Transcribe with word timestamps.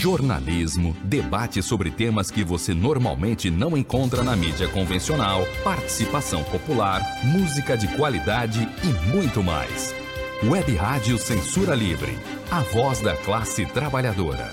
jornalismo, 0.00 0.96
debate 1.04 1.62
sobre 1.62 1.90
temas 1.90 2.30
que 2.30 2.42
você 2.42 2.72
normalmente 2.72 3.50
não 3.50 3.76
encontra 3.76 4.22
na 4.22 4.34
mídia 4.34 4.66
convencional, 4.68 5.46
participação 5.62 6.42
popular, 6.44 7.02
música 7.22 7.76
de 7.76 7.86
qualidade 7.96 8.66
e 8.82 9.14
muito 9.14 9.42
mais. 9.42 9.94
Web 10.42 10.74
Rádio 10.74 11.18
Censura 11.18 11.74
Livre, 11.74 12.18
a 12.50 12.60
voz 12.60 13.02
da 13.02 13.14
classe 13.14 13.66
trabalhadora. 13.66 14.50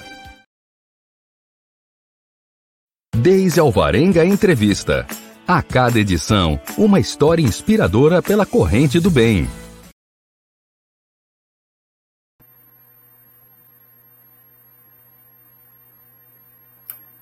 Deise 3.16 3.58
Alvarenga 3.58 4.26
Entrevista. 4.26 5.08
A 5.48 5.62
cada 5.64 5.98
edição, 5.98 6.60
uma 6.78 7.00
história 7.00 7.42
inspiradora 7.42 8.22
pela 8.22 8.46
corrente 8.46 9.00
do 9.00 9.10
bem. 9.10 9.48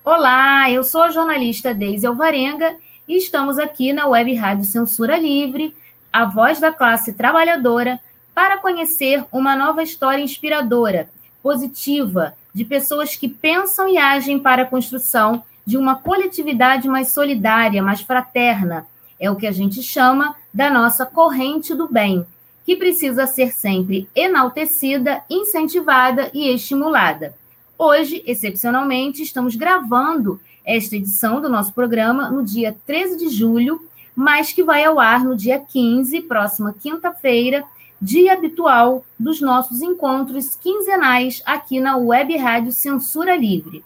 Olá, 0.05 0.70
eu 0.70 0.84
sou 0.84 1.02
a 1.02 1.09
jornalista 1.09 1.73
Deise 1.73 2.05
Alvarenga 2.05 2.76
e 3.08 3.18
estamos 3.18 3.58
aqui 3.58 3.91
na 3.91 4.05
Web 4.05 4.36
Rádio 4.36 4.64
Censura 4.64 5.18
Livre, 5.18 5.76
a 6.14 6.26
voz 6.26 6.59
da 6.59 6.72
classe 6.72 7.14
trabalhadora, 7.14 8.00
para 8.31 8.59
conhecer 8.59 9.26
uma 9.31 9.55
nova 9.55 9.81
história 9.81 10.22
inspiradora, 10.22 11.09
positiva, 11.41 12.36
de 12.54 12.64
pessoas 12.64 13.16
que 13.16 13.28
pensam 13.28 13.90
e 13.90 13.98
agem 13.98 14.38
para 14.38 14.62
a 14.62 14.68
construção 14.68 15.44
de 15.66 15.76
uma 15.76 15.95
coletividade 15.95 16.88
mais 16.88 17.12
solidária, 17.12 17.81
mais 17.81 18.02
fraterna. 18.02 18.86
É 19.20 19.31
o 19.31 19.36
que 19.36 19.48
a 19.48 19.52
gente 19.52 19.81
chama 19.81 20.36
da 20.53 20.70
nossa 20.70 21.03
corrente 21.08 21.73
do 21.73 21.92
bem, 21.92 22.23
que 22.64 22.76
precisa 22.76 23.26
ser 23.26 23.52
sempre 23.52 24.08
enaltecida, 24.14 25.23
incentivada 25.28 26.30
e 26.31 26.53
estimulada. 26.53 27.34
Hoje, 27.78 28.23
excepcionalmente, 28.26 29.22
estamos 29.22 29.56
gravando 29.58 30.40
esta 30.66 30.95
edição 30.95 31.42
do 31.42 31.50
nosso 31.50 31.73
programa 31.73 32.30
no 32.30 32.42
dia 32.42 32.76
13 32.86 33.18
de 33.18 33.28
julho, 33.28 33.81
mas 34.16 34.54
que 34.54 34.64
vai 34.64 34.86
ao 34.86 34.98
ar 34.98 35.26
no 35.26 35.36
dia 35.36 35.59
15, 35.59 36.22
próxima 36.22 36.73
quinta-feira, 36.73 37.66
dia 38.02 38.31
habitual 38.31 39.03
dos 39.20 39.42
nossos 39.42 39.81
encontros 39.81 40.56
quinzenais 40.56 41.42
aqui 41.46 41.81
na 41.81 41.98
Web 41.98 42.38
Rádio 42.38 42.72
Censura 42.72 43.36
Livre. 43.36 43.84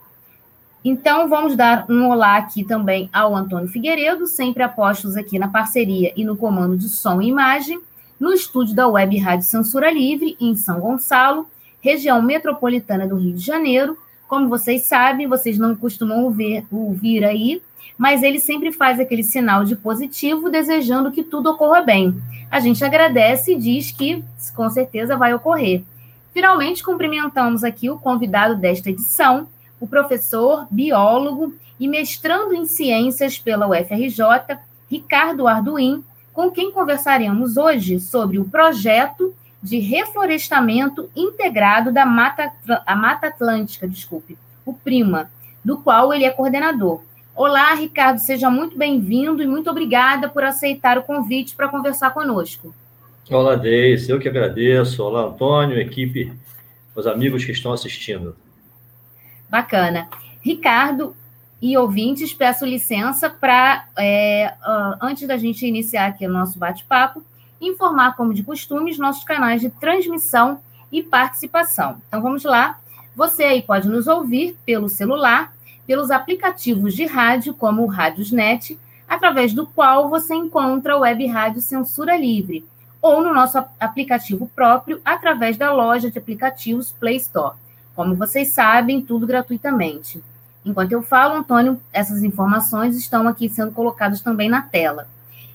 Então, 0.86 1.28
vamos 1.28 1.56
dar 1.56 1.88
um 1.90 2.10
olá 2.10 2.38
aqui 2.38 2.64
também 2.64 3.10
ao 3.12 3.36
Antônio 3.36 3.68
Figueiredo, 3.68 4.28
sempre 4.28 4.62
apostos 4.62 5.18
aqui 5.18 5.40
na 5.40 5.48
parceria 5.48 6.14
e 6.16 6.24
no 6.24 6.38
comando 6.38 6.78
de 6.78 6.90
som 6.90 7.20
e 7.20 7.28
imagem, 7.28 7.82
no 8.20 8.32
estúdio 8.32 8.76
da 8.76 8.88
Web 8.88 9.18
Rádio 9.18 9.48
Censura 9.48 9.92
Livre, 9.92 10.38
em 10.40 10.56
São 10.56 10.80
Gonçalo, 10.80 11.48
região 11.82 12.22
metropolitana 12.22 13.08
do 13.08 13.16
Rio 13.18 13.34
de 13.34 13.46
Janeiro. 13.46 13.98
Como 14.28 14.48
vocês 14.48 14.84
sabem, 14.84 15.28
vocês 15.28 15.58
não 15.58 15.76
costumam 15.76 16.24
ouvir, 16.24 16.66
ouvir 16.72 17.26
aí, 17.26 17.62
mas 17.98 18.24
ele 18.24 18.40
sempre 18.40 18.72
faz 18.72 19.00
aquele 19.00 19.24
sinal 19.24 19.64
de 19.64 19.76
positivo, 19.76 20.50
desejando 20.50 21.12
que 21.12 21.24
tudo 21.24 21.50
ocorra 21.50 21.82
bem. 21.82 22.22
A 22.50 22.60
gente 22.60 22.84
agradece 22.84 23.54
e 23.54 23.58
diz 23.58 23.92
que 23.92 24.24
com 24.56 24.70
certeza 24.70 25.18
vai 25.18 25.34
ocorrer. 25.34 25.84
Finalmente, 26.34 26.84
cumprimentamos 26.84 27.64
aqui 27.64 27.90
o 27.90 27.98
convidado 27.98 28.56
desta 28.56 28.90
edição, 28.90 29.48
o 29.80 29.88
professor, 29.88 30.68
biólogo 30.70 31.54
e 31.80 31.88
mestrando 31.88 32.54
em 32.54 32.66
ciências 32.66 33.40
pela 33.40 33.68
UFRJ, 33.68 34.58
Ricardo 34.90 35.48
Arduin, 35.48 36.04
com 36.34 36.52
quem 36.52 36.72
conversaremos 36.72 37.58
hoje 37.58 38.00
sobre 38.00 38.38
o 38.38 38.46
projeto 38.46 39.34
de 39.62 39.80
reflorestamento 39.80 41.10
integrado 41.16 41.92
da 41.92 42.06
Mata, 42.06 42.52
a 42.86 42.96
Mata 42.96 43.28
Atlântica, 43.28 43.88
desculpe, 43.88 44.38
o 44.66 44.74
PRIMA, 44.74 45.30
do 45.64 45.78
qual 45.78 46.14
ele 46.14 46.26
é 46.26 46.30
coordenador. 46.30 47.02
Olá, 47.36 47.74
Ricardo, 47.74 48.20
seja 48.20 48.50
muito 48.50 48.78
bem-vindo 48.78 49.42
e 49.42 49.48
muito 49.48 49.70
obrigada 49.70 50.28
por 50.28 50.44
aceitar 50.44 50.98
o 50.98 51.04
convite 51.04 51.56
para 51.56 51.70
conversar 51.70 52.12
conosco. 52.12 52.74
Olá, 53.30 53.56
Deise, 53.56 54.12
eu 54.12 54.20
que 54.20 54.28
agradeço. 54.28 55.04
Olá, 55.04 55.26
Antônio, 55.26 55.80
equipe, 55.80 56.34
os 56.96 57.06
amigos 57.06 57.46
que 57.46 57.52
estão 57.52 57.72
assistindo. 57.72 58.36
Bacana. 59.50 60.10
Ricardo 60.42 61.16
e 61.62 61.78
ouvintes, 61.78 62.34
peço 62.34 62.66
licença 62.66 63.30
para, 63.30 63.88
é, 63.98 64.54
antes 65.02 65.28
da 65.28 65.38
gente 65.38 65.66
iniciar 65.66 66.08
aqui 66.08 66.26
o 66.26 66.32
nosso 66.32 66.58
bate-papo, 66.58 67.24
informar, 67.62 68.16
como 68.16 68.34
de 68.34 68.44
costume, 68.44 68.92
os 68.92 68.98
nossos 68.98 69.24
canais 69.24 69.62
de 69.62 69.70
transmissão 69.70 70.60
e 70.92 71.04
participação. 71.04 72.02
Então 72.08 72.22
vamos 72.22 72.44
lá. 72.44 72.80
Você 73.16 73.44
aí 73.44 73.62
pode 73.62 73.88
nos 73.88 74.08
ouvir 74.08 74.58
pelo 74.66 74.88
celular, 74.88 75.54
pelos 75.86 76.12
aplicativos 76.12 76.94
de 76.94 77.06
rádio, 77.06 77.54
como 77.54 77.84
o 77.84 77.88
Rádiosnet, 77.88 78.80
através 79.08 79.54
do 79.54 79.66
qual 79.66 80.10
você 80.10 80.36
encontra 80.36 80.96
o 80.96 81.02
Web 81.02 81.26
Rádio 81.28 81.62
Censura 81.62 82.16
Livre, 82.16 82.66
ou 83.02 83.22
no 83.22 83.34
nosso 83.34 83.58
aplicativo 83.80 84.50
próprio, 84.56 85.02
através 85.04 85.58
da 85.58 85.74
loja 85.74 86.12
de 86.12 86.20
aplicativos 86.20 86.92
Play 86.92 87.18
Store. 87.18 87.56
Como 87.96 88.16
vocês 88.16 88.50
sabem, 88.50 89.02
tudo 89.02 89.26
gratuitamente. 89.26 90.24
Enquanto 90.64 90.92
eu 90.92 91.02
falo, 91.02 91.36
Antônio, 91.36 91.82
essas 91.92 92.24
informações 92.24 92.96
estão 92.96 93.28
aqui 93.28 93.50
sendo 93.50 93.72
colocadas 93.72 94.22
também 94.22 94.50
na 94.50 94.62
tela. 94.62 95.08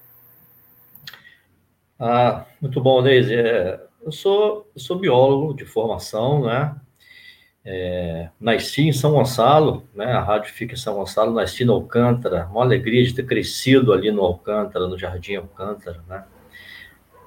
Ah, 1.99 2.45
muito 2.61 2.81
bom, 2.81 3.03
Deise. 3.03 3.35
É, 3.35 3.81
eu 4.03 4.13
sou, 4.13 4.71
eu 4.75 4.81
sou 4.81 4.99
biólogo 4.99 5.55
de 5.55 5.65
formação, 5.65 6.45
né? 6.45 6.77
É, 7.65 8.29
nasci 8.39 8.83
em 8.83 8.93
São 8.93 9.13
Gonçalo, 9.13 9.83
né? 9.95 10.13
A 10.13 10.23
rádio 10.23 10.53
fica 10.53 10.75
em 10.75 10.77
São 10.77 10.95
Gonçalo, 10.95 11.35
nasci 11.35 11.65
no 11.65 11.73
Alcântara, 11.73 12.47
uma 12.47 12.63
alegria 12.63 13.03
de 13.05 13.13
ter 13.13 13.27
crescido 13.27 13.93
ali 13.93 14.13
no 14.13 14.23
Alcântara, 14.23 14.87
no 14.87 14.97
Jardim 14.97 15.35
Alcântara, 15.35 16.01
né? 16.09 16.25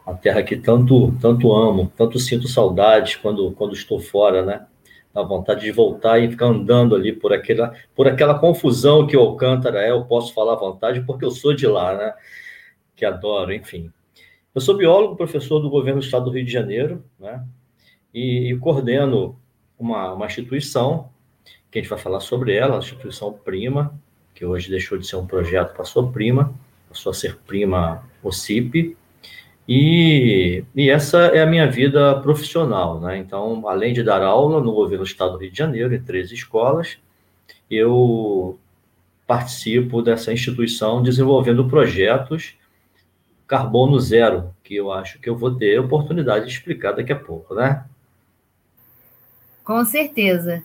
A 0.06 0.14
terra 0.14 0.42
que 0.42 0.56
tanto 0.56 1.12
tanto 1.22 1.52
amo, 1.54 1.92
tanto 1.96 2.18
sinto 2.18 2.48
saudades 2.48 3.16
quando 3.18 3.52
quando 3.52 3.74
estou 3.74 4.00
fora, 4.00 4.46
né? 4.46 4.66
Dá 5.14 5.24
vontade 5.24 5.62
de 5.62 5.72
voltar 5.72 6.20
e 6.20 6.30
ficar 6.30 6.46
andando 6.46 6.96
ali 6.96 7.12
por 7.12 7.34
aquela 7.34 7.74
por 7.96 8.08
aquela 8.08 8.38
confusão 8.38 9.08
que 9.08 9.18
o 9.18 9.22
Alcântara 9.22 9.82
é, 9.82 9.92
eu 9.92 10.06
posso 10.06 10.34
falar 10.34 10.54
à 10.54 10.58
vontade 10.58 11.02
porque 11.02 11.26
eu 11.26 11.32
sou 11.32 11.54
de 11.54 11.66
lá, 11.66 11.96
né? 11.96 12.14
Que 12.96 13.06
adoro, 13.06 13.54
enfim. 13.54 13.92
Eu 14.54 14.62
sou 14.62 14.78
biólogo, 14.78 15.16
professor 15.16 15.60
do 15.60 15.70
governo 15.70 16.00
do 16.00 16.06
estado 16.06 16.26
do 16.26 16.32
Rio 16.32 16.46
de 16.46 16.52
Janeiro, 16.52 17.04
né? 17.20 17.44
E, 18.14 18.52
e 18.52 18.58
coordeno 18.58 19.40
uma, 19.80 20.14
uma 20.14 20.26
instituição, 20.26 21.10
que 21.72 21.80
a 21.80 21.82
gente 21.82 21.90
vai 21.90 22.00
falar 22.00 22.20
sobre 22.20 22.54
ela, 22.56 22.76
a 22.76 22.80
instituição 22.80 23.32
Prima, 23.32 23.98
que 24.36 24.46
hoje 24.46 24.70
deixou 24.70 24.98
de 24.98 25.08
ser 25.08 25.16
um 25.16 25.26
projeto, 25.26 25.76
passou 25.76 26.12
Prima, 26.12 26.54
passou 26.90 27.12
a 27.12 27.14
ser 27.14 27.38
Prima 27.48 28.04
OCIP, 28.22 28.98
e, 29.72 30.64
e 30.76 30.90
essa 30.90 31.28
é 31.28 31.44
a 31.44 31.46
minha 31.46 31.70
vida 31.70 32.20
profissional, 32.22 33.00
né? 33.00 33.20
Então, 33.20 33.70
além 33.70 33.94
de 33.94 34.02
dar 34.02 34.24
aula 34.24 34.60
no 34.60 34.74
governo 34.74 35.04
do 35.04 35.08
estado 35.08 35.34
do 35.34 35.38
Rio 35.38 35.52
de 35.52 35.58
Janeiro, 35.60 35.94
em 35.94 36.02
três 36.02 36.32
escolas, 36.32 36.98
eu 37.70 38.58
participo 39.28 40.02
dessa 40.02 40.34
instituição 40.34 41.04
desenvolvendo 41.04 41.70
projetos 41.70 42.56
carbono 43.46 44.00
zero, 44.00 44.52
que 44.64 44.76
eu 44.76 44.92
acho 44.92 45.20
que 45.20 45.30
eu 45.30 45.38
vou 45.38 45.56
ter 45.56 45.80
oportunidade 45.80 46.46
de 46.46 46.52
explicar 46.52 46.94
daqui 46.94 47.14
a 47.14 47.20
pouco, 47.20 47.54
né? 47.54 47.86
Com 49.64 49.86
certeza. 49.86 50.64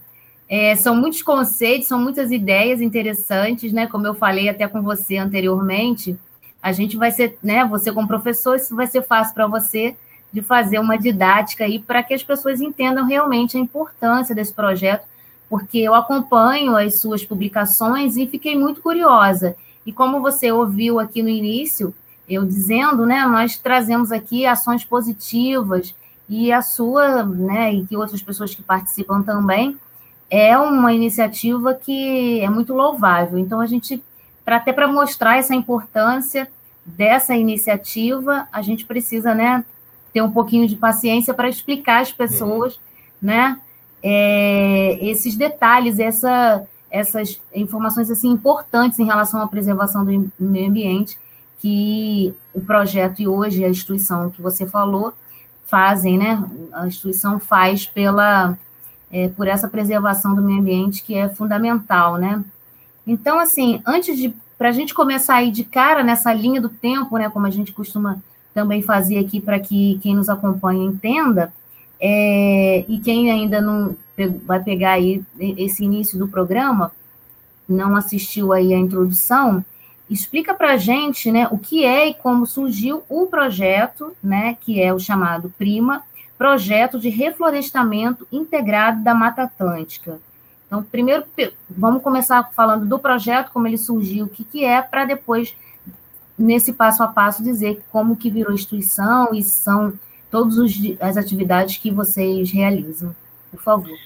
É, 0.48 0.74
são 0.76 0.96
muitos 0.96 1.20
conceitos, 1.20 1.88
são 1.88 2.00
muitas 2.00 2.30
ideias 2.30 2.80
interessantes, 2.80 3.70
né? 3.70 3.86
Como 3.86 4.06
eu 4.06 4.14
falei 4.14 4.48
até 4.48 4.66
com 4.66 4.80
você 4.80 5.18
anteriormente, 5.18 6.18
a 6.64 6.72
gente 6.72 6.96
vai 6.96 7.10
ser, 7.10 7.38
né? 7.42 7.62
Você 7.66 7.92
como 7.92 8.08
professor, 8.08 8.56
isso 8.56 8.74
vai 8.74 8.86
ser 8.86 9.02
fácil 9.02 9.34
para 9.34 9.46
você 9.46 9.94
de 10.32 10.40
fazer 10.40 10.78
uma 10.78 10.96
didática 10.96 11.64
aí 11.64 11.78
para 11.78 12.02
que 12.02 12.14
as 12.14 12.22
pessoas 12.22 12.60
entendam 12.60 13.06
realmente 13.06 13.58
a 13.58 13.60
importância 13.60 14.34
desse 14.34 14.54
projeto, 14.54 15.06
porque 15.48 15.78
eu 15.78 15.94
acompanho 15.94 16.74
as 16.74 17.00
suas 17.00 17.22
publicações 17.22 18.16
e 18.16 18.26
fiquei 18.26 18.58
muito 18.58 18.80
curiosa. 18.80 19.54
E 19.84 19.92
como 19.92 20.22
você 20.22 20.50
ouviu 20.50 20.98
aqui 20.98 21.22
no 21.22 21.28
início, 21.28 21.94
eu 22.26 22.46
dizendo, 22.46 23.04
né, 23.04 23.26
nós 23.26 23.58
trazemos 23.58 24.10
aqui 24.10 24.46
ações 24.46 24.86
positivas, 24.86 25.94
e 26.26 26.50
a 26.50 26.62
sua, 26.62 27.22
né, 27.22 27.74
e 27.74 27.84
que 27.84 27.94
outras 27.94 28.22
pessoas 28.22 28.54
que 28.54 28.62
participam 28.62 29.22
também, 29.22 29.76
é 30.30 30.56
uma 30.56 30.94
iniciativa 30.94 31.74
que 31.74 32.40
é 32.40 32.48
muito 32.48 32.72
louvável. 32.72 33.38
Então, 33.38 33.60
a 33.60 33.66
gente, 33.66 34.02
para 34.44 34.56
até 34.56 34.72
para 34.72 34.86
mostrar 34.86 35.38
essa 35.38 35.54
importância 35.54 36.48
dessa 36.84 37.34
iniciativa, 37.34 38.46
a 38.52 38.60
gente 38.60 38.84
precisa, 38.84 39.34
né, 39.34 39.64
ter 40.12 40.22
um 40.22 40.30
pouquinho 40.30 40.68
de 40.68 40.76
paciência 40.76 41.32
para 41.32 41.48
explicar 41.48 42.02
às 42.02 42.12
pessoas, 42.12 42.78
né, 43.20 43.58
é, 44.02 44.98
esses 45.00 45.34
detalhes, 45.34 45.98
essa, 45.98 46.66
essas 46.90 47.40
informações 47.54 48.10
assim 48.10 48.28
importantes 48.28 48.98
em 48.98 49.06
relação 49.06 49.40
à 49.40 49.48
preservação 49.48 50.04
do 50.04 50.30
meio 50.38 50.68
ambiente 50.68 51.18
que 51.58 52.34
o 52.52 52.60
projeto 52.60 53.22
e 53.22 53.26
hoje 53.26 53.64
a 53.64 53.70
instituição 53.70 54.30
que 54.30 54.42
você 54.42 54.66
falou 54.66 55.14
fazem, 55.64 56.18
né? 56.18 56.44
A 56.74 56.86
instituição 56.86 57.40
faz 57.40 57.86
pela 57.86 58.58
é, 59.10 59.28
por 59.28 59.48
essa 59.48 59.66
preservação 59.66 60.34
do 60.34 60.42
meio 60.42 60.60
ambiente 60.60 61.02
que 61.02 61.14
é 61.14 61.26
fundamental, 61.28 62.16
né? 62.16 62.44
Então, 63.06 63.38
assim, 63.38 63.82
antes 63.86 64.16
de 64.16 64.34
para 64.56 64.68
a 64.68 64.72
gente 64.72 64.94
começar 64.94 65.36
aí 65.36 65.50
de 65.50 65.64
cara 65.64 66.02
nessa 66.02 66.32
linha 66.32 66.60
do 66.60 66.68
tempo, 66.68 67.18
né? 67.18 67.28
Como 67.28 67.46
a 67.46 67.50
gente 67.50 67.72
costuma 67.72 68.22
também 68.54 68.82
fazer 68.82 69.18
aqui 69.18 69.40
para 69.40 69.58
que 69.58 69.98
quem 70.00 70.14
nos 70.14 70.28
acompanha 70.28 70.84
entenda, 70.84 71.52
é, 72.00 72.84
e 72.88 72.98
quem 73.00 73.30
ainda 73.30 73.60
não 73.60 73.96
vai 74.46 74.62
pegar 74.62 74.92
aí 74.92 75.22
esse 75.38 75.84
início 75.84 76.18
do 76.18 76.28
programa, 76.28 76.92
não 77.68 77.96
assistiu 77.96 78.52
aí 78.52 78.72
a 78.72 78.78
introdução, 78.78 79.64
explica 80.08 80.54
para 80.54 80.74
a 80.74 80.76
gente 80.76 81.32
né, 81.32 81.48
o 81.50 81.58
que 81.58 81.84
é 81.84 82.08
e 82.08 82.14
como 82.14 82.46
surgiu 82.46 83.02
o 83.08 83.26
projeto, 83.26 84.14
né, 84.22 84.56
que 84.60 84.80
é 84.80 84.92
o 84.92 84.98
chamado 84.98 85.52
PRIMA, 85.58 86.02
Projeto 86.36 86.98
de 86.98 87.08
Reflorestamento 87.08 88.26
Integrado 88.30 89.02
da 89.02 89.14
Mata 89.14 89.44
Atlântica. 89.44 90.20
Então, 90.74 90.82
primeiro, 90.82 91.24
vamos 91.70 92.02
começar 92.02 92.50
falando 92.52 92.84
do 92.84 92.98
projeto, 92.98 93.52
como 93.52 93.68
ele 93.68 93.78
surgiu, 93.78 94.24
o 94.24 94.28
que, 94.28 94.42
que 94.42 94.64
é, 94.64 94.82
para 94.82 95.04
depois, 95.04 95.54
nesse 96.36 96.72
passo 96.72 97.00
a 97.04 97.06
passo, 97.06 97.44
dizer 97.44 97.80
como 97.92 98.16
que 98.16 98.28
virou 98.28 98.52
instituição 98.52 99.32
e 99.32 99.40
são 99.40 99.92
todas 100.28 100.56
as 100.98 101.16
atividades 101.16 101.76
que 101.76 101.92
vocês 101.92 102.50
realizam. 102.50 103.14
Por 103.52 103.62
favor. 103.62 103.96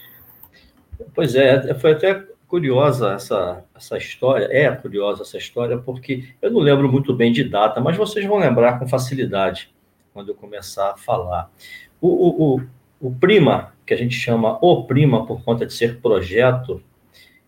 Pois 1.15 1.35
é, 1.35 1.73
foi 1.73 1.93
até 1.93 2.23
curiosa 2.47 3.15
essa, 3.15 3.65
essa 3.75 3.97
história, 3.97 4.47
é 4.51 4.71
curiosa 4.71 5.23
essa 5.23 5.39
história, 5.39 5.79
porque 5.79 6.35
eu 6.43 6.51
não 6.51 6.61
lembro 6.61 6.93
muito 6.93 7.15
bem 7.15 7.33
de 7.33 7.45
data, 7.45 7.81
mas 7.81 7.97
vocês 7.97 8.27
vão 8.27 8.37
lembrar 8.37 8.79
com 8.79 8.87
facilidade 8.87 9.73
quando 10.13 10.29
eu 10.29 10.35
começar 10.35 10.91
a 10.91 10.97
falar. 10.99 11.51
O, 11.99 12.09
o, 12.09 12.57
o, 12.57 13.09
o 13.09 13.15
Prima, 13.15 13.73
que 13.89 13.95
a 13.95 13.97
gente 13.97 14.15
chama 14.15 14.59
O 14.61 14.85
Prima 14.85 15.25
por 15.25 15.43
conta 15.43 15.65
de 15.65 15.73
ser 15.73 15.99
projeto, 15.99 16.83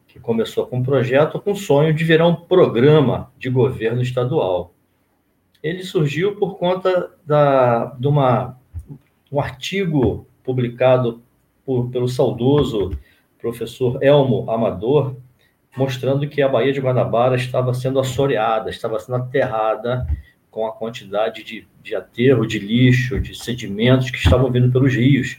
que 0.08 0.18
começou 0.18 0.66
com 0.66 0.78
um 0.78 0.82
projeto 0.82 1.38
com 1.38 1.54
sonho 1.54 1.92
de 1.92 2.02
virar 2.02 2.26
um 2.26 2.34
programa 2.34 3.30
de 3.38 3.50
governo 3.50 4.00
estadual. 4.00 4.72
Ele 5.62 5.82
surgiu 5.82 6.36
por 6.36 6.56
conta 6.56 7.10
da, 7.26 7.94
de 7.98 8.08
uma, 8.08 8.58
um 9.30 9.38
artigo 9.38 10.26
publicado 10.42 11.22
por, 11.62 11.90
pelo 11.90 12.08
saudoso 12.08 12.98
professor 13.38 14.02
Elmo 14.02 14.50
Amador, 14.50 15.16
mostrando 15.76 16.26
que 16.26 16.40
a 16.40 16.48
Baía 16.48 16.72
de 16.72 16.80
Guanabara 16.80 17.36
estava 17.36 17.74
sendo 17.74 18.00
assoreada, 18.00 18.70
estava 18.70 18.98
sendo 18.98 19.16
aterrada 19.16 20.06
com 20.50 20.66
a 20.66 20.72
quantidade 20.72 21.44
de, 21.44 21.68
de 21.82 21.94
aterro, 21.94 22.46
de 22.46 22.58
lixo, 22.58 23.20
de 23.20 23.34
sedimentos 23.34 24.10
que 24.10 24.16
estavam 24.16 24.50
vindo 24.50 24.72
pelos 24.72 24.94
rios, 24.94 25.38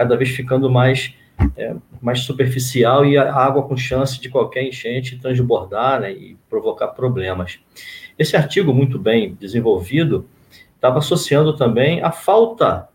cada 0.00 0.16
vez 0.16 0.30
ficando 0.30 0.70
mais, 0.70 1.14
é, 1.58 1.76
mais 2.00 2.20
superficial 2.20 3.04
e 3.04 3.18
a 3.18 3.34
água 3.34 3.64
com 3.64 3.76
chance 3.76 4.18
de 4.18 4.30
qualquer 4.30 4.62
enchente 4.62 5.18
transbordar 5.18 6.00
né, 6.00 6.10
e 6.10 6.38
provocar 6.48 6.88
problemas. 6.88 7.58
Esse 8.18 8.34
artigo, 8.34 8.72
muito 8.72 8.98
bem 8.98 9.34
desenvolvido, 9.34 10.26
estava 10.74 11.00
associando 11.00 11.54
também 11.54 12.02
a 12.02 12.10
falta, 12.10 12.88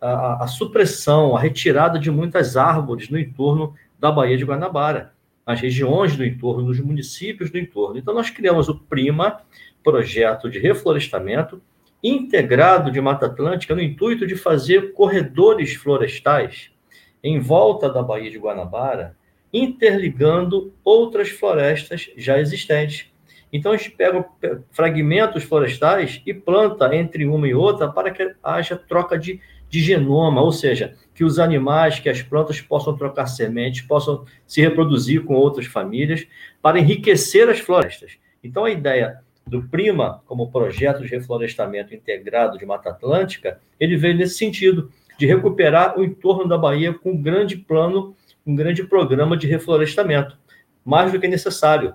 a, 0.00 0.42
a 0.42 0.48
supressão, 0.48 1.36
a 1.36 1.40
retirada 1.40 2.00
de 2.00 2.10
muitas 2.10 2.56
árvores 2.56 3.08
no 3.08 3.16
entorno 3.16 3.72
da 3.96 4.10
Baía 4.10 4.36
de 4.36 4.44
Guanabara, 4.44 5.12
as 5.46 5.60
regiões 5.60 6.16
do 6.16 6.24
entorno, 6.24 6.66
nos 6.66 6.80
municípios 6.80 7.48
do 7.48 7.58
entorno. 7.58 7.96
Então, 7.96 8.12
nós 8.12 8.28
criamos 8.28 8.68
o 8.68 8.74
PRIMA, 8.74 9.38
Projeto 9.84 10.50
de 10.50 10.58
Reflorestamento 10.58 11.62
Integrado 12.02 12.90
de 12.90 13.00
Mata 13.00 13.26
Atlântica, 13.26 13.74
no 13.74 13.82
intuito 13.82 14.26
de 14.26 14.36
fazer 14.36 14.92
corredores 14.92 15.74
florestais 15.74 16.70
em 17.22 17.38
volta 17.38 17.90
da 17.90 18.02
Baía 18.02 18.30
de 18.30 18.38
Guanabara, 18.38 19.16
interligando 19.52 20.72
outras 20.82 21.28
florestas 21.28 22.10
já 22.16 22.38
existentes. 22.38 23.10
Então, 23.52 23.72
a 23.72 23.76
gente 23.76 23.90
pega 23.90 24.24
fragmentos 24.70 25.42
florestais 25.42 26.22
e 26.24 26.32
planta 26.32 26.94
entre 26.94 27.26
uma 27.26 27.48
e 27.48 27.54
outra 27.54 27.88
para 27.88 28.10
que 28.10 28.34
haja 28.42 28.76
troca 28.76 29.18
de 29.18 29.40
de 29.70 29.80
genoma, 29.80 30.42
ou 30.42 30.50
seja, 30.50 30.96
que 31.14 31.22
os 31.22 31.38
animais, 31.38 32.00
que 32.00 32.08
as 32.08 32.20
plantas 32.20 32.60
possam 32.60 32.96
trocar 32.96 33.28
sementes, 33.28 33.82
possam 33.82 34.24
se 34.44 34.60
reproduzir 34.60 35.24
com 35.24 35.34
outras 35.34 35.66
famílias, 35.66 36.26
para 36.60 36.80
enriquecer 36.80 37.48
as 37.48 37.60
florestas. 37.60 38.18
Então, 38.42 38.64
a 38.64 38.70
ideia 38.70 39.20
do 39.46 39.62
PRIMA, 39.64 40.22
como 40.26 40.50
projeto 40.50 41.02
de 41.02 41.08
reflorestamento 41.08 41.94
integrado 41.94 42.58
de 42.58 42.66
Mata 42.66 42.90
Atlântica, 42.90 43.60
ele 43.78 43.96
veio 43.96 44.16
nesse 44.16 44.36
sentido, 44.36 44.90
de 45.18 45.26
recuperar 45.26 45.98
o 45.98 46.04
entorno 46.04 46.48
da 46.48 46.56
Bahia 46.56 46.94
com 46.94 47.10
um 47.10 47.22
grande 47.22 47.56
plano, 47.56 48.16
um 48.46 48.54
grande 48.54 48.84
programa 48.84 49.36
de 49.36 49.46
reflorestamento, 49.46 50.38
mais 50.84 51.12
do 51.12 51.20
que 51.20 51.28
necessário, 51.28 51.94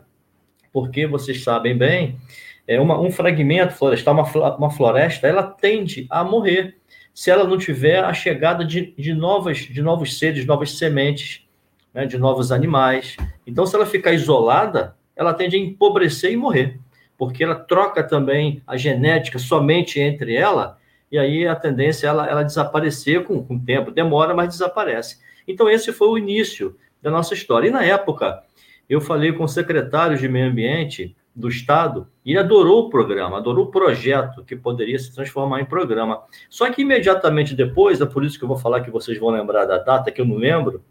porque 0.71 1.07
vocês 1.07 1.43
sabem 1.43 1.75
bem, 1.75 2.19
é 2.67 2.79
uma, 2.79 2.99
um 2.99 3.09
fragmento 3.11 3.73
florestal, 3.73 4.13
uma, 4.13 4.55
uma 4.57 4.69
floresta, 4.69 5.27
ela 5.27 5.43
tende 5.43 6.05
a 6.09 6.23
morrer 6.23 6.75
se 7.13 7.31
ela 7.31 7.45
não 7.45 7.57
tiver 7.57 8.03
a 8.03 8.13
chegada 8.13 8.65
de, 8.65 8.93
de, 8.97 9.13
novas, 9.13 9.57
de 9.57 9.81
novos 9.81 10.19
seres, 10.19 10.45
novas 10.45 10.77
sementes, 10.77 11.47
né, 11.93 12.05
de 12.05 12.17
novos 12.17 12.51
animais. 12.51 13.15
Então, 13.47 13.65
se 13.65 13.73
ela 13.73 13.85
ficar 13.85 14.11
isolada, 14.11 14.95
ela 15.15 15.33
tende 15.33 15.55
a 15.55 15.59
empobrecer 15.59 16.31
e 16.31 16.37
morrer, 16.37 16.77
porque 17.17 17.43
ela 17.43 17.55
troca 17.55 18.03
também 18.03 18.61
a 18.65 18.77
genética 18.77 19.39
somente 19.39 19.99
entre 19.99 20.35
ela, 20.35 20.77
e 21.11 21.17
aí 21.17 21.47
a 21.47 21.55
tendência 21.55 22.07
é 22.07 22.09
ela, 22.09 22.27
ela 22.27 22.43
desaparecer 22.43 23.23
com, 23.23 23.43
com 23.43 23.55
o 23.55 23.59
tempo. 23.59 23.91
Demora, 23.91 24.33
mas 24.33 24.49
desaparece. 24.49 25.19
Então, 25.47 25.69
esse 25.69 25.93
foi 25.93 26.07
o 26.07 26.17
início 26.17 26.75
da 27.01 27.11
nossa 27.11 27.33
história. 27.33 27.67
E 27.67 27.71
na 27.71 27.83
época, 27.83 28.43
eu 28.89 28.99
falei 28.99 29.31
com 29.31 29.43
o 29.43 29.47
secretário 29.47 30.17
de 30.17 30.27
Meio 30.27 30.49
Ambiente 30.49 31.15
do 31.35 31.49
Estado 31.49 32.07
e 32.23 32.31
ele 32.31 32.39
adorou 32.39 32.85
o 32.85 32.89
programa, 32.89 33.37
adorou 33.37 33.65
o 33.65 33.71
projeto 33.71 34.43
que 34.43 34.55
poderia 34.55 34.97
se 34.97 35.13
transformar 35.13 35.59
em 35.59 35.65
programa. 35.65 36.23
Só 36.49 36.71
que 36.71 36.81
imediatamente 36.81 37.53
depois, 37.53 37.99
é 37.99 38.05
por 38.05 38.23
isso 38.23 38.37
que 38.37 38.45
eu 38.45 38.47
vou 38.47 38.57
falar 38.57 38.81
que 38.81 38.89
vocês 38.89 39.19
vão 39.19 39.29
lembrar 39.29 39.65
da 39.65 39.77
data, 39.77 40.11
que 40.11 40.21
eu 40.21 40.25
não 40.25 40.37
lembro, 40.37 40.83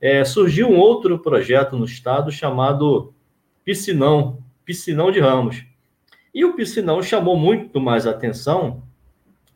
é, 0.00 0.24
surgiu 0.24 0.68
um 0.68 0.78
outro 0.78 1.18
projeto 1.18 1.76
no 1.76 1.84
Estado 1.84 2.30
chamado 2.30 3.12
Piscinão, 3.64 4.38
Piscinão 4.70 5.10
de 5.10 5.18
Ramos. 5.18 5.64
E 6.32 6.44
o 6.44 6.54
Piscinão 6.54 7.02
chamou 7.02 7.36
muito 7.36 7.80
mais 7.80 8.06
atenção 8.06 8.84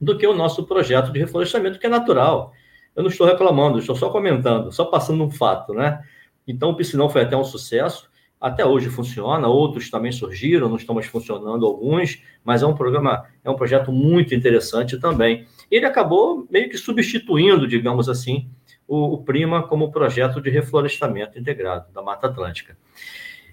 do 0.00 0.18
que 0.18 0.26
o 0.26 0.35
nosso 0.35 0.66
projeto 0.66 1.12
de 1.12 1.21
reflorestamento, 1.21 1.78
que 1.78 1.87
é 1.87 1.88
natural. 1.88 2.52
Eu 2.97 3.04
não 3.04 3.11
estou 3.11 3.25
reclamando, 3.25 3.78
estou 3.78 3.94
só 3.94 4.11
comentando, 4.11 4.73
só 4.73 4.87
passando 4.87 5.23
um 5.23 5.30
fato, 5.30 5.73
né? 5.73 6.02
Então, 6.49 6.71
o 6.71 6.75
Piscinão 6.75 7.09
foi 7.09 7.23
até 7.23 7.37
um 7.37 7.44
sucesso, 7.44 8.11
até 8.40 8.66
hoje 8.66 8.90
funciona, 8.90 9.47
outros 9.47 9.88
também 9.88 10.11
surgiram, 10.11 10.68
não 10.68 10.76
estão 10.76 10.97
mais 10.97 11.06
funcionando 11.06 11.64
alguns, 11.64 12.21
mas 12.42 12.64
é 12.64 12.66
um 12.66 12.75
programa, 12.75 13.25
é 13.44 13.49
um 13.49 13.54
projeto 13.54 13.92
muito 13.92 14.35
interessante 14.35 14.99
também. 14.99 15.47
Ele 15.71 15.87
acabou 15.87 16.44
meio 16.50 16.68
que 16.68 16.76
substituindo, 16.76 17.68
digamos 17.68 18.09
assim, 18.09 18.50
o, 18.88 19.14
o 19.14 19.23
Prima 19.23 19.62
como 19.62 19.92
projeto 19.92 20.40
de 20.40 20.50
reflorestamento 20.50 21.38
integrado 21.38 21.92
da 21.92 22.02
Mata 22.02 22.26
Atlântica. 22.26 22.76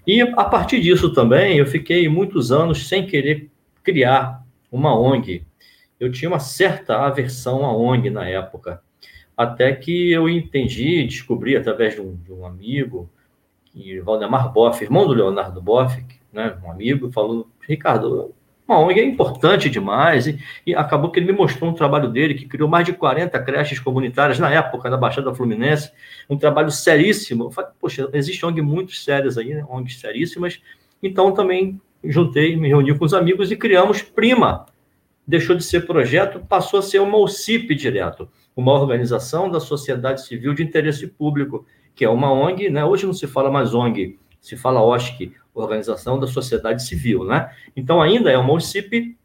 E 0.06 0.20
a 0.20 0.44
partir 0.44 0.80
disso 0.80 1.12
também, 1.12 1.58
eu 1.58 1.66
fiquei 1.66 2.08
muitos 2.08 2.50
anos 2.50 2.88
sem 2.88 3.06
querer 3.06 3.48
criar 3.84 4.44
uma 4.70 4.98
ONG. 4.98 5.44
Eu 5.98 6.10
tinha 6.10 6.28
uma 6.28 6.40
certa 6.40 6.98
aversão 7.06 7.64
à 7.64 7.76
ONG 7.76 8.10
na 8.10 8.26
época, 8.26 8.82
até 9.36 9.72
que 9.72 10.10
eu 10.10 10.28
entendi, 10.28 11.04
descobri 11.04 11.56
através 11.56 11.94
de 11.94 12.00
um, 12.00 12.16
de 12.16 12.32
um 12.32 12.44
amigo, 12.44 13.08
e 13.74 14.00
Valdemar 14.00 14.52
Boff, 14.52 14.82
irmão 14.82 15.06
do 15.06 15.14
Leonardo 15.14 15.62
Boff, 15.62 16.04
né, 16.32 16.56
um 16.64 16.70
amigo, 16.70 17.10
falou: 17.10 17.48
Ricardo, 17.66 18.34
uma 18.66 18.78
ONG 18.78 19.00
é 19.00 19.04
importante 19.04 19.68
demais, 19.68 20.26
e, 20.26 20.38
e, 20.66 20.74
acabou 20.74 21.10
que 21.10 21.18
ele 21.18 21.26
me 21.26 21.36
mostrou 21.36 21.70
um 21.70 21.74
trabalho 21.74 22.08
dele, 22.08 22.34
que 22.34 22.46
criou 22.46 22.68
mais 22.68 22.86
de 22.86 22.92
40 22.92 23.38
creches 23.40 23.78
comunitárias 23.78 24.38
na 24.38 24.50
época, 24.50 24.88
na 24.88 24.96
Baixada 24.96 25.34
Fluminense, 25.34 25.90
um 26.30 26.36
trabalho 26.36 26.70
seríssimo. 26.70 27.44
Eu 27.44 27.50
falei, 27.50 27.70
Poxa, 27.80 28.08
existem 28.12 28.48
ONGs 28.48 28.64
muito 28.64 28.92
sérias 28.92 29.36
aí, 29.36 29.52
né? 29.54 29.64
ONGs 29.68 29.98
seríssimas, 29.98 30.62
então 31.02 31.32
também 31.32 31.80
juntei, 32.04 32.56
me 32.56 32.68
reuni 32.68 32.96
com 32.96 33.04
os 33.04 33.14
amigos 33.14 33.50
e 33.50 33.56
criamos 33.56 34.00
Prima. 34.02 34.66
Deixou 35.26 35.54
de 35.54 35.62
ser 35.62 35.86
projeto, 35.86 36.40
passou 36.40 36.80
a 36.80 36.82
ser 36.82 37.00
uma 37.00 37.18
OCIP 37.18 37.74
direto, 37.74 38.28
uma 38.56 38.72
organização 38.72 39.50
da 39.50 39.60
sociedade 39.60 40.24
civil 40.26 40.52
de 40.54 40.62
interesse 40.62 41.06
público, 41.06 41.64
que 41.94 42.04
é 42.04 42.08
uma 42.08 42.32
ONG, 42.32 42.70
né? 42.70 42.84
Hoje 42.84 43.06
não 43.06 43.12
se 43.12 43.26
fala 43.26 43.50
mais 43.50 43.74
ONG, 43.74 44.18
se 44.40 44.56
fala 44.56 44.82
OSC, 44.82 45.32
Organização 45.54 46.18
da 46.18 46.26
Sociedade 46.26 46.82
Civil, 46.84 47.24
né? 47.24 47.50
Então 47.76 48.00
ainda 48.00 48.30
é 48.30 48.38
uma 48.38 48.52
OSCP, 48.52 49.16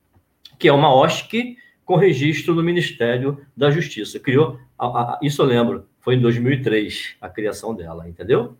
que 0.59 0.67
é 0.67 0.73
uma 0.73 0.93
OSC 0.93 1.57
com 1.85 1.95
registro 1.95 2.53
no 2.53 2.61
Ministério 2.61 3.39
da 3.55 3.71
Justiça. 3.71 4.19
Criou, 4.19 4.59
a, 4.77 4.85
a, 4.85 5.19
isso 5.21 5.41
eu 5.41 5.45
lembro, 5.45 5.87
foi 6.01 6.15
em 6.15 6.21
2003 6.21 7.15
a 7.21 7.29
criação 7.29 7.73
dela, 7.73 8.07
entendeu? 8.07 8.55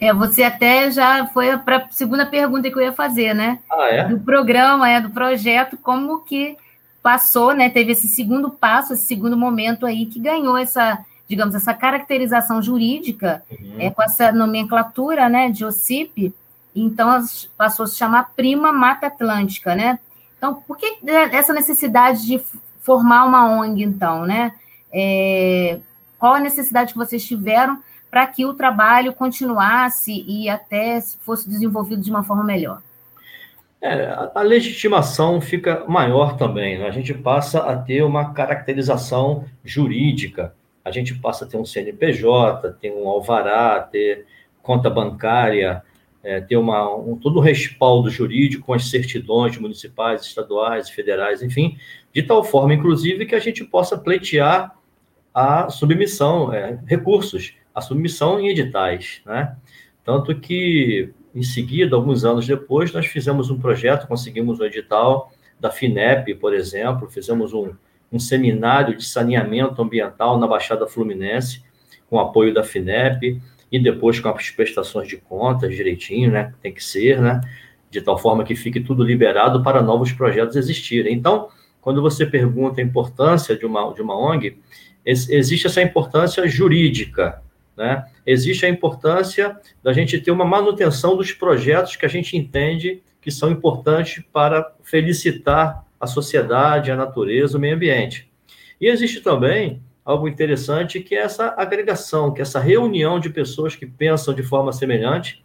É, 0.00 0.12
você 0.12 0.42
até 0.42 0.90
já 0.90 1.26
foi 1.26 1.56
para 1.58 1.76
a 1.76 1.90
segunda 1.90 2.26
pergunta 2.26 2.68
que 2.68 2.76
eu 2.76 2.82
ia 2.82 2.92
fazer, 2.92 3.34
né? 3.34 3.60
Ah, 3.70 3.88
é? 3.88 4.04
Do 4.08 4.18
programa, 4.18 4.90
é, 4.90 5.00
do 5.00 5.10
projeto, 5.10 5.76
como 5.76 6.24
que 6.24 6.56
passou, 7.02 7.54
né? 7.54 7.70
Teve 7.70 7.92
esse 7.92 8.08
segundo 8.08 8.50
passo, 8.50 8.94
esse 8.94 9.06
segundo 9.06 9.36
momento 9.36 9.86
aí 9.86 10.06
que 10.06 10.18
ganhou 10.18 10.56
essa 10.56 11.04
digamos, 11.28 11.54
essa 11.54 11.72
caracterização 11.72 12.62
jurídica, 12.62 13.42
uhum. 13.50 13.76
é, 13.78 13.90
com 13.90 14.02
essa 14.02 14.32
nomenclatura 14.32 15.28
né, 15.28 15.50
de 15.50 15.64
OCIP, 15.64 16.34
então 16.74 17.24
passou 17.56 17.84
a 17.84 17.86
se 17.86 17.96
chamar 17.96 18.32
Prima 18.34 18.72
Mata 18.72 19.06
Atlântica, 19.06 19.74
né? 19.74 19.98
Então, 20.36 20.54
por 20.54 20.76
que 20.76 20.98
essa 21.32 21.52
necessidade 21.52 22.26
de 22.26 22.40
formar 22.80 23.24
uma 23.24 23.60
ONG, 23.60 23.82
então, 23.82 24.26
né? 24.26 24.52
É, 24.92 25.78
qual 26.18 26.34
a 26.34 26.40
necessidade 26.40 26.92
que 26.92 26.98
vocês 26.98 27.24
tiveram 27.24 27.78
para 28.10 28.26
que 28.26 28.44
o 28.44 28.54
trabalho 28.54 29.12
continuasse 29.12 30.24
e 30.26 30.48
até 30.48 31.00
fosse 31.00 31.48
desenvolvido 31.48 32.02
de 32.02 32.10
uma 32.10 32.22
forma 32.22 32.44
melhor? 32.44 32.82
É, 33.80 34.30
a 34.34 34.42
legitimação 34.42 35.40
fica 35.40 35.84
maior 35.88 36.36
também, 36.36 36.78
né? 36.78 36.86
a 36.86 36.92
gente 36.92 37.12
passa 37.12 37.58
a 37.60 37.76
ter 37.76 38.04
uma 38.04 38.32
caracterização 38.32 39.44
jurídica 39.64 40.54
a 40.84 40.90
gente 40.90 41.14
passa 41.14 41.44
a 41.44 41.48
ter 41.48 41.56
um 41.56 41.64
CNPJ, 41.64 42.72
ter 42.80 42.90
um 42.90 43.08
alvará, 43.08 43.80
ter 43.80 44.26
conta 44.62 44.90
bancária, 44.90 45.82
é, 46.22 46.40
ter 46.40 46.56
uma, 46.56 46.94
um, 46.96 47.16
todo 47.16 47.38
o 47.38 47.40
respaldo 47.40 48.08
jurídico 48.08 48.66
com 48.66 48.74
as 48.74 48.88
certidões 48.88 49.58
municipais, 49.58 50.22
estaduais, 50.22 50.88
federais, 50.88 51.42
enfim, 51.42 51.76
de 52.12 52.22
tal 52.22 52.44
forma, 52.44 52.74
inclusive, 52.74 53.26
que 53.26 53.34
a 53.34 53.40
gente 53.40 53.64
possa 53.64 53.98
pleitear 53.98 54.76
a 55.34 55.68
submissão, 55.68 56.52
é, 56.52 56.78
recursos, 56.86 57.54
a 57.74 57.80
submissão 57.80 58.38
em 58.38 58.48
editais, 58.48 59.22
né? 59.24 59.56
Tanto 60.04 60.38
que, 60.38 61.12
em 61.34 61.42
seguida, 61.42 61.96
alguns 61.96 62.24
anos 62.24 62.46
depois, 62.46 62.92
nós 62.92 63.06
fizemos 63.06 63.50
um 63.50 63.58
projeto, 63.58 64.06
conseguimos 64.06 64.60
um 64.60 64.64
edital 64.64 65.32
da 65.58 65.70
FINEP, 65.70 66.34
por 66.34 66.52
exemplo, 66.52 67.08
fizemos 67.08 67.54
um, 67.54 67.72
um 68.12 68.18
seminário 68.18 68.96
de 68.96 69.04
saneamento 69.04 69.80
ambiental 69.80 70.38
na 70.38 70.46
Baixada 70.46 70.86
Fluminense, 70.86 71.62
com 72.08 72.20
apoio 72.20 72.52
da 72.52 72.62
FINEP, 72.62 73.40
e 73.70 73.78
depois 73.78 74.20
com 74.20 74.28
as 74.28 74.50
prestações 74.50 75.08
de 75.08 75.16
contas 75.16 75.74
direitinho, 75.74 76.30
né? 76.30 76.52
Tem 76.60 76.72
que 76.72 76.84
ser, 76.84 77.20
né? 77.20 77.40
De 77.90 78.02
tal 78.02 78.18
forma 78.18 78.44
que 78.44 78.54
fique 78.54 78.80
tudo 78.80 79.02
liberado 79.02 79.62
para 79.62 79.80
novos 79.80 80.12
projetos 80.12 80.56
existirem. 80.56 81.14
Então, 81.14 81.48
quando 81.80 82.02
você 82.02 82.26
pergunta 82.26 82.82
a 82.82 82.84
importância 82.84 83.56
de 83.56 83.64
uma, 83.64 83.92
de 83.94 84.02
uma 84.02 84.16
ONG, 84.16 84.58
existe 85.04 85.66
essa 85.66 85.80
importância 85.80 86.46
jurídica, 86.46 87.42
né? 87.74 88.04
Existe 88.26 88.66
a 88.66 88.68
importância 88.68 89.58
da 89.82 89.92
gente 89.92 90.20
ter 90.20 90.30
uma 90.30 90.44
manutenção 90.44 91.16
dos 91.16 91.32
projetos 91.32 91.96
que 91.96 92.04
a 92.04 92.08
gente 92.08 92.36
entende 92.36 93.02
que 93.22 93.30
são 93.30 93.50
importantes 93.50 94.22
para 94.32 94.70
felicitar 94.82 95.84
a 96.02 96.06
sociedade, 96.08 96.90
a 96.90 96.96
natureza, 96.96 97.56
o 97.56 97.60
meio 97.60 97.76
ambiente. 97.76 98.28
E 98.80 98.88
existe 98.88 99.20
também 99.20 99.80
algo 100.04 100.26
interessante 100.26 100.98
que 100.98 101.14
é 101.14 101.20
essa 101.20 101.54
agregação, 101.56 102.34
que 102.34 102.40
é 102.40 102.42
essa 102.42 102.58
reunião 102.58 103.20
de 103.20 103.30
pessoas 103.30 103.76
que 103.76 103.86
pensam 103.86 104.34
de 104.34 104.42
forma 104.42 104.72
semelhante 104.72 105.44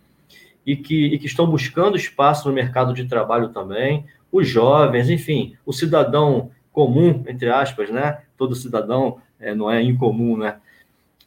e 0.66 0.76
que, 0.76 1.06
e 1.06 1.20
que 1.20 1.28
estão 1.28 1.46
buscando 1.46 1.96
espaço 1.96 2.50
no 2.50 2.56
mercado 2.56 2.92
de 2.92 3.06
trabalho 3.06 3.50
também, 3.50 4.06
os 4.32 4.48
jovens, 4.48 5.12
enfim, 5.12 5.56
o 5.64 5.72
cidadão 5.72 6.50
comum, 6.72 7.24
entre 7.28 7.52
aspas, 7.52 7.92
né? 7.92 8.24
Todo 8.36 8.56
cidadão 8.56 9.20
é, 9.40 9.54
não 9.54 9.70
é 9.70 9.84
incomum, 9.84 10.38
né? 10.38 10.58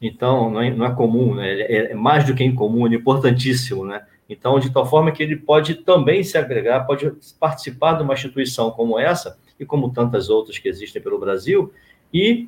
Então, 0.01 0.51
não 0.51 0.61
é, 0.61 0.71
não 0.71 0.85
é 0.85 0.93
comum, 0.93 1.35
né? 1.35 1.53
É, 1.61 1.91
é 1.93 1.95
mais 1.95 2.25
do 2.25 2.35
que 2.35 2.43
incomum, 2.43 2.85
é 2.85 2.95
importantíssimo, 2.95 3.85
né? 3.85 4.01
Então, 4.31 4.57
de 4.59 4.71
tal 4.71 4.85
forma 4.85 5.11
que 5.11 5.21
ele 5.21 5.35
pode 5.35 5.75
também 5.75 6.23
se 6.23 6.37
agregar, 6.37 6.85
pode 6.85 7.11
participar 7.37 7.95
de 7.95 8.03
uma 8.03 8.13
instituição 8.13 8.71
como 8.71 8.97
essa, 8.97 9.37
e 9.59 9.65
como 9.65 9.91
tantas 9.91 10.29
outras 10.29 10.57
que 10.57 10.69
existem 10.69 11.01
pelo 11.01 11.19
Brasil, 11.19 11.73
e 12.13 12.47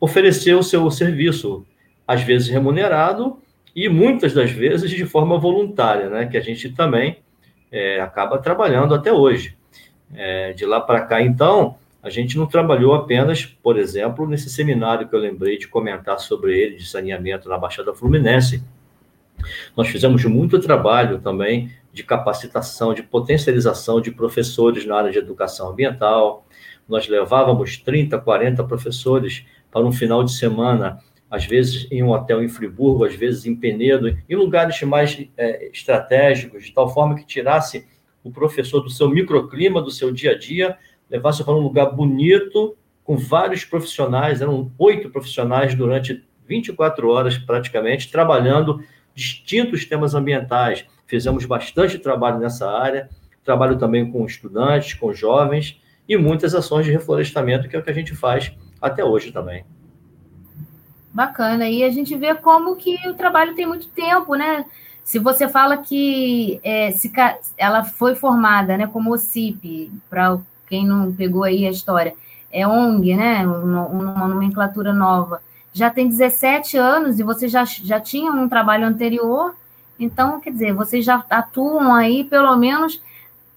oferecer 0.00 0.54
o 0.54 0.62
seu 0.62 0.90
serviço, 0.90 1.64
às 2.06 2.22
vezes 2.22 2.48
remunerado, 2.48 3.38
e 3.76 3.88
muitas 3.88 4.34
das 4.34 4.50
vezes 4.50 4.90
de 4.90 5.06
forma 5.06 5.38
voluntária, 5.38 6.10
né? 6.10 6.26
que 6.26 6.36
a 6.36 6.40
gente 6.40 6.70
também 6.70 7.18
é, 7.70 8.00
acaba 8.00 8.36
trabalhando 8.36 8.92
até 8.92 9.12
hoje. 9.12 9.56
É, 10.12 10.52
de 10.52 10.66
lá 10.66 10.80
para 10.80 11.02
cá, 11.02 11.22
então, 11.22 11.76
a 12.02 12.10
gente 12.10 12.36
não 12.36 12.48
trabalhou 12.48 12.92
apenas, 12.92 13.44
por 13.44 13.78
exemplo, 13.78 14.26
nesse 14.26 14.50
seminário 14.50 15.06
que 15.06 15.14
eu 15.14 15.20
lembrei 15.20 15.56
de 15.56 15.68
comentar 15.68 16.18
sobre 16.18 16.58
ele, 16.58 16.74
de 16.74 16.88
saneamento 16.88 17.48
na 17.48 17.56
Baixada 17.56 17.94
Fluminense, 17.94 18.60
nós 19.76 19.88
fizemos 19.88 20.24
muito 20.24 20.58
trabalho 20.58 21.18
também 21.18 21.70
de 21.92 22.04
capacitação, 22.04 22.94
de 22.94 23.02
potencialização 23.02 24.00
de 24.00 24.10
professores 24.10 24.86
na 24.86 24.96
área 24.96 25.10
de 25.10 25.18
educação 25.18 25.70
ambiental. 25.70 26.46
Nós 26.88 27.08
levávamos 27.08 27.76
30, 27.76 28.18
40 28.18 28.64
professores 28.64 29.44
para 29.70 29.84
um 29.84 29.92
final 29.92 30.24
de 30.24 30.32
semana, 30.32 30.98
às 31.30 31.44
vezes 31.44 31.86
em 31.90 32.02
um 32.02 32.10
hotel 32.10 32.42
em 32.42 32.48
Friburgo, 32.48 33.04
às 33.04 33.14
vezes 33.14 33.46
em 33.46 33.54
Penedo, 33.54 34.16
em 34.28 34.34
lugares 34.34 34.80
mais 34.82 35.26
é, 35.36 35.68
estratégicos, 35.68 36.64
de 36.64 36.72
tal 36.72 36.92
forma 36.92 37.14
que 37.14 37.24
tirasse 37.24 37.86
o 38.22 38.30
professor 38.30 38.80
do 38.80 38.90
seu 38.90 39.08
microclima, 39.08 39.80
do 39.80 39.90
seu 39.90 40.12
dia 40.12 40.32
a 40.32 40.38
dia, 40.38 40.76
levasse 41.08 41.42
para 41.44 41.54
um 41.54 41.60
lugar 41.60 41.86
bonito, 41.86 42.76
com 43.02 43.16
vários 43.16 43.64
profissionais, 43.64 44.40
eram 44.40 44.70
oito 44.78 45.10
profissionais 45.10 45.74
durante 45.74 46.22
24 46.46 47.08
horas 47.08 47.38
praticamente, 47.38 48.10
trabalhando 48.10 48.82
distintos 49.14 49.84
temas 49.84 50.14
ambientais. 50.14 50.84
Fizemos 51.06 51.44
bastante 51.44 51.98
trabalho 51.98 52.38
nessa 52.38 52.70
área, 52.70 53.10
trabalho 53.44 53.78
também 53.78 54.10
com 54.10 54.24
estudantes, 54.24 54.94
com 54.94 55.12
jovens 55.12 55.80
e 56.08 56.16
muitas 56.16 56.54
ações 56.54 56.86
de 56.86 56.92
reflorestamento, 56.92 57.68
que 57.68 57.76
é 57.76 57.78
o 57.78 57.82
que 57.82 57.90
a 57.90 57.94
gente 57.94 58.14
faz 58.14 58.52
até 58.80 59.04
hoje 59.04 59.32
também. 59.32 59.64
Bacana. 61.12 61.68
E 61.68 61.82
a 61.82 61.90
gente 61.90 62.16
vê 62.16 62.34
como 62.34 62.76
que 62.76 62.96
o 63.08 63.14
trabalho 63.14 63.54
tem 63.54 63.66
muito 63.66 63.88
tempo, 63.88 64.34
né? 64.34 64.64
Se 65.02 65.18
você 65.18 65.48
fala 65.48 65.76
que 65.78 66.60
é, 66.62 66.92
se, 66.92 67.10
ela 67.58 67.84
foi 67.84 68.14
formada 68.14 68.76
né, 68.76 68.86
como 68.86 69.12
OCIP, 69.12 69.90
para 70.08 70.38
quem 70.68 70.86
não 70.86 71.12
pegou 71.12 71.42
aí 71.42 71.66
a 71.66 71.70
história, 71.70 72.14
é 72.52 72.66
ONG, 72.66 73.16
né? 73.16 73.44
Uma, 73.46 73.86
uma 73.86 74.28
nomenclatura 74.28 74.92
nova. 74.92 75.42
Já 75.72 75.90
tem 75.90 76.08
17 76.08 76.76
anos 76.76 77.20
e 77.20 77.22
você 77.22 77.48
já, 77.48 77.64
já 77.64 78.00
tinha 78.00 78.32
um 78.32 78.48
trabalho 78.48 78.86
anterior, 78.86 79.54
então, 80.00 80.40
quer 80.40 80.50
dizer, 80.50 80.72
vocês 80.72 81.04
já 81.04 81.22
atuam 81.28 81.94
aí, 81.94 82.24
pelo 82.24 82.56
menos, 82.56 83.00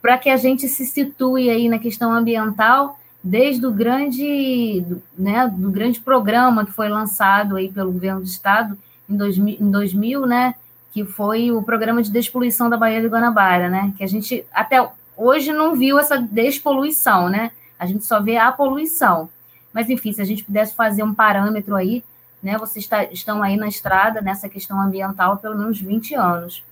para 0.01 0.17
que 0.17 0.29
a 0.29 0.35
gente 0.35 0.67
se 0.67 0.85
situe 0.85 1.49
aí 1.49 1.69
na 1.69 1.79
questão 1.79 2.11
ambiental, 2.11 2.99
desde 3.23 3.65
o 3.65 3.71
grande, 3.71 4.85
né, 5.17 5.47
do 5.47 5.71
grande 5.71 6.01
programa 6.01 6.65
que 6.65 6.73
foi 6.73 6.89
lançado 6.89 7.55
aí 7.55 7.71
pelo 7.71 7.93
governo 7.93 8.19
do 8.19 8.25
estado 8.25 8.77
em 9.09 9.15
2000, 9.15 9.57
em 9.61 9.71
2000 9.71 10.25
né, 10.25 10.55
que 10.91 11.05
foi 11.05 11.49
o 11.49 11.63
programa 11.63 12.03
de 12.03 12.11
despoluição 12.11 12.69
da 12.69 12.75
Baía 12.75 12.99
de 12.99 13.07
Guanabara, 13.07 13.69
né, 13.69 13.93
que 13.97 14.03
a 14.03 14.07
gente 14.07 14.45
até 14.53 14.85
hoje 15.15 15.53
não 15.53 15.73
viu 15.73 15.97
essa 15.97 16.17
despoluição, 16.17 17.29
né, 17.29 17.51
a 17.79 17.85
gente 17.85 18.05
só 18.05 18.21
vê 18.21 18.35
a 18.35 18.51
poluição. 18.51 19.29
Mas, 19.73 19.89
enfim, 19.89 20.13
se 20.13 20.21
a 20.21 20.25
gente 20.25 20.43
pudesse 20.43 20.75
fazer 20.75 21.03
um 21.03 21.13
parâmetro 21.13 21.75
aí, 21.75 22.03
né, 22.41 22.57
vocês 22.57 22.85
está, 22.85 23.05
estão 23.05 23.41
aí 23.41 23.57
na 23.57 23.67
estrada 23.67 24.21
nessa 24.21 24.47
questão 24.49 24.79
ambiental 24.79 25.33
há 25.33 25.37
pelo 25.37 25.57
menos 25.57 25.79
20 25.79 26.13
anos. 26.13 26.63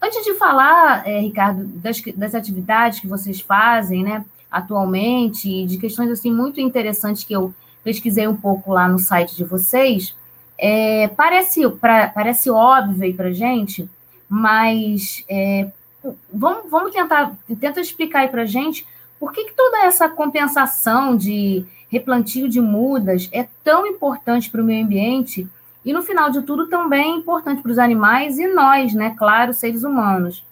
Antes 0.00 0.24
de 0.24 0.34
falar, 0.34 1.06
é, 1.08 1.20
Ricardo, 1.20 1.64
das, 1.64 2.02
das 2.16 2.34
atividades 2.34 2.98
que 2.98 3.06
vocês 3.06 3.40
fazem, 3.40 4.02
né, 4.02 4.24
atualmente, 4.50 5.64
de 5.64 5.78
questões 5.78 6.10
assim 6.10 6.30
muito 6.30 6.60
interessantes 6.60 7.24
que 7.24 7.32
eu 7.32 7.54
pesquisei 7.84 8.26
um 8.28 8.36
pouco 8.36 8.72
lá 8.72 8.88
no 8.88 8.98
site 8.98 9.36
de 9.36 9.44
vocês, 9.44 10.14
é, 10.58 11.08
parece, 11.08 11.68
pra, 11.70 12.08
parece 12.08 12.50
óbvio 12.50 13.04
aí 13.04 13.14
para 13.14 13.32
gente, 13.32 13.88
mas 14.28 15.24
é, 15.28 15.68
vamos, 16.32 16.70
vamos 16.70 16.92
tentar 16.92 17.32
tenta 17.60 17.80
explicar 17.80 18.20
aí 18.20 18.28
para 18.28 18.44
gente 18.44 18.86
por 19.18 19.32
que, 19.32 19.44
que 19.44 19.54
toda 19.54 19.84
essa 19.84 20.08
compensação 20.08 21.16
de 21.16 21.64
replantio 21.92 22.48
de 22.48 22.58
mudas 22.58 23.28
é 23.30 23.46
tão 23.62 23.86
importante 23.86 24.50
para 24.50 24.62
o 24.62 24.64
meio 24.64 24.82
ambiente 24.82 25.46
e, 25.84 25.92
no 25.92 26.02
final 26.02 26.30
de 26.30 26.40
tudo, 26.40 26.66
também 26.66 27.12
é 27.12 27.16
importante 27.16 27.60
para 27.60 27.70
os 27.70 27.78
animais 27.78 28.38
e 28.38 28.46
nós, 28.46 28.94
né? 28.94 29.14
Claro, 29.18 29.52
seres 29.52 29.84
humanos. 29.84 30.42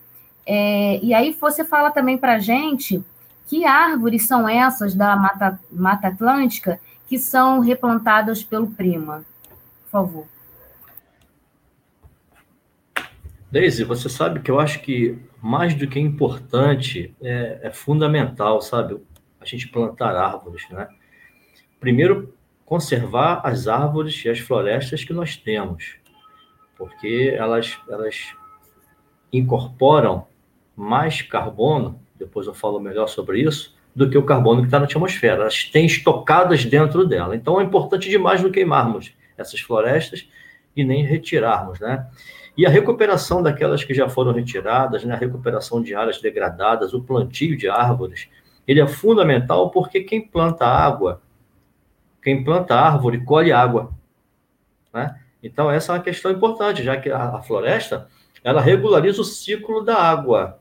É, 0.46 1.00
e 1.02 1.14
aí 1.14 1.32
você 1.32 1.64
fala 1.64 1.90
também 1.90 2.18
para 2.18 2.34
a 2.34 2.38
gente 2.38 3.02
que 3.46 3.64
árvores 3.64 4.26
são 4.26 4.46
essas 4.46 4.94
da 4.94 5.16
Mata, 5.16 5.58
Mata 5.72 6.08
Atlântica 6.08 6.78
que 7.08 7.18
são 7.18 7.60
replantadas 7.60 8.44
pelo 8.44 8.66
Prima? 8.66 9.24
Por 9.84 9.90
favor. 9.90 10.26
Daisy, 13.50 13.82
você 13.82 14.08
sabe 14.08 14.40
que 14.40 14.50
eu 14.50 14.60
acho 14.60 14.80
que 14.80 15.18
mais 15.42 15.74
do 15.74 15.88
que 15.88 15.98
importante, 15.98 17.14
é, 17.22 17.60
é 17.62 17.70
fundamental, 17.70 18.60
sabe? 18.60 19.00
A 19.40 19.44
gente 19.46 19.68
plantar 19.68 20.14
árvores, 20.14 20.68
né? 20.70 20.86
Primeiro, 21.80 22.34
conservar 22.64 23.40
as 23.42 23.66
árvores 23.66 24.24
e 24.24 24.28
as 24.28 24.38
florestas 24.38 25.02
que 25.02 25.12
nós 25.12 25.36
temos, 25.36 25.96
porque 26.78 27.34
elas, 27.36 27.76
elas 27.88 28.34
incorporam 29.32 30.26
mais 30.76 31.22
carbono 31.22 32.00
depois 32.20 32.46
eu 32.46 32.54
falo 32.54 32.78
melhor 32.78 33.08
sobre 33.08 33.40
isso, 33.40 33.74
do 33.96 34.08
que 34.08 34.18
o 34.18 34.22
carbono 34.22 34.60
que 34.60 34.66
está 34.66 34.78
na 34.78 34.84
atmosfera. 34.84 35.40
Elas 35.40 35.64
têm 35.64 35.86
estocadas 35.86 36.64
dentro 36.64 37.06
dela. 37.06 37.34
Então 37.34 37.58
é 37.60 37.64
importante 37.64 38.08
demais 38.08 38.42
não 38.42 38.52
queimarmos 38.52 39.12
essas 39.36 39.60
florestas 39.60 40.28
e 40.76 40.84
nem 40.84 41.02
retirarmos, 41.02 41.80
né? 41.80 42.06
E 42.56 42.66
a 42.66 42.70
recuperação 42.70 43.42
daquelas 43.42 43.82
que 43.82 43.94
já 43.94 44.08
foram 44.08 44.32
retiradas, 44.32 45.02
né? 45.02 45.14
a 45.14 45.16
recuperação 45.16 45.82
de 45.82 45.94
áreas 45.94 46.20
degradadas, 46.20 46.92
o 46.92 47.00
plantio 47.00 47.56
de 47.56 47.68
árvores, 47.68 48.28
ele 48.68 48.80
é 48.80 48.86
fundamental 48.86 49.70
porque 49.70 50.02
quem 50.02 50.20
planta 50.20 50.66
água, 50.66 51.22
quem 52.22 52.44
planta 52.44 52.74
árvore, 52.74 53.24
colhe 53.24 53.52
água, 53.52 53.92
né? 54.92 55.18
Então 55.42 55.70
essa 55.70 55.92
é 55.92 55.96
uma 55.96 56.02
questão 56.02 56.30
importante, 56.30 56.82
já 56.82 56.96
que 56.96 57.10
a, 57.10 57.36
a 57.36 57.42
floresta, 57.42 58.08
ela 58.44 58.60
regulariza 58.60 59.20
o 59.20 59.24
ciclo 59.24 59.82
da 59.82 59.96
água. 59.96 60.60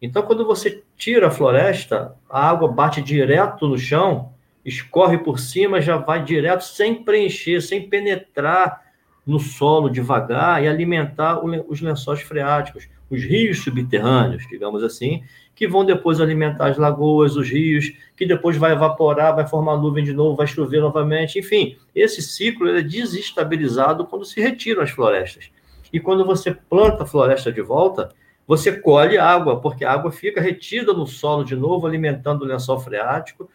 Então, 0.00 0.22
quando 0.22 0.46
você 0.46 0.82
tira 0.96 1.28
a 1.28 1.30
floresta, 1.30 2.16
a 2.28 2.48
água 2.48 2.72
bate 2.72 3.02
direto 3.02 3.68
no 3.68 3.78
chão, 3.78 4.32
escorre 4.64 5.18
por 5.18 5.38
cima, 5.38 5.80
já 5.80 5.96
vai 5.96 6.24
direto, 6.24 6.62
sem 6.62 7.02
preencher, 7.02 7.60
sem 7.60 7.88
penetrar 7.88 8.82
no 9.26 9.38
solo 9.38 9.90
devagar 9.90 10.62
e 10.62 10.68
alimentar 10.68 11.44
os 11.44 11.80
lençóis 11.80 12.22
freáticos, 12.22 12.88
os 13.10 13.22
rios 13.22 13.62
subterrâneos, 13.62 14.46
digamos 14.48 14.82
assim, 14.82 15.22
que 15.60 15.68
vão 15.68 15.84
depois 15.84 16.22
alimentar 16.22 16.68
as 16.68 16.78
lagoas, 16.78 17.36
os 17.36 17.50
rios, 17.50 17.92
que 18.16 18.24
depois 18.24 18.56
vai 18.56 18.72
evaporar, 18.72 19.36
vai 19.36 19.46
formar 19.46 19.76
nuvem 19.76 20.02
de 20.02 20.10
novo, 20.10 20.34
vai 20.34 20.46
chover 20.46 20.80
novamente. 20.80 21.38
Enfim, 21.38 21.76
esse 21.94 22.22
ciclo 22.22 22.66
é 22.66 22.80
desestabilizado 22.80 24.06
quando 24.06 24.24
se 24.24 24.40
retiram 24.40 24.82
as 24.82 24.88
florestas. 24.88 25.50
E 25.92 26.00
quando 26.00 26.24
você 26.24 26.54
planta 26.54 27.02
a 27.02 27.06
floresta 27.06 27.52
de 27.52 27.60
volta, 27.60 28.08
você 28.46 28.72
colhe 28.72 29.18
água, 29.18 29.60
porque 29.60 29.84
a 29.84 29.92
água 29.92 30.10
fica 30.10 30.40
retida 30.40 30.94
no 30.94 31.06
solo 31.06 31.44
de 31.44 31.54
novo, 31.54 31.86
alimentando 31.86 32.42
o 32.42 32.46
lençol 32.46 32.80
freático, 32.80 33.46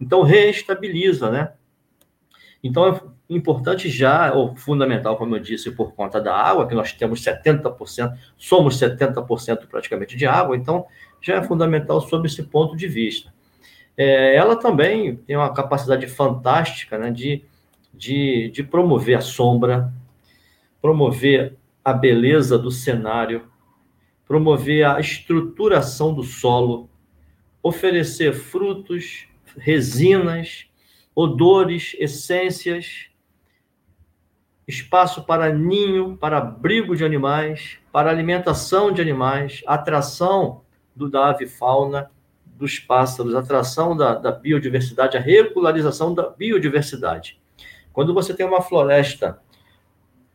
então 0.00 0.22
reestabiliza, 0.22 1.28
né? 1.28 1.54
Então 2.62 2.88
é 2.88 3.00
importante 3.28 3.88
já, 3.88 4.32
ou 4.32 4.54
fundamental, 4.54 5.16
como 5.16 5.34
eu 5.34 5.40
disse, 5.40 5.72
por 5.72 5.92
conta 5.92 6.20
da 6.20 6.36
água, 6.36 6.68
que 6.68 6.74
nós 6.74 6.92
temos 6.92 7.20
70%, 7.20 8.16
somos 8.36 8.78
70% 8.78 9.66
praticamente 9.66 10.16
de 10.16 10.24
água, 10.24 10.56
então 10.56 10.86
já 11.20 11.36
é 11.36 11.42
fundamental 11.42 12.00
sob 12.00 12.26
esse 12.26 12.42
ponto 12.42 12.76
de 12.76 12.86
vista. 12.86 13.32
É, 13.96 14.36
ela 14.36 14.56
também 14.56 15.16
tem 15.16 15.36
uma 15.36 15.52
capacidade 15.52 16.06
fantástica 16.06 16.96
né, 16.96 17.10
de, 17.10 17.42
de, 17.92 18.50
de 18.50 18.62
promover 18.62 19.18
a 19.18 19.20
sombra, 19.20 19.92
promover 20.80 21.56
a 21.84 21.92
beleza 21.92 22.56
do 22.56 22.70
cenário, 22.70 23.44
promover 24.26 24.84
a 24.84 25.00
estruturação 25.00 26.14
do 26.14 26.22
solo, 26.22 26.88
oferecer 27.62 28.32
frutos, 28.34 29.26
resinas, 29.56 30.66
odores, 31.14 31.96
essências, 31.98 33.08
espaço 34.68 35.24
para 35.24 35.52
ninho, 35.52 36.16
para 36.16 36.38
abrigo 36.38 36.94
de 36.94 37.04
animais, 37.04 37.78
para 37.90 38.10
alimentação 38.10 38.92
de 38.92 39.00
animais, 39.00 39.62
atração 39.66 40.60
do, 40.98 41.08
da 41.08 41.30
ave-fauna, 41.30 42.10
dos 42.44 42.78
pássaros, 42.78 43.34
atração 43.34 43.96
da, 43.96 44.14
da 44.14 44.32
biodiversidade, 44.32 45.16
a 45.16 45.20
regularização 45.20 46.12
da 46.12 46.28
biodiversidade. 46.28 47.40
Quando 47.92 48.12
você 48.12 48.34
tem 48.34 48.44
uma 48.44 48.60
floresta 48.60 49.40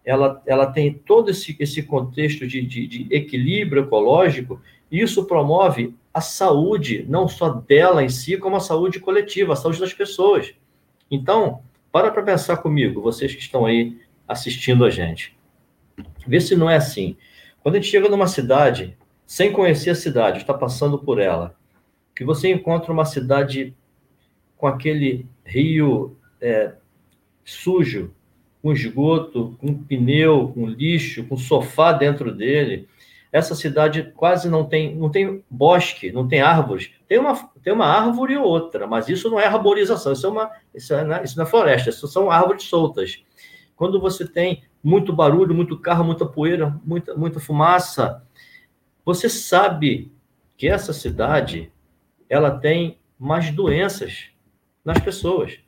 ela, 0.06 0.42
ela 0.46 0.68
tem 0.68 0.94
todo 0.94 1.32
esse, 1.32 1.56
esse 1.60 1.84
contexto 1.84 2.46
de, 2.46 2.62
de, 2.62 2.88
de 2.88 3.08
equilíbrio 3.10 3.84
ecológico, 3.84 4.62
e 4.92 5.00
isso 5.00 5.26
promove 5.26 5.96
a 6.14 6.22
saúde, 6.22 7.06
não 7.08 7.28
só 7.28 7.50
dela 7.50 8.04
em 8.04 8.10
si, 8.10 8.38
como 8.38 8.56
a 8.56 8.60
saúde 8.60 9.00
coletiva, 9.00 9.54
a 9.54 9.56
saúde 9.56 9.80
das 9.80 9.94
pessoas. 9.94 10.54
Então, 11.10 11.62
para 11.92 12.12
para 12.12 12.24
pensar 12.24 12.58
comigo, 12.58 13.02
vocês 13.02 13.34
que 13.34 13.42
estão 13.42 13.66
aí 13.66 13.98
assistindo 14.28 14.86
a 14.86 14.90
gente. 14.90 15.36
Vê 16.28 16.40
se 16.40 16.56
não 16.56 16.70
é 16.70 16.76
assim. 16.76 17.16
Quando 17.62 17.76
a 17.76 17.80
gente 17.80 17.90
chega 17.90 18.10
numa 18.10 18.28
cidade, 18.28 18.98
sem 19.34 19.52
conhecer 19.52 19.90
a 19.90 19.96
cidade, 19.96 20.38
está 20.38 20.54
passando 20.54 20.96
por 20.96 21.20
ela, 21.20 21.56
que 22.16 22.24
você 22.24 22.52
encontra 22.52 22.94
uma 22.94 23.04
cidade 23.04 23.76
com 24.56 24.68
aquele 24.68 25.28
rio 25.44 26.16
é, 26.40 26.74
sujo, 27.44 28.14
com 28.62 28.72
esgoto, 28.72 29.58
com 29.60 29.74
pneu, 29.74 30.52
com 30.54 30.68
lixo, 30.68 31.24
com 31.24 31.36
sofá 31.36 31.92
dentro 31.94 32.32
dele. 32.32 32.88
Essa 33.32 33.56
cidade 33.56 34.14
quase 34.16 34.48
não 34.48 34.66
tem, 34.66 34.96
não 34.96 35.10
tem 35.10 35.44
bosque, 35.50 36.12
não 36.12 36.28
tem 36.28 36.40
árvores. 36.40 36.92
Tem 37.08 37.18
uma, 37.18 37.34
tem 37.64 37.74
uma 37.74 37.88
árvore 37.88 38.38
ou 38.38 38.46
outra, 38.46 38.86
mas 38.86 39.10
isso 39.10 39.32
não 39.32 39.40
é 39.40 39.48
arborização, 39.48 40.14
isso, 40.14 40.28
é 40.28 40.30
uma, 40.30 40.52
isso, 40.76 40.94
é, 40.94 41.04
não 41.04 41.44
é 41.44 41.46
floresta, 41.48 41.90
isso 41.90 42.08
são 42.08 42.30
árvores 42.30 42.66
soltas. 42.66 43.24
Quando 43.76 44.00
você 44.00 44.28
tem 44.28 44.62
muito 44.84 45.12
barulho, 45.12 45.56
muito 45.56 45.80
carro, 45.80 46.04
muita 46.04 46.24
poeira, 46.24 46.80
muita, 46.86 47.16
muita 47.16 47.40
fumaça, 47.40 48.22
você 49.06 49.30
sabe 49.30 50.12
que 50.58 50.68
essa 50.68 50.94
cidade 50.94 51.72
ela 52.30 52.52
tem 52.52 52.98
mais 53.20 53.52
doenças 53.52 54.28
nas 54.84 55.00
pessoas. 55.00 55.60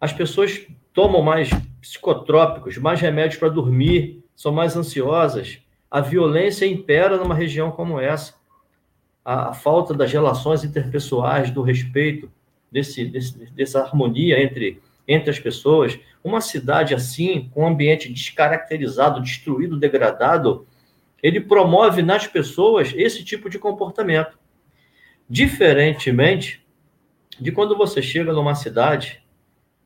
As 0.00 0.12
pessoas 0.12 0.66
tomam 0.92 1.22
mais 1.22 1.50
psicotrópicos, 1.80 2.76
mais 2.78 3.00
remédios 3.00 3.38
para 3.38 3.48
dormir, 3.48 4.24
são 4.34 4.52
mais 4.52 4.76
ansiosas. 4.76 5.58
A 5.90 6.00
violência 6.00 6.66
impera 6.66 7.16
numa 7.16 7.34
região 7.34 7.70
como 7.70 8.00
essa. 8.00 8.34
A, 9.24 9.52
falta 9.52 9.94
das 9.94 10.12
relações 10.12 10.64
interpessoais, 10.64 11.50
do 11.50 11.62
respeito, 11.62 12.30
desse, 12.70 13.04
desse, 13.04 13.38
dessa 13.52 13.80
harmonia 13.80 14.42
entre 14.42 14.80
entre 15.06 15.30
as 15.30 15.38
pessoas, 15.38 15.98
uma 16.22 16.40
cidade 16.40 16.94
assim, 16.94 17.50
com 17.52 17.62
um 17.62 17.66
ambiente 17.66 18.12
descaracterizado, 18.12 19.20
destruído, 19.20 19.78
degradado, 19.78 20.66
ele 21.22 21.40
promove 21.40 22.02
nas 22.02 22.26
pessoas 22.26 22.92
esse 22.96 23.24
tipo 23.24 23.48
de 23.48 23.58
comportamento. 23.58 24.38
Diferentemente 25.28 26.62
de 27.40 27.52
quando 27.52 27.76
você 27.76 28.02
chega 28.02 28.32
numa 28.32 28.54
cidade, 28.54 29.22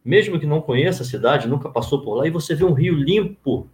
mesmo 0.04 0.38
que 0.38 0.46
não 0.46 0.60
conheça 0.60 1.02
a 1.02 1.06
cidade, 1.06 1.48
nunca 1.48 1.68
passou 1.68 2.02
por 2.02 2.14
lá, 2.14 2.26
e 2.26 2.30
você 2.30 2.54
vê 2.54 2.64
um 2.64 2.72
rio 2.72 2.94
limpo, 2.94 3.68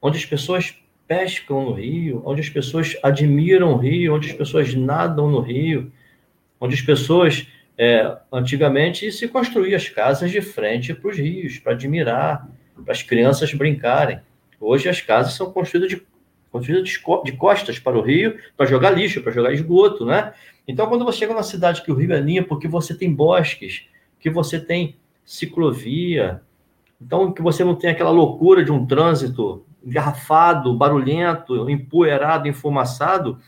onde 0.00 0.18
as 0.18 0.24
pessoas 0.24 0.74
pescam 1.06 1.64
no 1.64 1.72
rio, 1.72 2.22
onde 2.24 2.40
as 2.40 2.48
pessoas 2.48 2.96
admiram 3.02 3.72
o 3.72 3.76
rio, 3.76 4.14
onde 4.14 4.30
as 4.30 4.36
pessoas 4.36 4.74
nadam 4.74 5.30
no 5.30 5.40
rio, 5.40 5.92
onde 6.60 6.74
as 6.74 6.80
pessoas 6.80 7.46
é, 7.78 8.16
antigamente 8.32 9.10
se 9.12 9.28
construíam 9.28 9.76
as 9.76 9.88
casas 9.88 10.30
de 10.30 10.40
frente 10.40 10.94
para 10.94 11.10
os 11.10 11.16
rios, 11.16 11.58
para 11.58 11.72
admirar, 11.72 12.48
para 12.82 12.92
as 12.92 13.02
crianças 13.02 13.52
brincarem. 13.54 14.20
Hoje 14.60 14.88
as 14.88 15.00
casas 15.00 15.34
são 15.34 15.52
construídas 15.52 15.90
de, 15.90 16.02
construídas 16.56 16.90
de 17.24 17.32
costas 17.32 17.78
para 17.78 17.98
o 17.98 18.02
rio, 18.02 18.38
para 18.56 18.66
jogar 18.66 18.90
lixo, 18.90 19.22
para 19.22 19.32
jogar 19.32 19.52
esgoto, 19.52 20.04
né? 20.04 20.32
Então, 20.66 20.86
quando 20.88 21.04
você 21.04 21.18
chega 21.18 21.32
numa 21.32 21.42
cidade 21.42 21.82
que 21.82 21.92
o 21.92 21.94
rio 21.94 22.12
é 22.12 22.20
limpo, 22.20 22.58
que 22.58 22.66
você 22.66 22.94
tem 22.94 23.12
bosques, 23.12 23.84
que 24.18 24.30
você 24.30 24.58
tem 24.58 24.96
ciclovia, 25.24 26.40
então 27.00 27.32
que 27.32 27.42
você 27.42 27.62
não 27.62 27.74
tem 27.74 27.90
aquela 27.90 28.10
loucura 28.10 28.64
de 28.64 28.72
um 28.72 28.86
trânsito 28.86 29.64
engarrafado, 29.84 30.74
barulhento, 30.74 31.68
empoeirado, 31.70 32.48
enfumaçado, 32.48 33.38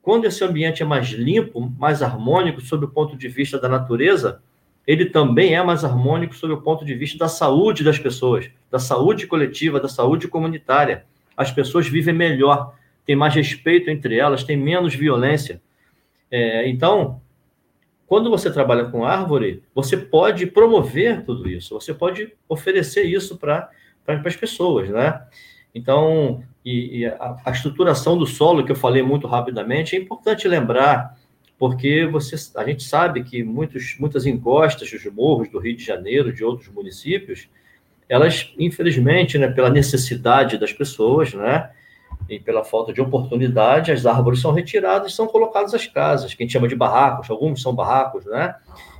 quando 0.00 0.24
esse 0.24 0.42
ambiente 0.42 0.82
é 0.82 0.86
mais 0.86 1.08
limpo, 1.08 1.60
mais 1.78 2.02
harmônico 2.02 2.62
sob 2.62 2.86
o 2.86 2.88
ponto 2.88 3.16
de 3.16 3.28
vista 3.28 3.58
da 3.58 3.68
natureza, 3.68 4.40
ele 4.86 5.04
também 5.04 5.54
é 5.54 5.62
mais 5.62 5.84
harmônico 5.84 6.34
sob 6.34 6.54
o 6.54 6.62
ponto 6.62 6.82
de 6.82 6.94
vista 6.94 7.18
da 7.18 7.28
saúde 7.28 7.84
das 7.84 7.98
pessoas, 7.98 8.50
da 8.70 8.78
saúde 8.78 9.26
coletiva, 9.26 9.78
da 9.78 9.88
saúde 9.88 10.26
comunitária. 10.26 11.04
As 11.38 11.52
pessoas 11.52 11.86
vivem 11.86 12.12
melhor, 12.12 12.74
têm 13.06 13.14
mais 13.14 13.32
respeito 13.32 13.88
entre 13.88 14.18
elas, 14.18 14.42
têm 14.42 14.56
menos 14.56 14.92
violência. 14.92 15.62
É, 16.28 16.68
então, 16.68 17.22
quando 18.08 18.28
você 18.28 18.50
trabalha 18.50 18.86
com 18.86 19.04
árvore, 19.04 19.62
você 19.72 19.96
pode 19.96 20.46
promover 20.46 21.24
tudo 21.24 21.48
isso, 21.48 21.74
você 21.74 21.94
pode 21.94 22.32
oferecer 22.48 23.04
isso 23.04 23.38
para 23.38 23.70
as 24.06 24.34
pessoas, 24.36 24.88
né? 24.90 25.22
Então, 25.72 26.42
e, 26.64 26.98
e 26.98 27.06
a, 27.06 27.36
a, 27.44 27.50
estruturação 27.52 28.18
do 28.18 28.26
solo, 28.26 28.64
que 28.64 28.72
eu 28.72 28.76
falei 28.76 29.02
muito 29.02 29.28
rapidamente, 29.28 29.94
é 29.94 29.98
importante 30.00 30.48
lembrar, 30.48 31.16
porque 31.56 32.04
você, 32.06 32.34
a 32.56 32.64
gente 32.64 32.82
sabe 32.82 33.22
que 33.22 33.44
muitos, 33.44 33.96
muitas 34.00 34.26
encostas 34.26 34.90
dos 34.90 35.04
morros 35.12 35.48
do 35.48 35.60
Rio 35.60 35.76
de 35.76 35.84
Janeiro, 35.84 36.32
de 36.32 36.42
outros 36.42 36.68
municípios, 36.68 37.48
elas, 38.08 38.52
infelizmente, 38.58 39.36
né, 39.38 39.48
pela 39.48 39.70
necessidade 39.70 40.58
das 40.58 40.72
pessoas, 40.72 41.34
né, 41.34 41.70
e 42.28 42.38
pela 42.38 42.64
falta 42.64 42.92
de 42.92 43.00
oportunidade, 43.00 43.92
as 43.92 44.06
árvores 44.06 44.40
são 44.40 44.52
retiradas 44.52 45.12
e 45.12 45.14
são 45.14 45.26
colocadas 45.26 45.74
as 45.74 45.86
casas, 45.86 46.34
que 46.34 46.42
a 46.42 46.44
gente 46.44 46.52
chama 46.52 46.68
de 46.68 46.76
barracos, 46.76 47.30
alguns 47.30 47.62
são 47.62 47.74
barracos, 47.74 48.24
né? 48.26 48.54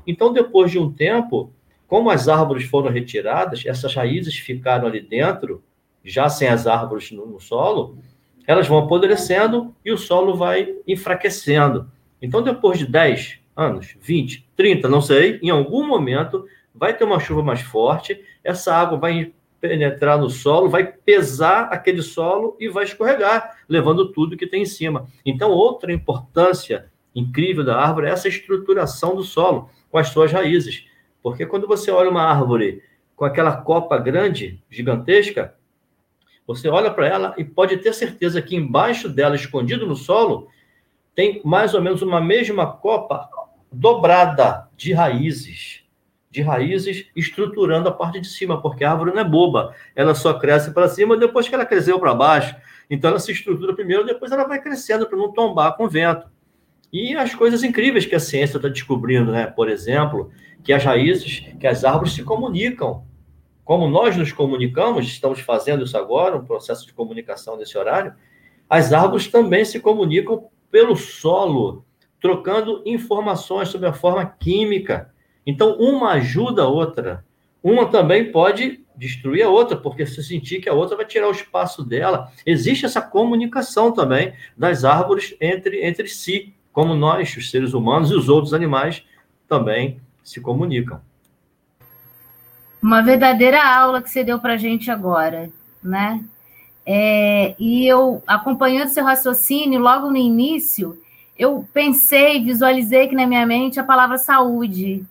Então, 0.07 0.33
depois 0.33 0.71
de 0.71 0.79
um 0.79 0.91
tempo, 0.91 1.53
como 1.87 2.11
as 2.11 2.29
árvores 2.29 2.65
foram 2.65 2.91
retiradas, 2.91 3.65
essas 3.67 3.95
raízes 3.95 4.37
ficaram 4.37 4.87
ali 4.87 5.01
dentro, 5.01 5.63
já 6.03 6.29
sem 6.29 6.49
as 6.49 6.67
árvores 6.67 7.11
no, 7.11 7.27
no 7.27 7.41
solo, 7.41 7.99
elas 8.47 8.67
vão 8.67 8.79
apodrecendo 8.79 9.75
e 9.85 9.93
o 9.93 9.99
solo 9.99 10.35
vai 10.35 10.75
enfraquecendo. 10.87 11.91
Então, 12.21 12.43
depois 12.43 12.79
de 12.79 12.87
10 12.87 13.41
anos, 13.55 13.95
20, 14.01 14.49
30, 14.57 14.89
não 14.89 15.03
sei, 15.03 15.39
em 15.43 15.51
algum 15.51 15.87
momento 15.87 16.47
vai 16.79 16.97
ter 16.97 17.05
uma 17.05 17.21
chuva 17.21 17.43
mais 17.43 17.61
forte, 17.61 18.23
essa 18.45 18.75
água 18.75 18.97
vai 18.97 19.33
penetrar 19.61 20.19
no 20.19 20.31
solo, 20.31 20.69
vai 20.69 20.87
pesar 20.87 21.65
aquele 21.65 22.03
solo 22.03 22.57
e 22.61 22.69
vai 22.69 22.85
escorregar, 22.85 23.59
levando 23.69 24.13
tudo 24.13 24.37
que 24.37 24.47
tem 24.47 24.63
em 24.63 24.67
cima. 24.67 25.09
Então, 25.27 25.51
outra 25.51 25.93
importância 25.93 26.91
incrível 27.15 27.65
da 27.65 27.77
árvore 27.77 28.07
é 28.07 28.11
essa 28.11 28.29
estruturação 28.29 29.17
do 29.17 29.25
solo 29.25 29.69
com 29.91 29.99
as 29.99 30.09
suas 30.09 30.31
raízes. 30.31 30.87
Porque 31.23 31.45
quando 31.45 31.67
você 31.67 31.91
olha 31.91 32.11
uma 32.11 32.23
árvore 32.23 32.83
com 33.17 33.25
aquela 33.25 33.57
copa 33.57 33.99
grande, 33.99 34.63
gigantesca, 34.71 35.55
você 36.47 36.69
olha 36.69 36.91
para 36.91 37.07
ela 37.09 37.35
e 37.37 37.45
pode 37.45 37.77
ter 37.79 37.93
certeza 37.93 38.41
que 38.41 38.55
embaixo 38.55 39.09
dela, 39.09 39.35
escondido 39.35 39.87
no 39.87 39.97
solo, 39.97 40.49
tem 41.15 41.43
mais 41.45 41.75
ou 41.75 41.83
menos 41.83 42.01
uma 42.01 42.21
mesma 42.21 42.67
copa 42.67 43.29
dobrada 43.73 44.69
de 44.77 44.93
raízes, 44.93 45.85
de 46.31 46.43
raízes 46.43 47.07
estruturando 47.17 47.89
a 47.89 47.93
parte 47.93 48.21
de 48.21 48.29
cima, 48.29 48.61
porque 48.61 48.85
a 48.85 48.93
árvore 48.93 49.13
não 49.13 49.21
é 49.21 49.25
boba, 49.25 49.75
ela 49.97 50.15
só 50.15 50.35
cresce 50.35 50.73
para 50.73 50.89
cima 50.89 51.17
depois 51.17 51.49
que 51.49 51.55
ela 51.55 51.65
cresceu 51.65 51.99
para 51.99 52.15
baixo. 52.15 52.55
Então 52.91 53.11
ela 53.11 53.19
se 53.19 53.33
estrutura 53.33 53.75
primeiro, 53.75 54.05
depois 54.05 54.31
ela 54.31 54.45
vai 54.45 54.61
crescendo 54.61 55.07
para 55.07 55.17
não 55.17 55.33
tombar 55.33 55.77
com 55.77 55.85
o 55.85 55.89
vento. 55.89 56.27
E 56.93 57.15
as 57.15 57.35
coisas 57.35 57.63
incríveis 57.63 58.07
que 58.07 58.15
a 58.15 58.21
ciência 58.21 58.57
está 58.57 58.69
descobrindo, 58.69 59.33
né? 59.33 59.47
Por 59.47 59.69
exemplo, 59.69 60.31
que 60.63 60.73
as 60.73 60.85
raízes, 60.85 61.45
que 61.59 61.67
as 61.67 61.85
árvores 61.85 62.15
se 62.15 62.23
comunicam 62.23 63.07
como 63.69 63.87
nós 63.87 64.17
nos 64.17 64.33
comunicamos, 64.33 65.07
estamos 65.07 65.41
fazendo 65.41 65.85
isso 65.85 65.99
agora, 65.99 66.39
um 66.39 66.45
processo 66.47 66.87
de 66.87 66.95
comunicação 66.95 67.55
nesse 67.59 67.77
horário, 67.77 68.15
as 68.67 68.95
árvores 68.95 69.29
também 69.29 69.63
se 69.63 69.79
comunicam 69.79 70.49
pelo 70.71 70.97
solo, 70.97 71.85
trocando 72.19 72.83
informações 72.87 73.69
sobre 73.69 73.87
a 73.87 73.93
forma 73.93 74.25
química. 74.25 75.13
Então, 75.47 75.77
uma 75.79 76.13
ajuda 76.13 76.63
a 76.63 76.69
outra. 76.69 77.25
Uma 77.63 77.87
também 77.87 78.31
pode 78.31 78.85
destruir 78.97 79.43
a 79.43 79.49
outra, 79.49 79.77
porque 79.77 80.05
se 80.05 80.23
sentir 80.23 80.61
que 80.61 80.69
a 80.69 80.75
outra 80.75 80.97
vai 80.97 81.07
tirar 81.07 81.29
o 81.29 81.33
espaço 81.33 81.85
dela. 81.85 82.31
Existe 82.45 82.85
essa 82.85 83.01
comunicação 83.01 83.93
também 83.93 84.33
das 84.57 84.85
árvores 84.85 85.37
entre, 85.41 85.85
entre 85.87 86.09
si, 86.09 86.53
como 86.73 86.95
nós, 86.95 87.37
os 87.37 87.51
seres 87.51 87.75
humanos 87.75 88.11
e 88.11 88.15
os 88.15 88.29
outros 88.29 88.53
animais 88.53 89.05
também 89.49 90.01
se 90.23 90.41
comunicam. 90.41 91.01
Uma 92.83 93.03
verdadeira 93.03 93.65
aula 93.65 94.03
que 94.03 94.11
você 94.11 94.23
deu 94.23 94.39
para 94.39 94.55
a 94.55 94.57
gente 94.57 94.91
agora, 94.91 95.51
né? 95.83 96.25
É, 96.87 97.55
e 97.59 97.87
eu, 97.87 98.23
acompanhando 98.27 98.89
seu 98.89 99.05
raciocínio, 99.05 99.81
logo 99.81 100.09
no 100.11 100.17
início, 100.17 100.99
eu 101.39 101.67
pensei, 101.73 102.43
visualizei 102.43 103.09
que 103.09 103.15
na 103.15 103.27
minha 103.27 103.47
mente 103.47 103.79
a 103.79 103.85
palavra 103.85 104.17
saúde, 104.17 105.05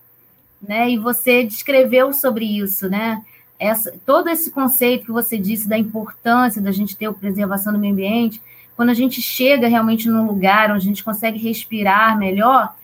né? 0.62 0.90
E 0.90 0.98
você 0.98 1.44
descreveu 1.44 2.14
sobre 2.14 2.46
isso, 2.46 2.90
né? 2.90 3.24
Essa, 3.60 3.94
todo 4.06 4.30
esse 4.30 4.52
conceito 4.52 5.06
que 5.06 5.12
você 5.12 5.38
disse 5.38 5.68
da 5.68 5.78
importância 5.78 6.62
da 6.62 6.72
gente 6.72 6.96
ter 6.96 7.08
a 7.08 7.14
preservação 7.14 7.74
do 7.74 7.80
meio 7.80 7.94
ambiente, 7.94 8.42
quando 8.76 8.90
a 8.90 8.94
gente 8.94 9.22
chega 9.22 9.68
realmente 9.68 10.08
num 10.08 10.28
lugar 10.28 10.70
onde 10.70 10.84
a 10.84 10.90
gente 10.90 11.04
consegue 11.04 11.40
respirar 11.40 12.18
melhor, 12.18 12.76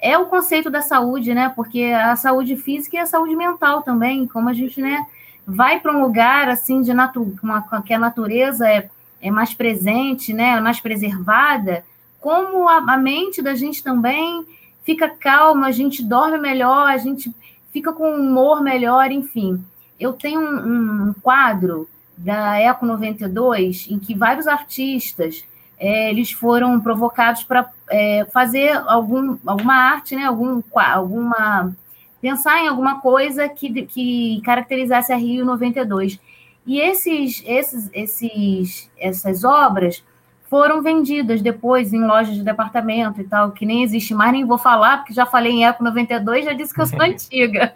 é 0.00 0.16
o 0.16 0.26
conceito 0.26 0.70
da 0.70 0.80
saúde, 0.80 1.34
né? 1.34 1.52
Porque 1.54 1.84
a 1.84 2.16
saúde 2.16 2.56
física 2.56 2.96
e 2.96 3.00
a 3.00 3.06
saúde 3.06 3.34
mental 3.36 3.82
também, 3.82 4.26
como 4.26 4.48
a 4.48 4.52
gente, 4.52 4.80
né, 4.80 5.04
vai 5.46 5.80
para 5.80 5.92
um 5.92 6.00
lugar 6.02 6.48
assim 6.48 6.80
de 6.80 6.94
natu 6.94 7.36
uma, 7.42 7.62
que 7.82 7.92
a 7.92 7.98
natureza 7.98 8.68
é, 8.68 8.88
é 9.20 9.30
mais 9.30 9.52
presente, 9.52 10.32
né, 10.32 10.56
é 10.56 10.60
mais 10.60 10.80
preservada, 10.80 11.84
como 12.20 12.68
a, 12.68 12.94
a 12.94 12.96
mente 12.96 13.42
da 13.42 13.54
gente 13.54 13.82
também 13.82 14.46
fica 14.82 15.08
calma, 15.08 15.66
a 15.66 15.72
gente 15.72 16.02
dorme 16.02 16.38
melhor, 16.38 16.88
a 16.88 16.98
gente 16.98 17.34
fica 17.72 17.92
com 17.92 18.10
um 18.10 18.28
humor 18.28 18.62
melhor, 18.62 19.10
enfim. 19.10 19.64
Eu 19.98 20.12
tenho 20.12 20.40
um, 20.40 21.08
um 21.08 21.14
quadro 21.22 21.88
da 22.16 22.58
Eco 22.58 22.84
92 22.84 23.86
em 23.90 23.98
que 23.98 24.14
vários 24.14 24.46
artistas 24.46 25.44
é, 25.78 26.10
eles 26.10 26.30
foram 26.30 26.78
provocados 26.78 27.42
para 27.42 27.70
é, 27.90 28.26
fazer 28.26 28.70
algum, 28.86 29.38
alguma 29.46 29.74
arte, 29.74 30.14
né, 30.14 30.24
algum, 30.24 30.62
alguma 30.74 31.74
pensar 32.20 32.62
em 32.62 32.68
alguma 32.68 33.00
coisa 33.00 33.48
que, 33.48 33.86
que 33.86 34.42
caracterizasse 34.44 35.10
a 35.10 35.16
Rio 35.16 35.44
92. 35.44 36.20
E 36.66 36.78
esses, 36.78 37.42
esses, 37.46 37.88
esses, 37.94 38.90
essas 38.98 39.42
obras 39.42 40.04
foram 40.50 40.82
vendidas 40.82 41.40
depois 41.40 41.92
em 41.92 42.04
lojas 42.04 42.34
de 42.34 42.42
departamento 42.42 43.20
e 43.20 43.24
tal, 43.24 43.52
que 43.52 43.64
nem 43.64 43.84
existe 43.84 44.12
mais, 44.12 44.32
nem 44.32 44.44
vou 44.44 44.58
falar, 44.58 44.98
porque 44.98 45.14
já 45.14 45.24
falei 45.24 45.52
em 45.52 45.64
Eco 45.64 45.84
92, 45.84 46.44
já 46.44 46.52
disse 46.52 46.74
que 46.74 46.80
eu 46.80 46.86
sou 46.86 46.98
antiga. 47.00 47.72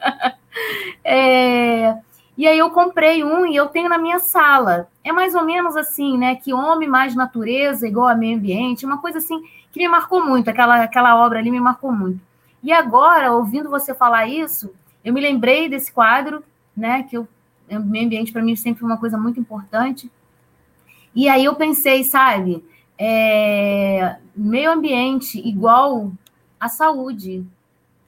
é, 1.04 1.96
e 2.36 2.48
aí 2.48 2.58
eu 2.58 2.68
comprei 2.70 3.22
um 3.22 3.46
e 3.46 3.54
eu 3.54 3.68
tenho 3.68 3.88
na 3.88 3.96
minha 3.96 4.18
sala. 4.18 4.88
É 5.04 5.12
mais 5.12 5.36
ou 5.36 5.44
menos 5.44 5.76
assim, 5.76 6.18
né? 6.18 6.34
Que 6.34 6.52
homem 6.52 6.88
mais 6.88 7.14
natureza 7.14 7.86
igual 7.86 8.08
a 8.08 8.14
meio 8.16 8.36
ambiente, 8.36 8.84
uma 8.84 8.98
coisa 8.98 9.18
assim 9.18 9.40
que 9.70 9.78
me 9.78 9.86
marcou 9.86 10.24
muito, 10.26 10.50
aquela, 10.50 10.82
aquela 10.82 11.16
obra 11.24 11.38
ali 11.38 11.52
me 11.52 11.60
marcou 11.60 11.92
muito. 11.92 12.20
E 12.60 12.72
agora, 12.72 13.32
ouvindo 13.32 13.70
você 13.70 13.94
falar 13.94 14.26
isso, 14.26 14.74
eu 15.04 15.12
me 15.12 15.20
lembrei 15.20 15.68
desse 15.68 15.92
quadro, 15.92 16.42
né? 16.76 17.04
Que 17.04 17.18
o 17.18 17.28
meio 17.68 18.04
ambiente 18.04 18.32
para 18.32 18.42
mim 18.42 18.56
sempre 18.56 18.80
foi 18.80 18.88
uma 18.88 18.98
coisa 18.98 19.16
muito 19.16 19.38
importante. 19.38 20.10
E 21.14 21.28
aí 21.28 21.44
eu 21.44 21.54
pensei, 21.54 22.02
sabe, 22.02 22.64
é, 22.98 24.16
meio 24.34 24.72
ambiente 24.72 25.38
igual 25.38 26.12
a 26.58 26.68
saúde, 26.68 27.44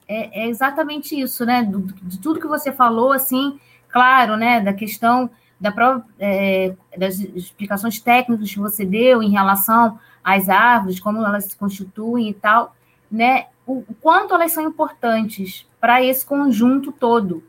é, 0.07 0.43
é 0.43 0.47
exatamente 0.47 1.19
isso, 1.19 1.45
né? 1.45 1.63
Do, 1.63 1.81
de 1.81 2.19
tudo 2.19 2.39
que 2.39 2.47
você 2.47 2.71
falou, 2.71 3.11
assim, 3.11 3.59
claro, 3.89 4.35
né? 4.35 4.61
Da 4.61 4.73
questão 4.73 5.29
da 5.59 5.73
é, 6.19 6.75
das 6.97 7.19
explicações 7.19 7.99
técnicas 7.99 8.51
que 8.51 8.59
você 8.59 8.85
deu 8.85 9.23
em 9.23 9.31
relação 9.31 9.99
às 10.23 10.49
árvores, 10.49 10.99
como 10.99 11.25
elas 11.25 11.45
se 11.45 11.57
constituem 11.57 12.29
e 12.29 12.33
tal, 12.33 12.75
né? 13.11 13.47
O, 13.65 13.83
o 13.87 13.95
quanto 14.01 14.33
elas 14.33 14.51
são 14.51 14.63
importantes 14.63 15.67
para 15.79 16.03
esse 16.03 16.25
conjunto 16.25 16.91
todo 16.91 17.43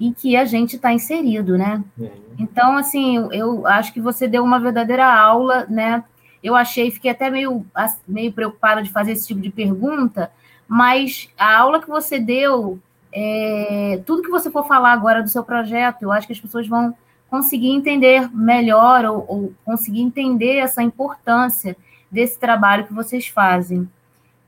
em 0.00 0.12
que 0.12 0.36
a 0.36 0.44
gente 0.44 0.76
está 0.76 0.92
inserido, 0.92 1.56
né? 1.56 1.82
Uhum. 1.98 2.10
Então, 2.38 2.76
assim, 2.76 3.28
eu 3.32 3.66
acho 3.66 3.92
que 3.92 4.00
você 4.00 4.26
deu 4.26 4.42
uma 4.42 4.58
verdadeira 4.58 5.06
aula, 5.06 5.66
né? 5.68 6.02
Eu 6.42 6.56
achei, 6.56 6.90
fiquei 6.90 7.10
até 7.10 7.30
meio, 7.30 7.64
meio 8.06 8.32
preocupada 8.32 8.82
de 8.82 8.90
fazer 8.90 9.12
esse 9.12 9.28
tipo 9.28 9.40
de 9.40 9.50
pergunta, 9.50 10.30
mas 10.66 11.28
a 11.38 11.58
aula 11.58 11.80
que 11.80 11.88
você 11.88 12.18
deu, 12.18 12.80
é, 13.12 14.02
tudo 14.04 14.22
que 14.22 14.30
você 14.30 14.50
for 14.50 14.66
falar 14.66 14.92
agora 14.92 15.22
do 15.22 15.28
seu 15.28 15.44
projeto, 15.44 16.02
eu 16.02 16.10
acho 16.10 16.26
que 16.26 16.32
as 16.32 16.40
pessoas 16.40 16.66
vão 16.66 16.94
conseguir 17.30 17.70
entender 17.70 18.28
melhor 18.34 19.04
ou, 19.04 19.24
ou 19.28 19.54
conseguir 19.64 20.02
entender 20.02 20.56
essa 20.56 20.82
importância 20.82 21.76
desse 22.10 22.38
trabalho 22.38 22.86
que 22.86 22.92
vocês 22.92 23.28
fazem. 23.28 23.88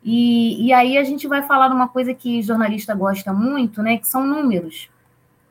E, 0.03 0.67
e 0.67 0.73
aí 0.73 0.99
a 0.99 1.05
gente 1.05 1.27
vai 1.29 1.43
falar 1.43 1.69
de 1.69 1.75
uma 1.75 1.89
coisa 1.89 2.13
que 2.13 2.43
jornalista 2.43 2.95
gosta 2.95 3.33
muito, 3.33 3.83
né? 3.83 3.97
Que 3.97 4.07
são 4.07 4.27
números 4.27 4.91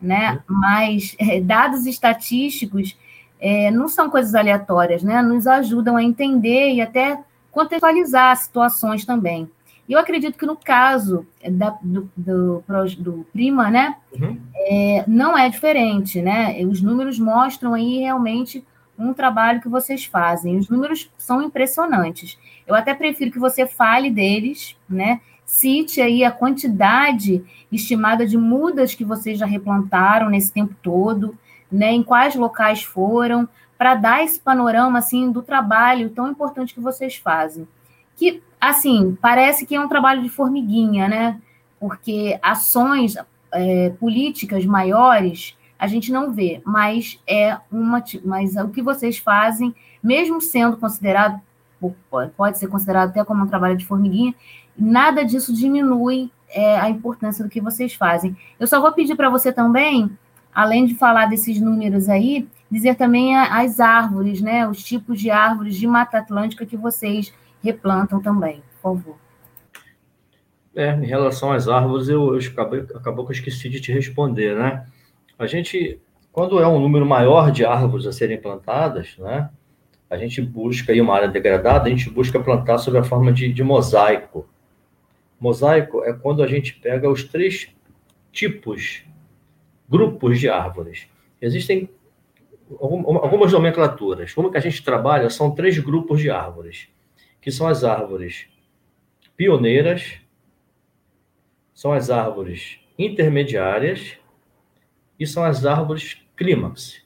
né? 0.04 0.42
Mas 0.48 1.16
é, 1.18 1.40
dados 1.40 1.86
estatísticos 1.86 2.98
é, 3.40 3.72
não 3.72 3.88
são 3.88 4.10
coisas 4.10 4.36
aleatórias, 4.36 5.02
né? 5.02 5.22
Nos 5.22 5.48
ajudam 5.48 5.96
a 5.96 6.04
entender 6.04 6.74
e 6.74 6.82
até 6.82 7.18
contextualizar 7.52 8.36
situações 8.36 9.06
também. 9.06 9.50
E 9.88 9.94
eu 9.94 10.00
acredito 10.00 10.38
que 10.38 10.46
no 10.46 10.56
caso 10.56 11.26
da, 11.50 11.78
do, 11.82 12.10
do, 12.16 12.64
do, 12.98 13.26
Prima, 13.34 13.70
né, 13.70 13.96
uhum. 14.18 14.40
é, 14.56 15.04
não 15.08 15.38
é 15.38 15.50
diferente, 15.50 16.22
né? 16.22 16.62
Os 16.64 16.82
números 16.82 17.20
mostram 17.20 17.74
aí 17.74 18.00
realmente 18.00 18.64
um 18.98 19.14
trabalho 19.14 19.62
que 19.62 19.68
vocês 19.68 20.06
fazem. 20.06 20.58
Os 20.58 20.70
números 20.70 21.12
são 21.18 21.42
impressionantes. 21.42 22.38
Eu 22.66 22.76
até 22.76 22.94
prefiro 22.94 23.32
que 23.32 23.40
você 23.40 23.68
fale 23.68 24.10
deles, 24.10 24.78
né? 24.88 25.20
Cite 25.54 26.02
aí 26.02 26.24
a 26.24 26.32
quantidade 26.32 27.46
estimada 27.72 28.26
de 28.26 28.36
mudas 28.36 28.96
que 28.96 29.06
vocês 29.06 29.38
já 29.38 29.46
replantaram 29.46 30.28
nesse 30.28 30.52
tempo 30.52 30.74
todo, 30.82 31.38
né? 31.72 31.92
Em 31.92 32.02
quais 32.02 32.34
locais 32.34 32.82
foram, 32.82 33.48
para 33.78 33.94
dar 33.94 34.24
esse 34.24 34.40
panorama 34.40 34.98
assim 34.98 35.32
do 35.32 35.44
trabalho 35.44 36.10
tão 36.10 36.28
importante 36.28 36.74
que 36.74 36.80
vocês 36.80 37.18
fazem. 37.18 37.68
Que 38.16 38.42
assim 38.60 39.16
parece 39.22 39.64
que 39.68 39.76
é 39.76 39.80
um 39.80 39.88
trabalho 39.88 40.24
de 40.24 40.30
formiguinha, 40.30 41.08
né? 41.08 41.40
Porque 41.80 42.40
ações 42.42 43.16
é, 43.52 43.92
políticas 43.92 44.66
maiores 44.66 45.56
a 45.78 45.86
gente 45.86 46.12
não 46.12 46.34
vê, 46.34 46.64
mas 46.66 47.22
é 47.28 47.60
uma, 47.72 48.04
mas 48.26 48.56
o 48.56 48.70
que 48.70 48.82
vocês 48.82 49.20
fazem, 49.20 49.76
mesmo 50.02 50.42
sendo 50.42 50.78
considerado 50.78 51.40
pode 52.38 52.58
ser 52.58 52.68
considerado 52.68 53.10
até 53.10 53.24
como 53.26 53.44
um 53.44 53.48
trabalho 53.48 53.78
de 53.78 53.86
formiguinha, 53.86 54.34
nada 54.78 55.24
disso 55.24 55.54
diminui 55.54 56.32
é, 56.50 56.80
a 56.80 56.90
importância 56.90 57.44
do 57.44 57.50
que 57.50 57.62
vocês 57.62 57.94
fazem. 57.94 58.36
Eu 58.60 58.68
só 58.68 58.80
vou 58.80 58.92
pedir 58.92 59.16
para 59.16 59.30
você 59.30 59.52
também, 59.52 60.10
além 60.54 60.86
de 60.86 60.96
falar 60.96 61.28
desses 61.28 61.60
números 61.60 62.10
aí, 62.10 62.48
dizer 62.70 62.96
também 62.96 63.38
as 63.38 63.80
árvores, 63.80 64.42
né? 64.42 64.68
Os 64.68 64.84
tipos 64.84 65.20
de 65.20 65.30
árvores 65.30 65.76
de 65.76 65.88
Mata 65.88 66.20
Atlântica 66.20 66.66
que 66.66 66.78
vocês 66.78 67.34
replantam 67.64 68.22
também, 68.22 68.62
por 68.82 68.96
favor. 68.96 69.16
É, 70.76 70.92
em 70.92 71.06
relação 71.06 71.52
às 71.52 71.68
árvores, 71.68 72.08
eu, 72.10 72.34
eu 72.34 72.40
acabei, 72.52 72.80
acabou 72.96 73.26
que 73.26 73.32
eu 73.32 73.36
esqueci 73.36 73.70
de 73.70 73.80
te 73.80 73.92
responder, 73.92 74.56
né? 74.56 74.86
A 75.38 75.46
gente, 75.46 76.00
quando 76.32 76.60
é 76.60 76.68
um 76.68 76.80
número 76.80 77.06
maior 77.06 77.52
de 77.52 77.64
árvores 77.64 78.08
a 78.08 78.12
serem 78.12 78.42
plantadas, 78.42 79.16
né? 79.20 79.50
A 80.10 80.18
gente 80.18 80.42
busca 80.42 80.92
aí 80.92 81.02
uma 81.02 81.16
área 81.16 81.28
degradada, 81.28 81.86
a 81.86 81.90
gente 81.90 82.10
busca 82.10 82.40
plantar 82.40 82.78
sob 82.80 82.98
a 82.98 83.04
forma 83.04 83.32
de, 83.32 83.52
de 83.52 83.64
mosaico, 83.64 84.48
Mosaico 85.44 86.06
é 86.06 86.14
quando 86.14 86.42
a 86.42 86.48
gente 86.48 86.74
pega 86.76 87.10
os 87.10 87.26
três 87.26 87.68
tipos, 88.32 89.04
grupos 89.90 90.40
de 90.40 90.48
árvores. 90.48 91.06
Existem 91.42 91.90
algumas 92.80 93.52
nomenclaturas. 93.52 94.38
Uma 94.38 94.50
que 94.50 94.56
a 94.56 94.62
gente 94.62 94.82
trabalha 94.82 95.30
são 95.30 95.54
três 95.54 95.78
grupos 95.78 96.22
de 96.22 96.30
árvores, 96.30 96.88
que 97.42 97.52
são 97.52 97.68
as 97.68 97.84
árvores 97.84 98.48
pioneiras, 99.36 100.14
são 101.74 101.92
as 101.92 102.10
árvores 102.10 102.80
intermediárias 102.98 104.18
e 105.20 105.28
são 105.28 105.44
as 105.44 105.66
árvores 105.66 106.26
clímax. 106.38 107.06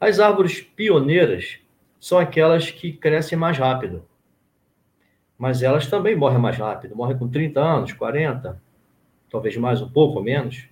As 0.00 0.18
árvores 0.18 0.60
pioneiras 0.60 1.60
são 2.00 2.18
aquelas 2.18 2.72
que 2.72 2.92
crescem 2.92 3.38
mais 3.38 3.56
rápido 3.56 4.07
mas 5.38 5.62
elas 5.62 5.86
também 5.86 6.16
morrem 6.16 6.40
mais 6.40 6.56
rápido, 6.58 6.96
morrem 6.96 7.16
com 7.16 7.28
30 7.28 7.60
anos, 7.60 7.92
40, 7.92 8.60
talvez 9.30 9.56
mais 9.56 9.80
um 9.80 9.88
pouco 9.88 10.18
ou 10.18 10.24
menos. 10.24 10.68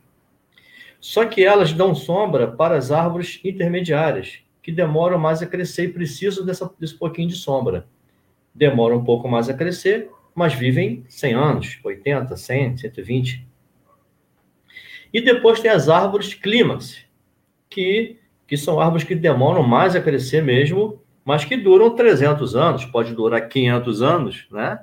Só 1.00 1.24
que 1.24 1.44
elas 1.44 1.72
dão 1.72 1.94
sombra 1.94 2.50
para 2.50 2.76
as 2.76 2.90
árvores 2.90 3.40
intermediárias, 3.44 4.40
que 4.60 4.72
demoram 4.72 5.18
mais 5.18 5.40
a 5.40 5.46
crescer 5.46 5.84
e 5.84 5.92
precisam 5.92 6.44
dessa, 6.44 6.68
desse 6.80 6.94
pouquinho 6.94 7.28
de 7.28 7.36
sombra. 7.36 7.86
Demoram 8.52 8.96
um 8.96 9.04
pouco 9.04 9.28
mais 9.28 9.48
a 9.48 9.54
crescer, 9.54 10.10
mas 10.34 10.52
vivem 10.52 11.04
100 11.08 11.34
anos, 11.34 11.78
80, 11.84 12.36
100, 12.36 12.76
120. 12.78 13.46
E 15.12 15.20
depois 15.20 15.60
tem 15.60 15.70
as 15.70 15.88
árvores 15.88 16.34
clímax, 16.34 17.04
que, 17.70 18.18
que 18.46 18.56
são 18.56 18.80
árvores 18.80 19.04
que 19.04 19.14
demoram 19.14 19.62
mais 19.62 19.94
a 19.94 20.00
crescer 20.00 20.42
mesmo, 20.42 21.00
mas 21.26 21.44
que 21.44 21.56
duram 21.56 21.90
300 21.90 22.54
anos, 22.54 22.84
pode 22.84 23.12
durar 23.12 23.48
500 23.48 24.00
anos, 24.00 24.46
né? 24.48 24.78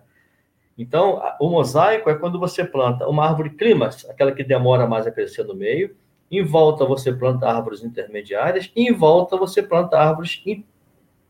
Então, 0.78 1.22
o 1.40 1.50
mosaico 1.50 2.10
é 2.10 2.16
quando 2.16 2.38
você 2.38 2.66
planta 2.66 3.08
uma 3.08 3.26
árvore 3.26 3.52
clímax, 3.52 4.10
aquela 4.10 4.34
que 4.34 4.44
demora 4.44 4.86
mais 4.86 5.08
a 5.08 5.12
crescer 5.12 5.46
no 5.46 5.56
meio, 5.56 5.96
em 6.30 6.44
volta 6.44 6.84
você 6.84 7.14
planta 7.14 7.48
árvores 7.48 7.82
intermediárias, 7.82 8.70
e 8.76 8.90
em 8.90 8.92
volta 8.92 9.38
você 9.38 9.64
planta 9.64 9.98
árvores 9.98 10.44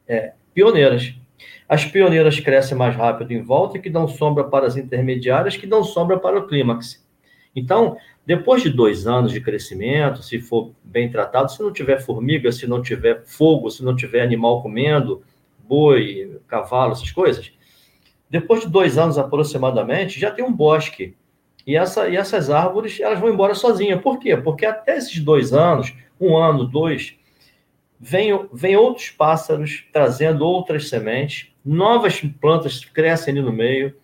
é, 0.08 0.34
pioneiras. 0.52 1.14
As 1.70 1.86
pioneiras 1.86 2.40
crescem 2.40 2.76
mais 2.76 2.96
rápido 2.96 3.34
em 3.34 3.44
volta, 3.44 3.78
que 3.78 3.92
dão 3.92 4.08
sombra 4.08 4.46
para 4.46 4.66
as 4.66 4.78
intermediárias, 4.78 5.56
que 5.56 5.68
dão 5.68 5.84
sombra 5.84 6.18
para 6.18 6.40
o 6.40 6.48
clímax. 6.48 7.08
Então, 7.56 7.98
depois 8.26 8.64
de 8.64 8.70
dois 8.70 9.06
anos 9.06 9.32
de 9.32 9.42
crescimento, 9.42 10.24
se 10.24 10.40
for 10.40 10.72
bem 10.84 11.10
tratado, 11.10 11.52
se 11.52 11.62
não 11.62 11.74
tiver 11.74 12.00
formiga, 12.02 12.52
se 12.52 12.66
não 12.66 12.82
tiver 12.82 13.24
fogo, 13.26 13.70
se 13.70 13.84
não 13.84 13.96
tiver 13.96 14.22
animal 14.22 14.62
comendo, 14.62 15.22
boi, 15.68 16.40
cavalo, 16.48 16.94
essas 16.94 17.12
coisas, 17.12 17.52
depois 18.30 18.62
de 18.62 18.70
dois 18.70 18.98
anos 18.98 19.18
aproximadamente, 19.18 20.20
já 20.20 20.32
tem 20.32 20.44
um 20.44 20.54
bosque. 20.54 21.16
E, 21.68 21.76
essa, 21.76 22.10
e 22.10 22.16
essas 22.16 22.50
árvores 22.50 23.00
elas 23.00 23.20
vão 23.20 23.30
embora 23.30 23.54
sozinhas. 23.54 24.02
Por 24.02 24.20
quê? 24.20 24.36
Porque 24.36 24.66
até 24.66 24.98
esses 24.98 25.20
dois 25.20 25.54
anos, 25.54 25.94
um 26.20 26.38
ano, 26.38 26.66
dois, 26.66 27.16
vem, 28.00 28.48
vem 28.52 28.76
outros 28.76 29.10
pássaros 29.10 29.86
trazendo 29.92 30.46
outras 30.46 30.90
sementes, 30.90 31.54
novas 31.64 32.22
plantas 32.42 32.84
crescem 32.84 33.34
ali 33.34 33.42
no 33.42 33.52
meio, 33.52 33.96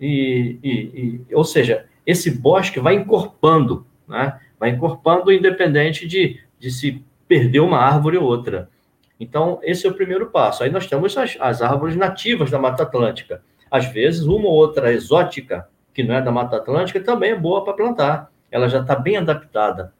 e, 0.00 0.58
e, 0.62 1.24
e 1.30 1.34
ou 1.34 1.44
seja, 1.44 1.86
esse 2.06 2.30
bosque 2.30 2.78
vai 2.78 2.94
encorpando, 2.94 3.84
né? 4.06 4.38
vai 4.58 4.70
encorpando 4.70 5.32
independente 5.32 6.06
de, 6.06 6.40
de 6.58 6.70
se 6.70 7.04
perder 7.26 7.60
uma 7.60 7.78
árvore 7.78 8.16
ou 8.16 8.24
outra. 8.24 8.70
Então, 9.18 9.58
esse 9.62 9.86
é 9.86 9.90
o 9.90 9.94
primeiro 9.94 10.26
passo. 10.26 10.62
Aí 10.62 10.70
nós 10.70 10.86
temos 10.86 11.16
as, 11.16 11.36
as 11.40 11.60
árvores 11.60 11.96
nativas 11.96 12.50
da 12.50 12.58
Mata 12.58 12.84
Atlântica. 12.84 13.42
Às 13.70 13.86
vezes, 13.86 14.22
uma 14.22 14.46
ou 14.46 14.54
outra 14.54 14.92
exótica, 14.92 15.68
que 15.92 16.04
não 16.04 16.14
é 16.14 16.22
da 16.22 16.30
Mata 16.30 16.56
Atlântica, 16.56 17.00
também 17.00 17.32
é 17.32 17.36
boa 17.36 17.64
para 17.64 17.72
plantar. 17.72 18.30
Ela 18.50 18.68
já 18.68 18.80
está 18.80 18.94
bem 18.94 19.16
adaptada. 19.16 19.92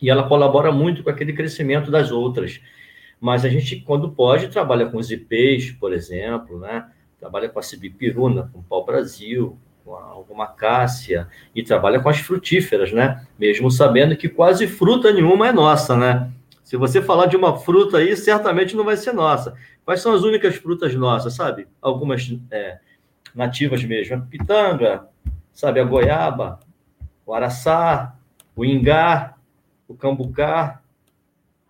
E 0.00 0.08
ela 0.08 0.28
colabora 0.28 0.70
muito 0.70 1.02
com 1.02 1.10
aquele 1.10 1.32
crescimento 1.32 1.90
das 1.90 2.12
outras. 2.12 2.60
Mas 3.20 3.44
a 3.44 3.48
gente, 3.48 3.76
quando 3.80 4.12
pode, 4.12 4.48
trabalha 4.48 4.86
com 4.86 4.98
os 4.98 5.10
ipês, 5.10 5.72
por 5.72 5.92
exemplo, 5.92 6.58
né? 6.58 6.86
trabalha 7.18 7.48
com 7.48 7.58
a 7.58 7.62
cibipiruna, 7.62 8.50
com 8.52 8.60
o 8.60 8.62
pau-brasil, 8.62 9.58
alguma 9.86 10.46
cássia 10.46 11.28
e 11.54 11.62
trabalha 11.62 12.00
com 12.00 12.08
as 12.08 12.18
frutíferas, 12.18 12.92
né? 12.92 13.26
Mesmo 13.38 13.70
sabendo 13.70 14.16
que 14.16 14.28
quase 14.28 14.66
fruta 14.66 15.12
nenhuma 15.12 15.48
é 15.48 15.52
nossa, 15.52 15.96
né? 15.96 16.30
Se 16.62 16.76
você 16.76 17.02
falar 17.02 17.26
de 17.26 17.36
uma 17.36 17.58
fruta 17.58 17.98
aí, 17.98 18.16
certamente 18.16 18.76
não 18.76 18.84
vai 18.84 18.96
ser 18.96 19.12
nossa. 19.12 19.56
Quais 19.84 20.00
são 20.00 20.14
as 20.14 20.22
únicas 20.22 20.54
frutas 20.54 20.94
nossas, 20.94 21.34
sabe? 21.34 21.66
Algumas 21.82 22.32
é, 22.50 22.78
nativas 23.34 23.82
mesmo. 23.82 24.14
A 24.14 24.20
pitanga, 24.20 25.08
sabe? 25.52 25.80
A 25.80 25.84
goiaba, 25.84 26.60
o 27.26 27.34
araçá, 27.34 28.14
o 28.54 28.64
ingá, 28.64 29.34
o 29.88 29.94
cambucá, 29.94 30.80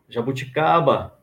jabuticaba. 0.07 1.19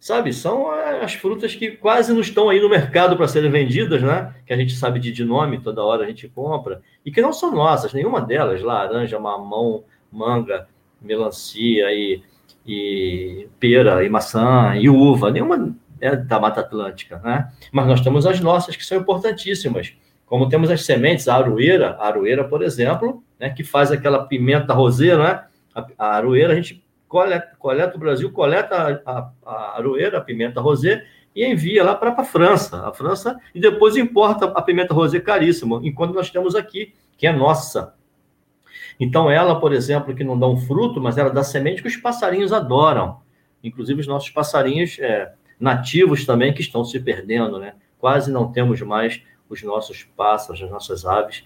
Sabe? 0.00 0.32
São, 0.32 0.74
é, 0.74 0.89
as 1.00 1.14
frutas 1.14 1.54
que 1.54 1.72
quase 1.72 2.12
não 2.12 2.20
estão 2.20 2.48
aí 2.48 2.60
no 2.60 2.68
mercado 2.68 3.16
para 3.16 3.28
serem 3.28 3.50
vendidas, 3.50 4.02
né? 4.02 4.34
Que 4.46 4.52
a 4.52 4.56
gente 4.56 4.74
sabe 4.74 5.00
de, 5.00 5.10
de 5.10 5.24
nome, 5.24 5.60
toda 5.60 5.82
hora 5.82 6.04
a 6.04 6.06
gente 6.06 6.28
compra, 6.28 6.82
e 7.04 7.10
que 7.10 7.20
não 7.20 7.32
são 7.32 7.54
nossas, 7.54 7.92
nenhuma 7.92 8.20
delas, 8.20 8.62
laranja, 8.62 9.18
mamão, 9.18 9.84
manga, 10.10 10.68
melancia 11.00 11.92
e, 11.92 12.22
e 12.66 13.48
pera, 13.58 14.04
e 14.04 14.08
maçã, 14.08 14.74
e 14.76 14.88
uva, 14.88 15.30
nenhuma 15.30 15.74
é 16.00 16.16
da 16.16 16.40
Mata 16.40 16.60
Atlântica, 16.60 17.20
né? 17.22 17.50
Mas 17.70 17.86
nós 17.86 18.00
temos 18.00 18.26
as 18.26 18.40
nossas, 18.40 18.74
que 18.76 18.84
são 18.84 18.98
importantíssimas, 18.98 19.92
como 20.24 20.48
temos 20.48 20.70
as 20.70 20.84
sementes, 20.84 21.28
a 21.28 21.34
aroeira, 21.36 21.96
a 21.98 22.06
aroeira, 22.06 22.44
por 22.44 22.62
exemplo, 22.62 23.22
né, 23.38 23.50
que 23.50 23.64
faz 23.64 23.90
aquela 23.90 24.26
pimenta 24.26 24.72
roseira, 24.72 25.18
né? 25.18 25.44
A, 25.74 25.86
a 25.98 26.16
aroeira, 26.16 26.52
a 26.52 26.56
gente 26.56 26.82
coleta, 27.10 27.56
coleta 27.58 27.96
o 27.96 27.98
Brasil, 27.98 28.30
coleta 28.30 29.02
a, 29.04 29.30
a, 29.44 29.76
aroeira, 29.76 30.18
a 30.18 30.20
pimenta 30.20 30.60
rosé, 30.60 31.04
e 31.34 31.44
envia 31.44 31.82
lá 31.82 31.94
para 31.96 32.12
a 32.12 32.24
França. 32.24 32.86
A 32.86 32.92
França, 32.92 33.36
e 33.52 33.60
depois 33.60 33.96
importa 33.96 34.46
a 34.46 34.62
pimenta 34.62 34.94
rosé 34.94 35.18
caríssima, 35.18 35.80
enquanto 35.82 36.14
nós 36.14 36.30
temos 36.30 36.54
aqui, 36.54 36.94
que 37.18 37.26
é 37.26 37.32
nossa. 37.32 37.94
Então, 38.98 39.28
ela, 39.28 39.58
por 39.58 39.72
exemplo, 39.72 40.14
que 40.14 40.22
não 40.22 40.38
dá 40.38 40.46
um 40.46 40.56
fruto, 40.56 41.00
mas 41.00 41.18
ela 41.18 41.30
dá 41.30 41.42
semente 41.42 41.82
que 41.82 41.88
os 41.88 41.96
passarinhos 41.96 42.52
adoram. 42.52 43.20
Inclusive, 43.62 44.02
os 44.02 44.06
nossos 44.06 44.30
passarinhos 44.30 44.96
é, 45.00 45.32
nativos 45.58 46.24
também, 46.24 46.54
que 46.54 46.60
estão 46.60 46.84
se 46.84 47.00
perdendo, 47.00 47.58
né? 47.58 47.74
Quase 47.98 48.30
não 48.30 48.52
temos 48.52 48.80
mais 48.82 49.20
os 49.48 49.62
nossos 49.64 50.04
pássaros, 50.16 50.62
as 50.62 50.70
nossas 50.70 51.04
aves 51.04 51.44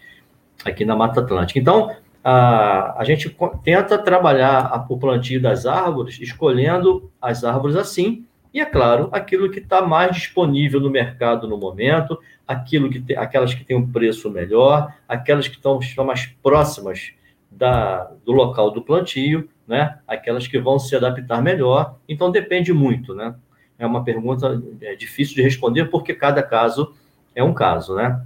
aqui 0.63 0.85
na 0.85 0.95
Mata 0.95 1.21
Atlântica. 1.21 1.59
Então, 1.59 1.97
a, 2.25 2.99
a 2.99 3.05
gente 3.05 3.37
tenta 3.63 3.99
trabalhar 3.99 4.87
o 4.89 4.99
plantio 4.99 5.41
das 5.41 5.67
árvores, 5.67 6.19
escolhendo 6.19 7.13
as 7.21 7.45
árvores 7.45 7.77
assim, 7.77 8.25
e 8.53 8.61
é 8.61 8.65
claro, 8.65 9.09
aquilo 9.13 9.51
que 9.51 9.59
está 9.59 9.83
mais 9.83 10.17
disponível 10.17 10.81
no 10.81 10.89
mercado 10.89 11.47
no 11.47 11.59
momento, 11.59 12.19
aquilo 12.47 12.89
que 12.89 13.01
tem, 13.01 13.17
aquelas 13.17 13.53
que 13.53 13.65
têm 13.65 13.77
um 13.77 13.91
preço 13.91 14.31
melhor, 14.31 14.95
aquelas 15.09 15.49
que 15.49 15.57
estão, 15.57 15.79
estão 15.81 16.05
mais 16.05 16.27
próximas 16.43 17.13
da, 17.51 18.11
do 18.25 18.33
local 18.33 18.71
do 18.71 18.81
plantio, 18.81 19.49
né? 19.67 19.99
aquelas 20.07 20.47
que 20.47 20.59
vão 20.59 20.79
se 20.79 20.95
adaptar 20.95 21.43
melhor. 21.43 21.99
Então 22.09 22.31
depende 22.31 22.73
muito, 22.73 23.15
né? 23.15 23.35
É 23.77 23.85
uma 23.85 24.05
pergunta 24.05 24.63
é, 24.81 24.95
difícil 24.95 25.35
de 25.35 25.43
responder 25.43 25.87
porque 25.87 26.15
cada 26.15 26.43
caso 26.43 26.95
é 27.35 27.43
um 27.43 27.53
caso, 27.53 27.97
né? 27.97 28.25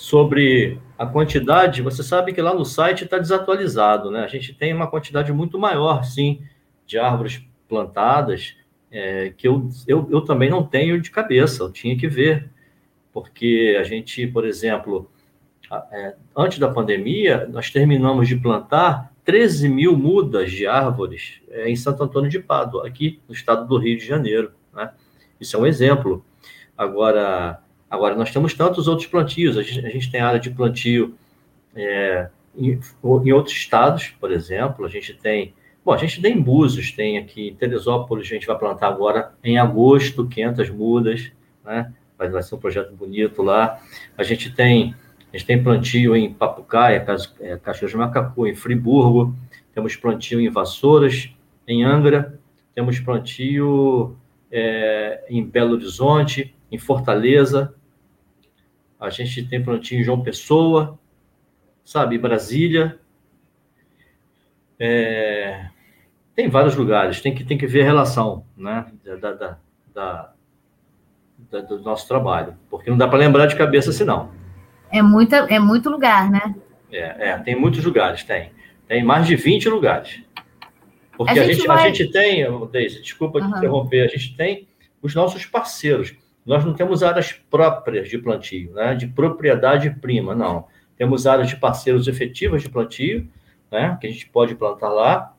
Sobre 0.00 0.80
a 0.96 1.04
quantidade, 1.04 1.82
você 1.82 2.02
sabe 2.02 2.32
que 2.32 2.40
lá 2.40 2.54
no 2.54 2.64
site 2.64 3.04
está 3.04 3.18
desatualizado, 3.18 4.10
né? 4.10 4.24
A 4.24 4.28
gente 4.28 4.54
tem 4.54 4.72
uma 4.72 4.86
quantidade 4.86 5.30
muito 5.30 5.58
maior, 5.58 6.04
sim, 6.04 6.42
de 6.86 6.98
árvores 6.98 7.44
plantadas, 7.68 8.56
é, 8.90 9.34
que 9.36 9.46
eu, 9.46 9.68
eu, 9.86 10.08
eu 10.10 10.22
também 10.22 10.48
não 10.48 10.64
tenho 10.64 10.98
de 10.98 11.10
cabeça, 11.10 11.62
eu 11.62 11.70
tinha 11.70 11.98
que 11.98 12.08
ver, 12.08 12.48
porque 13.12 13.76
a 13.78 13.82
gente, 13.82 14.26
por 14.26 14.46
exemplo, 14.46 15.10
é, 15.92 16.14
antes 16.34 16.58
da 16.58 16.70
pandemia, 16.70 17.46
nós 17.52 17.70
terminamos 17.70 18.26
de 18.26 18.36
plantar 18.36 19.12
13 19.22 19.68
mil 19.68 19.94
mudas 19.98 20.50
de 20.50 20.66
árvores 20.66 21.42
é, 21.50 21.68
em 21.68 21.76
Santo 21.76 22.02
Antônio 22.02 22.30
de 22.30 22.40
Pádua, 22.40 22.88
aqui 22.88 23.20
no 23.28 23.34
estado 23.34 23.68
do 23.68 23.76
Rio 23.76 23.98
de 23.98 24.06
Janeiro. 24.06 24.52
Né? 24.72 24.90
Isso 25.38 25.58
é 25.58 25.60
um 25.60 25.66
exemplo. 25.66 26.24
Agora, 26.74 27.62
Agora, 27.90 28.14
nós 28.14 28.30
temos 28.30 28.54
tantos 28.54 28.86
outros 28.86 29.08
plantios, 29.08 29.58
a 29.58 29.62
gente, 29.62 29.84
a 29.84 29.90
gente 29.90 30.10
tem 30.12 30.20
área 30.20 30.38
de 30.38 30.48
plantio 30.48 31.16
é, 31.74 32.28
em, 32.56 32.78
em, 33.02 33.32
outros 33.32 33.56
estados, 33.56 34.14
por 34.20 34.30
exemplo, 34.30 34.84
a 34.84 34.88
gente 34.88 35.12
tem, 35.14 35.52
bom, 35.84 35.92
a 35.92 35.96
gente 35.96 36.22
tem 36.22 36.38
em 36.38 36.40
Búzios, 36.40 36.92
tem 36.92 37.18
aqui 37.18 37.48
em 37.48 37.54
Teresópolis, 37.54 38.26
a 38.26 38.34
gente 38.34 38.46
vai 38.46 38.56
plantar 38.56 38.88
agora 38.88 39.32
em 39.42 39.58
agosto 39.58 40.28
500 40.28 40.70
mudas, 40.70 41.32
né? 41.64 41.92
Vai, 42.16 42.28
vai 42.28 42.42
ser 42.42 42.54
um 42.54 42.58
projeto 42.58 42.94
bonito 42.94 43.42
lá. 43.42 43.80
A 44.16 44.22
gente 44.22 44.54
tem, 44.54 44.94
a 45.32 45.36
gente 45.36 45.46
tem 45.46 45.62
plantio 45.62 46.14
em 46.14 46.32
Papucaia, 46.32 47.04
é, 47.40 47.56
Caxias 47.56 47.90
de 47.90 47.96
Macacu, 47.96 48.46
em 48.46 48.54
Friburgo, 48.54 49.34
temos 49.74 49.96
plantio 49.96 50.40
em 50.40 50.48
Vassouras, 50.48 51.30
em 51.66 51.82
Angra, 51.82 52.38
temos 52.72 53.00
plantio 53.00 54.16
é, 54.50 55.24
em 55.28 55.44
Belo 55.44 55.72
Horizonte, 55.72 56.54
em 56.70 56.78
Fortaleza, 56.78 57.74
a 59.00 59.08
gente 59.08 59.42
tem 59.44 59.62
plantinho 59.62 60.02
em 60.02 60.04
João 60.04 60.22
Pessoa, 60.22 60.98
sabe, 61.84 62.18
Brasília. 62.18 62.98
É, 64.78 65.68
tem 66.34 66.48
vários 66.48 66.76
lugares, 66.76 67.20
tem 67.20 67.34
que, 67.34 67.44
tem 67.44 67.56
que 67.58 67.66
ver 67.66 67.82
a 67.82 67.84
relação 67.84 68.44
né, 68.56 68.86
da, 69.04 69.16
da, 69.16 69.58
da, 69.94 70.32
da 71.50 71.60
do 71.60 71.80
nosso 71.80 72.06
trabalho, 72.06 72.56
porque 72.68 72.90
não 72.90 72.96
dá 72.96 73.08
para 73.08 73.18
lembrar 73.18 73.46
de 73.46 73.56
cabeça 73.56 73.92
senão. 73.92 74.30
É, 74.90 75.02
muita, 75.02 75.36
é 75.48 75.58
muito 75.58 75.88
lugar, 75.88 76.30
né? 76.30 76.54
É, 76.92 77.30
é, 77.30 77.38
tem 77.38 77.54
muitos 77.54 77.84
lugares, 77.84 78.22
tem. 78.24 78.52
Tem 78.86 79.02
mais 79.02 79.26
de 79.26 79.36
20 79.36 79.68
lugares. 79.68 80.22
Porque 81.16 81.38
a, 81.38 81.42
a 81.42 81.46
gente, 81.46 81.66
vai... 81.66 81.84
a 81.84 81.88
gente 81.88 82.10
tem, 82.10 82.44
Deise, 82.68 83.00
desculpa 83.00 83.38
uhum. 83.38 83.50
te 83.50 83.58
interromper, 83.58 84.02
a 84.02 84.08
gente 84.08 84.36
tem 84.36 84.68
os 85.02 85.14
nossos 85.14 85.46
parceiros. 85.46 86.14
Nós 86.44 86.64
não 86.64 86.74
temos 86.74 87.02
áreas 87.02 87.32
próprias 87.32 88.08
de 88.08 88.18
plantio, 88.18 88.72
né? 88.72 88.94
de 88.94 89.06
propriedade 89.06 89.90
prima, 89.90 90.34
não. 90.34 90.66
Temos 90.96 91.26
áreas 91.26 91.48
de 91.48 91.56
parceiros 91.56 92.08
efetivas 92.08 92.62
de 92.62 92.68
plantio, 92.68 93.28
né? 93.70 93.96
que 94.00 94.06
a 94.06 94.10
gente 94.10 94.28
pode 94.28 94.54
plantar 94.54 94.88
lá, 94.88 95.34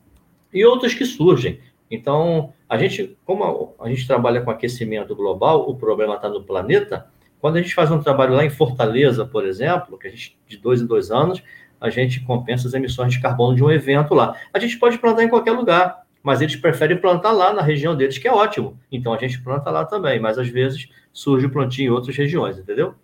e 0.53 0.65
outras 0.65 0.93
que 0.93 1.05
surgem. 1.05 1.59
Então, 1.89 2.53
a 2.69 2.77
gente, 2.77 3.17
como 3.25 3.75
a 3.79 3.89
gente 3.89 4.07
trabalha 4.07 4.41
com 4.41 4.51
aquecimento 4.51 5.15
global, 5.15 5.69
o 5.69 5.75
problema 5.75 6.15
está 6.15 6.29
no 6.29 6.43
planeta. 6.43 7.07
Quando 7.39 7.57
a 7.57 7.61
gente 7.61 7.73
faz 7.73 7.91
um 7.91 7.99
trabalho 7.99 8.33
lá 8.33 8.45
em 8.45 8.49
Fortaleza, 8.49 9.25
por 9.25 9.45
exemplo, 9.45 9.97
que 9.97 10.07
a 10.07 10.09
gente 10.09 10.37
de 10.47 10.57
dois 10.57 10.81
em 10.81 10.85
dois 10.85 11.11
anos, 11.11 11.43
a 11.81 11.89
gente 11.89 12.21
compensa 12.21 12.67
as 12.67 12.73
emissões 12.73 13.13
de 13.13 13.21
carbono 13.21 13.55
de 13.55 13.63
um 13.63 13.71
evento 13.71 14.13
lá. 14.13 14.35
A 14.53 14.59
gente 14.59 14.77
pode 14.77 14.99
plantar 14.99 15.23
em 15.23 15.29
qualquer 15.29 15.51
lugar 15.51 16.05
mas 16.23 16.41
eles 16.41 16.55
preferem 16.55 16.97
plantar 16.97 17.31
lá 17.31 17.53
na 17.53 17.61
região 17.61 17.95
deles, 17.95 18.17
que 18.17 18.27
é 18.27 18.33
ótimo. 18.33 18.77
Então 18.91 19.13
a 19.13 19.17
gente 19.17 19.41
planta 19.41 19.69
lá 19.69 19.85
também, 19.85 20.19
mas 20.19 20.37
às 20.37 20.47
vezes 20.47 20.89
surge 21.11 21.45
o 21.45 21.49
plantio 21.49 21.85
em 21.85 21.89
outras 21.89 22.15
regiões, 22.15 22.57
entendeu? 22.57 22.95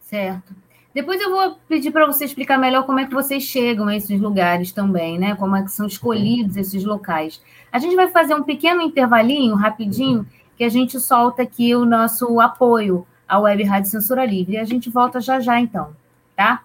Certo. 0.00 0.54
Depois 0.92 1.20
eu 1.20 1.30
vou 1.30 1.56
pedir 1.68 1.92
para 1.92 2.04
você 2.04 2.24
explicar 2.24 2.58
melhor 2.58 2.84
como 2.84 2.98
é 2.98 3.06
que 3.06 3.14
vocês 3.14 3.44
chegam 3.44 3.86
a 3.86 3.96
esses 3.96 4.20
lugares 4.20 4.72
também, 4.72 5.18
né? 5.18 5.36
Como 5.36 5.54
é 5.54 5.62
que 5.62 5.70
são 5.70 5.86
escolhidos 5.86 6.56
esses 6.56 6.84
locais. 6.84 7.40
A 7.70 7.78
gente 7.78 7.94
vai 7.94 8.08
fazer 8.08 8.34
um 8.34 8.42
pequeno 8.42 8.82
intervalinho, 8.82 9.54
rapidinho, 9.54 10.26
que 10.56 10.64
a 10.64 10.68
gente 10.68 10.98
solta 10.98 11.42
aqui 11.42 11.76
o 11.76 11.84
nosso 11.84 12.40
apoio 12.40 13.06
à 13.28 13.38
Web 13.38 13.62
Rádio 13.62 13.90
Censura 13.90 14.24
Livre. 14.24 14.54
E 14.54 14.58
a 14.58 14.64
gente 14.64 14.90
volta 14.90 15.20
já 15.20 15.38
já, 15.38 15.60
então, 15.60 15.94
tá? 16.36 16.64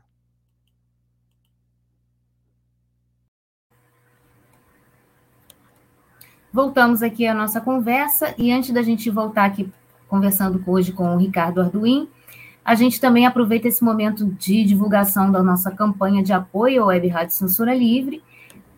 Voltamos 6.53 7.01
aqui 7.01 7.25
à 7.25 7.33
nossa 7.33 7.61
conversa 7.61 8.35
e 8.37 8.51
antes 8.51 8.71
da 8.71 8.81
gente 8.81 9.09
voltar 9.09 9.45
aqui 9.45 9.71
conversando 10.09 10.61
hoje 10.67 10.91
com 10.91 11.15
o 11.15 11.17
Ricardo 11.17 11.61
Arduin, 11.61 12.09
a 12.65 12.75
gente 12.75 12.99
também 12.99 13.25
aproveita 13.25 13.69
esse 13.69 13.81
momento 13.81 14.25
de 14.25 14.65
divulgação 14.65 15.31
da 15.31 15.41
nossa 15.41 15.71
campanha 15.71 16.21
de 16.21 16.33
apoio 16.33 16.81
ao 16.81 16.89
Web 16.89 17.07
Rádio 17.07 17.33
Censura 17.35 17.73
Livre. 17.73 18.21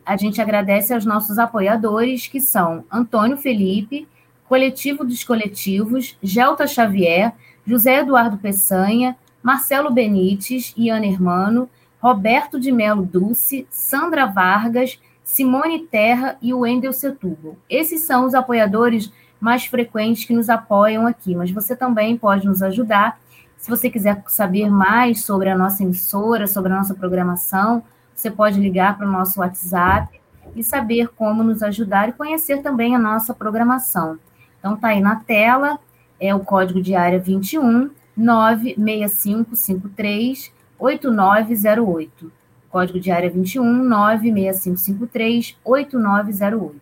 A 0.05 0.15
gente 0.15 0.39
agradece 0.39 0.93
aos 0.93 1.03
nossos 1.03 1.39
apoiadores, 1.39 2.27
que 2.27 2.39
são 2.39 2.85
Antônio 2.91 3.37
Felipe, 3.37 4.07
Coletivo 4.47 5.03
dos 5.03 5.23
Coletivos, 5.23 6.15
Gelta 6.21 6.67
Xavier, 6.67 7.33
José 7.65 8.01
Eduardo 8.01 8.37
Peçanha, 8.37 9.17
Marcelo 9.41 9.89
Benites, 9.89 10.75
Iana 10.77 11.07
Hermano, 11.07 11.67
Roberto 11.99 12.59
de 12.59 12.71
Melo 12.71 13.03
Dulce, 13.03 13.65
Sandra 13.71 14.27
Vargas, 14.27 14.99
Simone 15.23 15.87
Terra 15.87 16.37
e 16.41 16.53
o 16.53 16.59
Wendel 16.59 16.93
Setúbal. 16.93 17.55
Esses 17.69 18.05
são 18.05 18.25
os 18.25 18.33
apoiadores 18.33 19.11
mais 19.39 19.65
frequentes 19.65 20.25
que 20.25 20.33
nos 20.33 20.49
apoiam 20.49 21.07
aqui, 21.07 21.35
mas 21.35 21.51
você 21.51 21.75
também 21.75 22.17
pode 22.17 22.45
nos 22.45 22.61
ajudar. 22.61 23.19
Se 23.57 23.69
você 23.69 23.89
quiser 23.89 24.21
saber 24.27 24.69
mais 24.69 25.25
sobre 25.25 25.49
a 25.49 25.57
nossa 25.57 25.83
emissora, 25.83 26.47
sobre 26.47 26.71
a 26.71 26.75
nossa 26.75 26.93
programação, 26.93 27.83
você 28.15 28.29
pode 28.29 28.59
ligar 28.59 28.97
para 28.97 29.07
o 29.07 29.11
nosso 29.11 29.39
WhatsApp 29.39 30.21
e 30.55 30.63
saber 30.63 31.09
como 31.09 31.43
nos 31.43 31.61
ajudar 31.63 32.09
e 32.09 32.13
conhecer 32.13 32.61
também 32.61 32.95
a 32.95 32.99
nossa 32.99 33.33
programação. 33.33 34.19
Então, 34.59 34.77
tá 34.77 34.89
aí 34.89 35.01
na 35.01 35.15
tela, 35.17 35.79
é 36.19 36.35
o 36.35 36.39
código 36.39 36.81
de 36.81 36.95
área 36.95 37.19
21 37.19 37.89
96553 38.15 40.53
8908. 40.77 42.42
Código 42.73 42.99
de 42.99 43.11
área 43.11 43.29
21 43.29 43.63
96553 43.83 45.55
8908. 45.63 46.75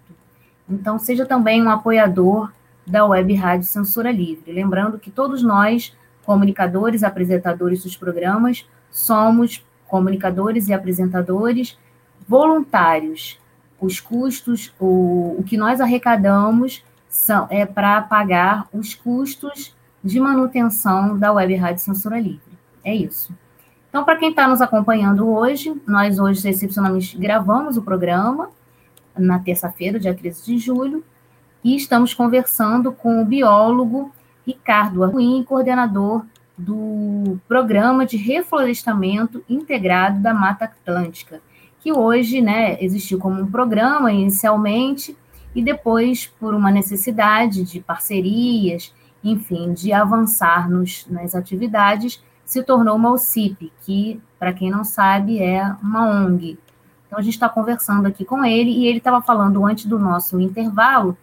Então, 0.69 0.97
seja 0.97 1.25
também 1.25 1.61
um 1.61 1.69
apoiador 1.69 2.49
da 2.87 3.05
Web 3.05 3.33
Rádio 3.33 3.67
Censura 3.67 4.09
Livre. 4.09 4.53
Lembrando 4.53 4.97
que 4.97 5.11
todos 5.11 5.43
nós, 5.43 5.93
comunicadores, 6.23 7.03
apresentadores 7.03 7.83
dos 7.83 7.97
programas, 7.97 8.65
somos 8.89 9.65
comunicadores 9.85 10.69
e 10.69 10.73
apresentadores 10.73 11.77
voluntários. 12.25 13.37
Os 13.77 13.99
custos, 13.99 14.73
o, 14.79 15.35
o 15.39 15.43
que 15.43 15.57
nós 15.57 15.81
arrecadamos 15.81 16.85
são, 17.09 17.47
é 17.49 17.65
para 17.65 18.01
pagar 18.01 18.65
os 18.71 18.95
custos 18.95 19.75
de 20.01 20.21
manutenção 20.21 21.19
da 21.19 21.33
Web 21.33 21.53
Rádio 21.55 21.83
Censura 21.83 22.17
Livre. 22.17 22.39
É 22.81 22.95
isso. 22.95 23.35
Então, 23.91 24.05
para 24.05 24.15
quem 24.15 24.29
está 24.29 24.47
nos 24.47 24.61
acompanhando 24.61 25.29
hoje, 25.29 25.75
nós 25.85 26.17
hoje, 26.17 26.47
excepcionalmente, 26.47 27.17
gravamos 27.17 27.75
o 27.75 27.81
programa 27.81 28.49
na 29.17 29.37
terça-feira, 29.37 29.99
dia 29.99 30.13
13 30.13 30.45
de 30.45 30.57
julho, 30.57 31.03
e 31.61 31.75
estamos 31.75 32.13
conversando 32.13 32.93
com 32.93 33.21
o 33.21 33.25
biólogo 33.25 34.09
Ricardo 34.47 35.03
Arruim, 35.03 35.43
coordenador 35.43 36.25
do 36.57 37.37
Programa 37.49 38.05
de 38.05 38.15
Reflorestamento 38.15 39.43
Integrado 39.49 40.21
da 40.21 40.33
Mata 40.33 40.63
Atlântica, 40.63 41.41
que 41.81 41.91
hoje 41.91 42.39
né, 42.39 42.81
existiu 42.81 43.19
como 43.19 43.41
um 43.41 43.51
programa 43.51 44.09
inicialmente 44.09 45.17
e 45.53 45.61
depois, 45.61 46.27
por 46.39 46.53
uma 46.53 46.71
necessidade 46.71 47.65
de 47.65 47.81
parcerias, 47.81 48.93
enfim, 49.21 49.73
de 49.73 49.91
avançar 49.91 50.69
nos, 50.69 51.05
nas 51.09 51.35
atividades, 51.35 52.23
se 52.52 52.62
tornou 52.64 52.97
uma 52.97 53.14
OCIP, 53.14 53.72
que, 53.86 54.22
para 54.38 54.52
quem 54.52 54.70
não 54.70 54.84
sabe, 54.84 55.41
é 55.41 55.64
uma 55.82 56.06
ONG. 56.06 56.60
Então, 57.08 57.18
a 57.18 57.22
gente 57.22 57.36
está 57.36 57.47
conversando 57.47 58.08
aqui 58.08 58.26
com 58.26 58.43
ele 58.43 58.72
e 58.72 58.88
ele 58.88 58.97
estava 58.97 59.22
falando 59.22 59.66
antes 59.66 59.86
do 59.86 59.97
nosso 59.97 60.38
intervalo 60.38 61.18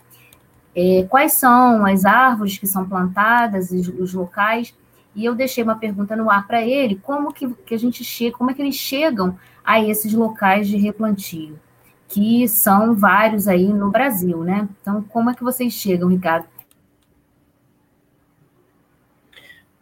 é, 0.75 1.05
quais 1.07 1.35
são 1.35 1.85
as 1.85 2.07
árvores 2.07 2.57
que 2.57 2.67
são 2.67 2.89
plantadas, 2.89 3.71
os, 3.71 3.89
os 3.89 4.15
locais 4.15 4.75
e 5.15 5.23
eu 5.23 5.35
deixei 5.35 5.63
uma 5.63 5.77
pergunta 5.77 6.17
no 6.17 6.31
ar 6.31 6.47
para 6.47 6.63
ele, 6.63 6.97
como 6.97 7.31
que, 7.31 7.47
que 7.67 7.75
a 7.75 7.79
gente 7.79 8.03
chega, 8.03 8.35
como 8.39 8.51
é 8.51 8.55
que 8.55 8.63
eles 8.63 8.77
chegam 8.77 9.39
a 9.63 9.83
esses 9.83 10.15
locais 10.15 10.67
de 10.67 10.79
replantio, 10.79 11.59
que 12.09 12.49
são 12.49 12.95
vários 12.95 13.47
aí 13.47 13.71
no 13.71 13.91
Brasil, 13.91 14.43
né? 14.43 14.67
Então, 14.81 15.03
como 15.03 15.29
é 15.29 15.35
que 15.35 15.45
vocês 15.45 15.75
chegam, 15.75 16.09
Ricardo? 16.09 16.47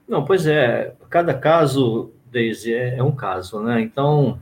Não, 0.09 0.25
pois 0.25 0.47
é, 0.47 0.95
cada 1.11 1.35
caso, 1.35 2.13
Daisy, 2.31 2.73
é, 2.73 2.99
é 2.99 3.03
um 3.03 3.13
caso, 3.13 3.61
né? 3.61 3.81
Então, 3.81 4.39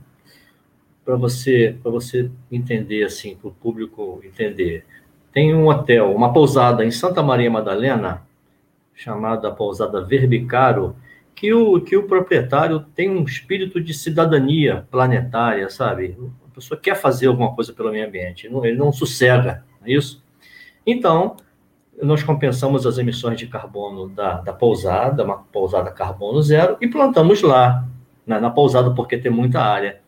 para 1.03 1.15
você, 1.15 1.75
você 1.83 2.29
entender 2.51 3.03
assim, 3.03 3.35
para 3.35 3.49
o 3.49 3.53
público 3.53 4.21
entender, 4.23 4.85
tem 5.31 5.53
um 5.53 5.67
hotel, 5.67 6.13
uma 6.13 6.31
pousada 6.31 6.85
em 6.85 6.91
Santa 6.91 7.21
Maria 7.21 7.49
Madalena, 7.49 8.23
chamada 8.93 9.51
pousada 9.51 10.03
Verbicaro, 10.03 10.95
que 11.35 11.53
o, 11.53 11.81
que 11.81 11.97
o 11.97 12.07
proprietário 12.07 12.79
tem 12.79 13.09
um 13.09 13.23
espírito 13.23 13.81
de 13.81 13.93
cidadania 13.93 14.87
planetária, 14.89 15.69
sabe? 15.69 16.17
A 16.49 16.55
pessoa 16.55 16.79
quer 16.79 16.95
fazer 16.95 17.27
alguma 17.27 17.53
coisa 17.53 17.73
pelo 17.73 17.91
meio 17.91 18.07
ambiente, 18.07 18.47
ele 18.47 18.77
não 18.77 18.93
sossega, 18.93 19.65
não 19.81 19.87
é 19.87 19.91
isso? 19.91 20.23
Então, 20.87 21.35
nós 22.01 22.23
compensamos 22.23 22.85
as 22.85 22.97
emissões 22.97 23.39
de 23.39 23.47
carbono 23.47 24.09
da, 24.09 24.41
da 24.41 24.53
pousada, 24.53 25.23
uma 25.23 25.37
pousada 25.37 25.89
carbono 25.91 26.41
zero, 26.41 26.77
e 26.81 26.87
plantamos 26.87 27.41
lá, 27.41 27.85
na, 28.25 28.39
na 28.39 28.49
pousada, 28.49 28.91
porque 28.91 29.17
tem 29.17 29.31
muita 29.31 29.61
área. 29.61 30.01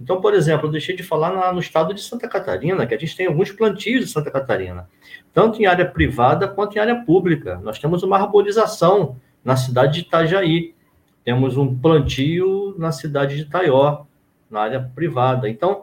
Então, 0.00 0.20
por 0.20 0.34
exemplo, 0.34 0.66
eu 0.66 0.72
deixei 0.72 0.96
de 0.96 1.02
falar 1.02 1.32
na, 1.32 1.52
no 1.52 1.60
estado 1.60 1.94
de 1.94 2.00
Santa 2.00 2.28
Catarina, 2.28 2.86
que 2.86 2.94
a 2.94 2.98
gente 2.98 3.16
tem 3.16 3.26
alguns 3.26 3.52
plantios 3.52 4.04
de 4.04 4.10
Santa 4.10 4.30
Catarina, 4.30 4.88
tanto 5.32 5.60
em 5.60 5.66
área 5.66 5.86
privada 5.86 6.48
quanto 6.48 6.76
em 6.76 6.80
área 6.80 6.96
pública. 7.04 7.60
Nós 7.62 7.78
temos 7.78 8.02
uma 8.02 8.18
arborização 8.18 9.16
na 9.44 9.56
cidade 9.56 9.94
de 9.94 10.00
Itajaí, 10.00 10.74
temos 11.24 11.56
um 11.56 11.74
plantio 11.74 12.74
na 12.78 12.92
cidade 12.92 13.36
de 13.36 13.42
Itaió, 13.42 14.04
na 14.50 14.60
área 14.60 14.90
privada. 14.94 15.48
Então, 15.48 15.82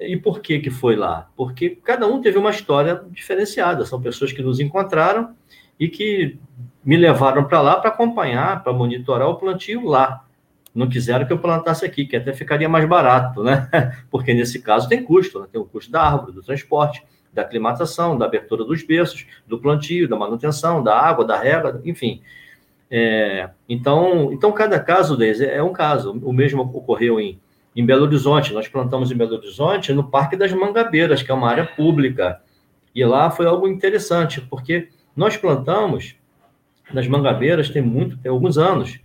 e 0.00 0.16
por 0.16 0.40
que 0.40 0.60
que 0.60 0.70
foi 0.70 0.96
lá? 0.96 1.28
Porque 1.36 1.70
cada 1.70 2.06
um 2.06 2.20
teve 2.20 2.38
uma 2.38 2.50
história 2.50 3.02
diferenciada. 3.10 3.84
São 3.84 4.00
pessoas 4.00 4.32
que 4.32 4.42
nos 4.42 4.60
encontraram 4.60 5.34
e 5.78 5.88
que 5.88 6.38
me 6.84 6.96
levaram 6.96 7.44
para 7.44 7.60
lá 7.60 7.76
para 7.76 7.90
acompanhar, 7.90 8.62
para 8.62 8.72
monitorar 8.72 9.28
o 9.28 9.36
plantio 9.36 9.84
lá 9.84 10.24
não 10.78 10.88
quiseram 10.88 11.26
que 11.26 11.32
eu 11.32 11.38
plantasse 11.38 11.84
aqui, 11.84 12.06
que 12.06 12.16
até 12.16 12.32
ficaria 12.32 12.68
mais 12.68 12.88
barato, 12.88 13.42
né? 13.42 13.68
Porque 14.10 14.32
nesse 14.32 14.60
caso 14.62 14.88
tem 14.88 15.02
custo, 15.02 15.40
né? 15.40 15.46
tem 15.50 15.60
o 15.60 15.64
custo 15.64 15.90
da 15.90 16.02
árvore, 16.02 16.32
do 16.32 16.42
transporte, 16.42 17.02
da 17.32 17.42
aclimatação, 17.42 18.16
da 18.16 18.26
abertura 18.26 18.64
dos 18.64 18.84
berços, 18.84 19.26
do 19.46 19.58
plantio, 19.58 20.08
da 20.08 20.16
manutenção, 20.16 20.82
da 20.82 20.96
água, 20.96 21.24
da 21.24 21.36
rega, 21.36 21.80
enfim. 21.84 22.22
É, 22.90 23.50
então, 23.68 24.32
então, 24.32 24.52
cada 24.52 24.78
caso 24.78 25.16
deles 25.16 25.40
é 25.40 25.62
um 25.62 25.72
caso. 25.72 26.12
O 26.22 26.32
mesmo 26.32 26.62
ocorreu 26.62 27.18
em, 27.18 27.40
em 27.78 27.86
Belo 27.86 28.02
Horizonte. 28.02 28.52
Nós 28.52 28.66
plantamos 28.66 29.12
em 29.12 29.16
Belo 29.16 29.36
Horizonte 29.36 29.92
no 29.92 30.10
Parque 30.10 30.36
das 30.36 30.52
Mangabeiras, 30.52 31.22
que 31.22 31.30
é 31.30 31.34
uma 31.34 31.48
área 31.48 31.64
pública. 31.64 32.42
E 32.92 33.04
lá 33.04 33.30
foi 33.30 33.46
algo 33.46 33.68
interessante, 33.68 34.40
porque 34.40 34.88
nós 35.14 35.36
plantamos 35.36 36.16
nas 36.92 37.06
Mangabeiras 37.06 37.68
tem 37.68 37.82
muito, 37.82 38.18
tem 38.18 38.30
alguns 38.30 38.58
anos. 38.58 38.98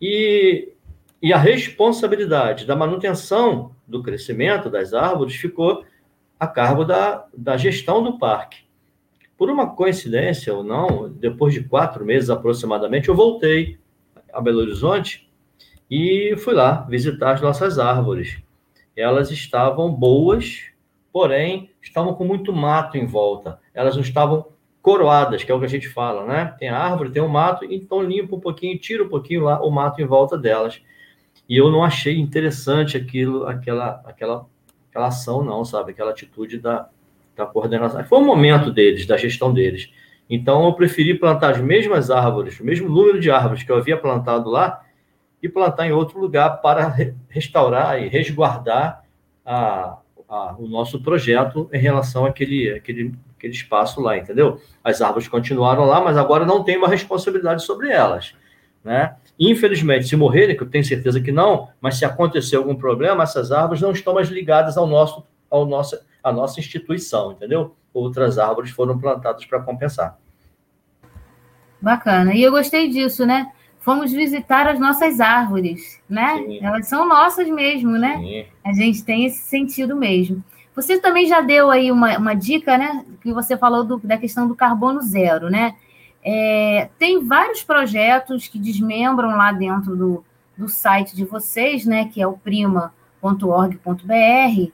E 0.00 0.72
e 1.20 1.32
a 1.32 1.36
responsabilidade 1.36 2.64
da 2.64 2.76
manutenção 2.76 3.72
do 3.86 4.02
crescimento 4.02 4.70
das 4.70 4.94
árvores 4.94 5.34
ficou 5.34 5.84
a 6.38 6.46
cargo 6.46 6.84
da, 6.84 7.26
da 7.36 7.56
gestão 7.56 8.02
do 8.02 8.18
parque. 8.18 8.58
Por 9.36 9.50
uma 9.50 9.74
coincidência 9.74 10.54
ou 10.54 10.62
não, 10.62 11.10
depois 11.10 11.52
de 11.52 11.64
quatro 11.64 12.04
meses 12.04 12.30
aproximadamente, 12.30 13.08
eu 13.08 13.16
voltei 13.16 13.78
a 14.32 14.40
Belo 14.40 14.60
Horizonte 14.60 15.27
e 15.90 16.34
fui 16.38 16.54
lá 16.54 16.86
visitar 16.88 17.32
as 17.32 17.40
nossas 17.40 17.78
árvores. 17.78 18.38
Elas 18.96 19.30
estavam 19.30 19.90
boas, 19.92 20.64
porém 21.12 21.70
estavam 21.80 22.14
com 22.14 22.24
muito 22.24 22.52
mato 22.52 22.98
em 22.98 23.06
volta. 23.06 23.58
Elas 23.72 23.94
não 23.94 24.02
estavam 24.02 24.46
coroadas, 24.82 25.44
que 25.44 25.52
é 25.52 25.54
o 25.54 25.58
que 25.58 25.66
a 25.66 25.68
gente 25.68 25.88
fala, 25.88 26.24
né? 26.24 26.54
Tem 26.58 26.68
a 26.68 26.78
árvore, 26.78 27.10
tem 27.10 27.22
o 27.22 27.28
mato, 27.28 27.64
então 27.64 28.02
limpa 28.02 28.36
um 28.36 28.40
pouquinho, 28.40 28.78
tira 28.78 29.04
um 29.04 29.08
pouquinho 29.08 29.44
lá 29.44 29.60
o 29.62 29.70
mato 29.70 30.00
em 30.00 30.06
volta 30.06 30.36
delas. 30.36 30.80
E 31.48 31.56
eu 31.56 31.70
não 31.70 31.82
achei 31.82 32.18
interessante 32.18 32.96
aquilo, 32.96 33.46
aquela, 33.46 34.02
aquela, 34.04 34.46
aquela 34.90 35.06
ação, 35.06 35.44
não, 35.44 35.64
sabe? 35.64 35.92
Aquela 35.92 36.10
atitude 36.10 36.58
da, 36.58 36.88
da 37.36 37.46
coordenação. 37.46 38.04
Foi 38.04 38.18
o 38.18 38.24
momento 38.24 38.70
deles, 38.70 39.06
da 39.06 39.16
gestão 39.16 39.52
deles. 39.52 39.90
Então, 40.28 40.66
eu 40.66 40.72
preferi 40.74 41.14
plantar 41.14 41.52
as 41.52 41.60
mesmas 41.60 42.10
árvores, 42.10 42.60
o 42.60 42.64
mesmo 42.64 42.88
número 42.88 43.18
de 43.18 43.30
árvores 43.30 43.62
que 43.62 43.72
eu 43.72 43.76
havia 43.76 43.96
plantado 43.96 44.50
lá, 44.50 44.84
e 45.42 45.48
plantar 45.48 45.86
em 45.86 45.92
outro 45.92 46.20
lugar 46.20 46.60
para 46.60 46.94
restaurar 47.28 48.02
e 48.02 48.08
resguardar 48.08 49.04
a, 49.44 49.98
a, 50.28 50.54
o 50.58 50.66
nosso 50.66 51.00
projeto 51.00 51.68
em 51.72 51.78
relação 51.78 52.26
àquele, 52.26 52.70
àquele, 52.70 53.14
àquele 53.36 53.52
espaço 53.52 54.00
lá, 54.00 54.16
entendeu? 54.18 54.60
As 54.82 55.00
árvores 55.00 55.28
continuaram 55.28 55.84
lá, 55.84 56.00
mas 56.00 56.16
agora 56.16 56.44
não 56.44 56.64
tem 56.64 56.76
uma 56.76 56.88
responsabilidade 56.88 57.62
sobre 57.62 57.90
elas. 57.90 58.34
Né? 58.84 59.14
Infelizmente, 59.38 60.08
se 60.08 60.16
morrerem, 60.16 60.56
que 60.56 60.62
eu 60.62 60.70
tenho 60.70 60.84
certeza 60.84 61.20
que 61.20 61.32
não, 61.32 61.68
mas 61.80 61.96
se 61.96 62.04
acontecer 62.04 62.56
algum 62.56 62.74
problema, 62.74 63.22
essas 63.22 63.52
árvores 63.52 63.80
não 63.80 63.92
estão 63.92 64.14
mais 64.14 64.28
ligadas 64.28 64.76
ao 64.76 64.86
nosso, 64.86 65.24
ao 65.50 65.64
nosso, 65.64 65.98
à 66.22 66.32
nossa 66.32 66.60
instituição, 66.60 67.32
entendeu? 67.32 67.74
Outras 67.92 68.38
árvores 68.38 68.70
foram 68.70 68.98
plantadas 68.98 69.44
para 69.44 69.60
compensar. 69.60 70.18
Bacana. 71.80 72.34
E 72.34 72.42
eu 72.42 72.50
gostei 72.50 72.88
disso, 72.88 73.24
né? 73.24 73.52
Fomos 73.80 74.12
visitar 74.12 74.66
as 74.66 74.78
nossas 74.78 75.20
árvores, 75.20 76.00
né? 76.08 76.36
Sim. 76.36 76.58
Elas 76.62 76.88
são 76.88 77.08
nossas 77.08 77.48
mesmo, 77.48 77.92
né? 77.92 78.18
Sim. 78.18 78.44
A 78.64 78.72
gente 78.72 79.04
tem 79.04 79.24
esse 79.24 79.38
sentido 79.38 79.96
mesmo. 79.96 80.42
Você 80.74 80.98
também 80.98 81.26
já 81.26 81.40
deu 81.40 81.70
aí 81.70 81.90
uma, 81.90 82.18
uma 82.18 82.34
dica, 82.34 82.78
né? 82.78 83.04
Que 83.20 83.32
você 83.32 83.56
falou 83.56 83.84
do, 83.84 83.98
da 83.98 84.16
questão 84.16 84.46
do 84.46 84.54
carbono 84.54 85.00
zero, 85.02 85.50
né? 85.50 85.74
É, 86.22 86.88
tem 86.98 87.24
vários 87.24 87.62
projetos 87.62 88.48
que 88.48 88.58
desmembram 88.58 89.30
lá 89.30 89.52
dentro 89.52 89.96
do, 89.96 90.24
do 90.56 90.68
site 90.68 91.14
de 91.14 91.24
vocês, 91.24 91.86
né, 91.86 92.06
que 92.06 92.20
é 92.20 92.26
o 92.26 92.32
prima.org.br, 92.32 94.72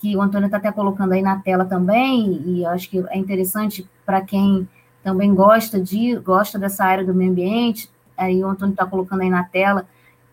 que 0.00 0.16
o 0.16 0.22
Antônio 0.22 0.46
está 0.46 0.56
até 0.56 0.72
colocando 0.72 1.12
aí 1.12 1.22
na 1.22 1.38
tela 1.38 1.64
também, 1.64 2.42
e 2.44 2.66
acho 2.66 2.88
que 2.88 3.04
é 3.10 3.18
interessante 3.18 3.88
para 4.06 4.22
quem 4.22 4.68
também 5.02 5.34
gosta 5.34 5.80
de 5.80 6.16
gosta 6.16 6.58
dessa 6.58 6.84
área 6.84 7.04
do 7.04 7.14
meio 7.14 7.30
ambiente. 7.30 7.88
Aí 8.18 8.42
o 8.42 8.48
Antônio 8.48 8.72
está 8.72 8.84
colocando 8.84 9.22
aí 9.22 9.30
na 9.30 9.44
tela 9.44 9.86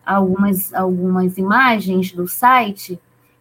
algumas, 0.05 0.73
algumas 0.73 1.37
imagens 1.37 2.11
do 2.11 2.27
site. 2.27 2.99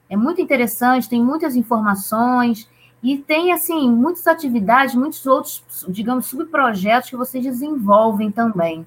É 0.08 0.16
muito 0.16 0.40
interessante, 0.40 1.08
tem 1.08 1.22
muitas 1.22 1.56
informações 1.56 2.68
e 3.02 3.18
tem 3.18 3.52
assim 3.52 3.90
muitas 3.90 4.26
atividades, 4.26 4.94
muitos 4.94 5.26
outros, 5.26 5.62
digamos, 5.88 6.26
subprojetos 6.26 7.10
que 7.10 7.16
vocês 7.16 7.44
desenvolvem 7.44 8.30
também. 8.30 8.86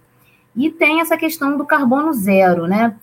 E 0.55 0.71
tem 0.71 1.01
essa 1.01 1.17
questão 1.17 1.57
do 1.57 1.65
carbono 1.65 2.13
zero, 2.13 2.65
né? 2.65 2.95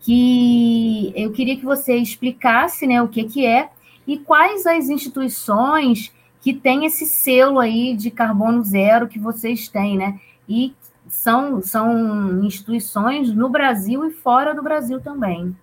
Que 0.00 1.12
eu 1.14 1.32
queria 1.32 1.56
que 1.56 1.64
você 1.64 1.96
explicasse, 1.96 2.86
né, 2.86 3.02
o 3.02 3.08
que 3.08 3.24
que 3.24 3.44
é 3.44 3.70
e 4.06 4.18
quais 4.18 4.66
as 4.66 4.88
instituições 4.88 6.12
que 6.40 6.52
têm 6.52 6.84
esse 6.84 7.06
selo 7.06 7.58
aí 7.58 7.94
de 7.94 8.10
carbono 8.10 8.62
zero 8.62 9.08
que 9.08 9.18
vocês 9.18 9.68
têm, 9.68 9.96
né? 9.96 10.20
E 10.48 10.74
são, 11.14 11.62
são 11.62 12.44
instituições 12.44 13.32
no 13.32 13.48
Brasil 13.48 14.04
e 14.04 14.10
fora 14.10 14.52
do 14.52 14.62
Brasil 14.62 15.00
também. 15.00 15.56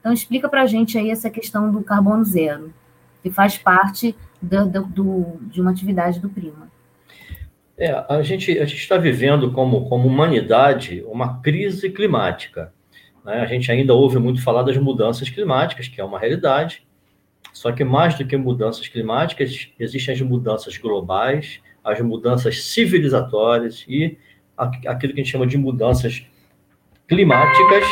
Então, 0.00 0.12
explica 0.12 0.48
para 0.48 0.62
a 0.62 0.66
gente 0.66 0.98
aí 0.98 1.10
essa 1.10 1.30
questão 1.30 1.70
do 1.70 1.82
carbono 1.82 2.24
zero, 2.24 2.74
que 3.22 3.30
faz 3.30 3.56
parte 3.56 4.16
do, 4.42 4.68
do, 4.68 4.84
do, 4.84 5.36
de 5.42 5.60
uma 5.60 5.70
atividade 5.70 6.20
do 6.20 6.28
Prima. 6.28 6.68
É, 7.78 8.04
a 8.08 8.22
gente 8.22 8.58
a 8.58 8.64
está 8.64 8.96
vivendo 8.96 9.52
como, 9.52 9.88
como 9.88 10.08
humanidade 10.08 11.04
uma 11.06 11.40
crise 11.40 11.90
climática. 11.90 12.72
Né? 13.24 13.40
A 13.40 13.46
gente 13.46 13.70
ainda 13.70 13.94
ouve 13.94 14.18
muito 14.18 14.42
falar 14.42 14.62
das 14.64 14.76
mudanças 14.76 15.28
climáticas, 15.30 15.88
que 15.88 16.00
é 16.00 16.04
uma 16.04 16.18
realidade, 16.18 16.86
só 17.52 17.70
que 17.70 17.84
mais 17.84 18.16
do 18.16 18.26
que 18.26 18.36
mudanças 18.36 18.86
climáticas, 18.88 19.70
existem 19.78 20.14
as 20.14 20.20
mudanças 20.20 20.76
globais, 20.76 21.60
as 21.84 22.00
mudanças 22.00 22.64
civilizatórias 22.64 23.84
e 23.88 24.18
aquilo 24.56 25.12
que 25.12 25.20
a 25.20 25.24
gente 25.24 25.30
chama 25.30 25.46
de 25.46 25.58
mudanças 25.58 26.24
climáticas, 27.06 27.84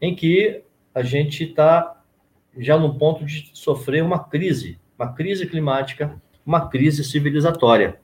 em 0.00 0.14
que 0.14 0.62
a 0.94 1.02
gente 1.02 1.44
está 1.44 2.00
já 2.58 2.78
no 2.78 2.94
ponto 2.98 3.24
de 3.24 3.50
sofrer 3.52 4.02
uma 4.02 4.18
crise, 4.18 4.78
uma 4.98 5.12
crise 5.12 5.46
climática, 5.46 6.20
uma 6.44 6.68
crise 6.68 7.04
civilizatória. 7.04 8.00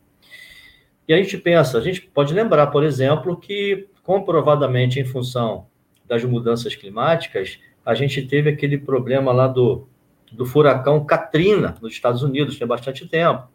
E 1.08 1.14
a 1.14 1.16
gente 1.16 1.38
pensa, 1.38 1.78
a 1.78 1.80
gente 1.80 2.02
pode 2.02 2.34
lembrar, 2.34 2.68
por 2.68 2.84
exemplo, 2.84 3.36
que 3.36 3.88
comprovadamente 4.02 5.00
em 5.00 5.04
função 5.04 5.66
das 6.06 6.24
mudanças 6.24 6.74
climáticas, 6.74 7.58
a 7.84 7.94
gente 7.94 8.22
teve 8.22 8.50
aquele 8.50 8.78
problema 8.78 9.32
lá 9.32 9.48
do 9.48 9.88
do 10.32 10.46
furacão 10.46 11.04
Katrina, 11.04 11.76
nos 11.80 11.92
Estados 11.92 12.22
Unidos, 12.22 12.58
tem 12.58 12.66
bastante 12.66 13.06
tempo. 13.06 13.46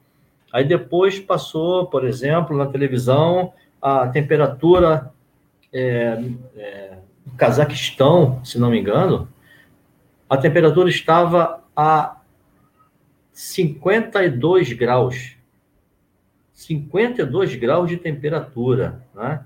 Aí 0.53 0.64
depois 0.64 1.20
passou, 1.20 1.88
por 1.88 2.05
exemplo, 2.05 2.55
na 2.55 2.68
televisão, 2.68 3.51
a 3.82 4.07
temperatura 4.07 5.11
é, 5.71 6.21
é, 6.55 6.97
no 7.25 7.34
Cazaquistão, 7.34 8.43
se 8.43 8.59
não 8.59 8.69
me 8.69 8.80
engano, 8.80 9.28
a 10.30 10.38
temperatura 10.38 10.89
estava 10.89 11.63
a 11.75 12.17
52 13.32 14.73
graus. 14.73 15.38
52 16.53 17.55
graus 17.55 17.89
de 17.89 17.97
temperatura, 17.97 19.05
né? 19.13 19.45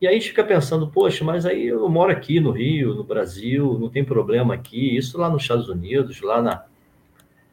E 0.00 0.06
aí 0.08 0.16
a 0.16 0.18
gente 0.18 0.30
fica 0.30 0.42
pensando, 0.42 0.88
poxa, 0.88 1.24
mas 1.24 1.46
aí 1.46 1.68
eu 1.68 1.88
moro 1.88 2.10
aqui 2.10 2.40
no 2.40 2.50
Rio, 2.50 2.92
no 2.92 3.04
Brasil, 3.04 3.78
não 3.78 3.88
tem 3.88 4.04
problema 4.04 4.52
aqui. 4.54 4.96
Isso 4.96 5.16
lá 5.16 5.30
nos 5.30 5.42
Estados 5.42 5.68
Unidos, 5.68 6.20
lá 6.20 6.42
na, 6.42 6.64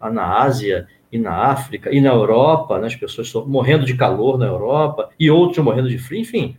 lá 0.01 0.09
na 0.09 0.41
Ásia 0.41 0.87
e 1.11 1.17
na 1.17 1.33
África 1.33 1.93
e 1.93 1.99
na 1.99 2.09
Europa, 2.09 2.79
né, 2.79 2.87
as 2.87 2.95
pessoas 2.95 3.27
estão 3.27 3.45
morrendo 3.47 3.85
de 3.85 3.95
calor 3.95 4.37
na 4.37 4.45
Europa 4.45 5.09
e 5.19 5.29
outros 5.29 5.63
morrendo 5.63 5.89
de 5.89 5.97
frio, 5.97 6.21
enfim, 6.21 6.57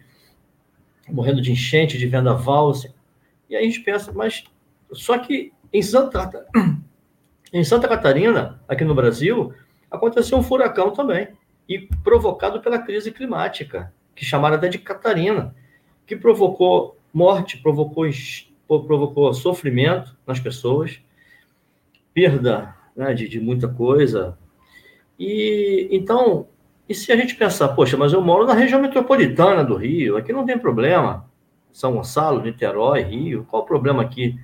morrendo 1.08 1.40
de 1.40 1.52
enchente, 1.52 1.98
de 1.98 2.06
vendaval. 2.06 2.70
Assim. 2.70 2.88
E 3.48 3.56
aí 3.56 3.62
a 3.62 3.66
gente 3.66 3.80
pensa, 3.80 4.12
mas 4.12 4.44
só 4.92 5.18
que 5.18 5.52
em 5.72 5.82
Santa, 5.82 6.46
em 7.52 7.64
Santa 7.64 7.86
Catarina, 7.86 8.60
aqui 8.68 8.84
no 8.84 8.94
Brasil, 8.94 9.52
aconteceu 9.90 10.36
um 10.38 10.42
furacão 10.42 10.92
também, 10.92 11.28
e 11.68 11.78
provocado 12.02 12.60
pela 12.60 12.80
crise 12.80 13.12
climática, 13.12 13.92
que 14.16 14.24
chamaram 14.24 14.56
até 14.56 14.68
de 14.68 14.78
Catarina 14.78 15.54
que 16.10 16.16
provocou 16.16 16.98
morte, 17.14 17.56
provocou, 17.58 18.04
provocou 18.66 19.32
sofrimento 19.32 20.16
nas 20.26 20.40
pessoas, 20.40 21.00
perda 22.12 22.74
né, 23.00 23.14
de, 23.14 23.26
de 23.26 23.40
muita 23.40 23.66
coisa. 23.66 24.38
E 25.18 25.88
então, 25.90 26.46
e 26.86 26.94
se 26.94 27.10
a 27.10 27.16
gente 27.16 27.34
pensar, 27.34 27.68
poxa, 27.68 27.96
mas 27.96 28.12
eu 28.12 28.20
moro 28.20 28.46
na 28.46 28.52
região 28.52 28.80
metropolitana 28.80 29.64
do 29.64 29.74
Rio, 29.74 30.18
aqui 30.18 30.32
não 30.32 30.44
tem 30.44 30.58
problema. 30.58 31.28
São 31.72 31.94
Gonçalo, 31.94 32.42
Niterói, 32.42 33.02
Rio, 33.02 33.46
qual 33.48 33.62
o 33.62 33.66
problema 33.66 34.02
aqui? 34.02 34.38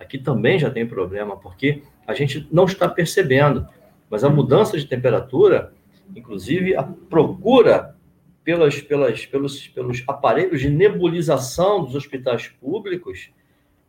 Aqui 0.00 0.16
também 0.16 0.58
já 0.58 0.70
tem 0.70 0.86
problema, 0.86 1.36
porque 1.36 1.82
a 2.06 2.14
gente 2.14 2.48
não 2.50 2.64
está 2.64 2.88
percebendo. 2.88 3.66
Mas 4.08 4.24
a 4.24 4.30
mudança 4.30 4.78
de 4.78 4.86
temperatura, 4.86 5.72
inclusive 6.14 6.74
a 6.76 6.82
procura 6.82 7.94
pelas, 8.44 8.80
pelas, 8.80 9.26
pelos, 9.26 9.68
pelos 9.68 10.04
aparelhos 10.06 10.60
de 10.60 10.70
nebulização 10.70 11.84
dos 11.84 11.94
hospitais 11.94 12.48
públicos 12.48 13.30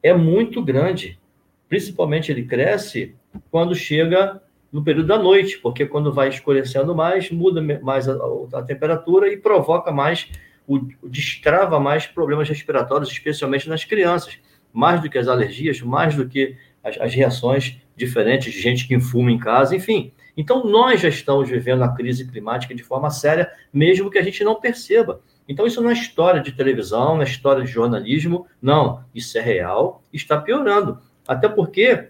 é 0.01 0.13
muito 0.13 0.63
grande. 0.63 1.19
Principalmente 1.69 2.31
ele 2.31 2.43
cresce 2.43 3.15
quando 3.49 3.75
chega 3.75 4.41
no 4.71 4.83
período 4.83 5.07
da 5.07 5.17
noite, 5.17 5.57
porque 5.59 5.85
quando 5.85 6.13
vai 6.13 6.29
escurecendo 6.29 6.93
mais, 6.93 7.31
muda 7.31 7.61
mais 7.81 8.07
a, 8.07 8.17
a 8.53 8.61
temperatura 8.61 9.31
e 9.31 9.37
provoca 9.37 9.91
mais, 9.91 10.29
o, 10.67 10.79
destrava 11.03 11.79
mais 11.79 12.05
problemas 12.05 12.49
respiratórios, 12.49 13.09
especialmente 13.09 13.69
nas 13.69 13.83
crianças. 13.83 14.37
Mais 14.73 15.01
do 15.01 15.09
que 15.09 15.17
as 15.17 15.27
alergias, 15.27 15.81
mais 15.81 16.15
do 16.15 16.27
que 16.27 16.55
as, 16.83 16.99
as 16.99 17.13
reações 17.13 17.77
diferentes 17.95 18.53
de 18.53 18.61
gente 18.61 18.87
que 18.87 18.99
fuma 18.99 19.31
em 19.31 19.39
casa, 19.39 19.75
enfim. 19.75 20.13
Então, 20.35 20.63
nós 20.63 21.01
já 21.01 21.09
estamos 21.09 21.49
vivendo 21.49 21.83
a 21.83 21.95
crise 21.95 22.29
climática 22.29 22.75
de 22.75 22.83
forma 22.83 23.09
séria, 23.09 23.49
mesmo 23.73 24.11
que 24.11 24.19
a 24.19 24.23
gente 24.23 24.43
não 24.43 24.59
perceba. 24.59 25.19
Então, 25.49 25.65
isso 25.65 25.81
não 25.81 25.89
é 25.89 25.93
história 25.93 26.41
de 26.41 26.51
televisão, 26.51 27.15
não 27.15 27.21
é 27.21 27.25
história 27.25 27.63
de 27.63 27.71
jornalismo, 27.71 28.45
não. 28.61 29.03
Isso 29.15 29.37
é 29.37 29.41
real, 29.41 30.03
está 30.13 30.39
piorando. 30.39 30.99
Até 31.27 31.49
porque, 31.49 32.09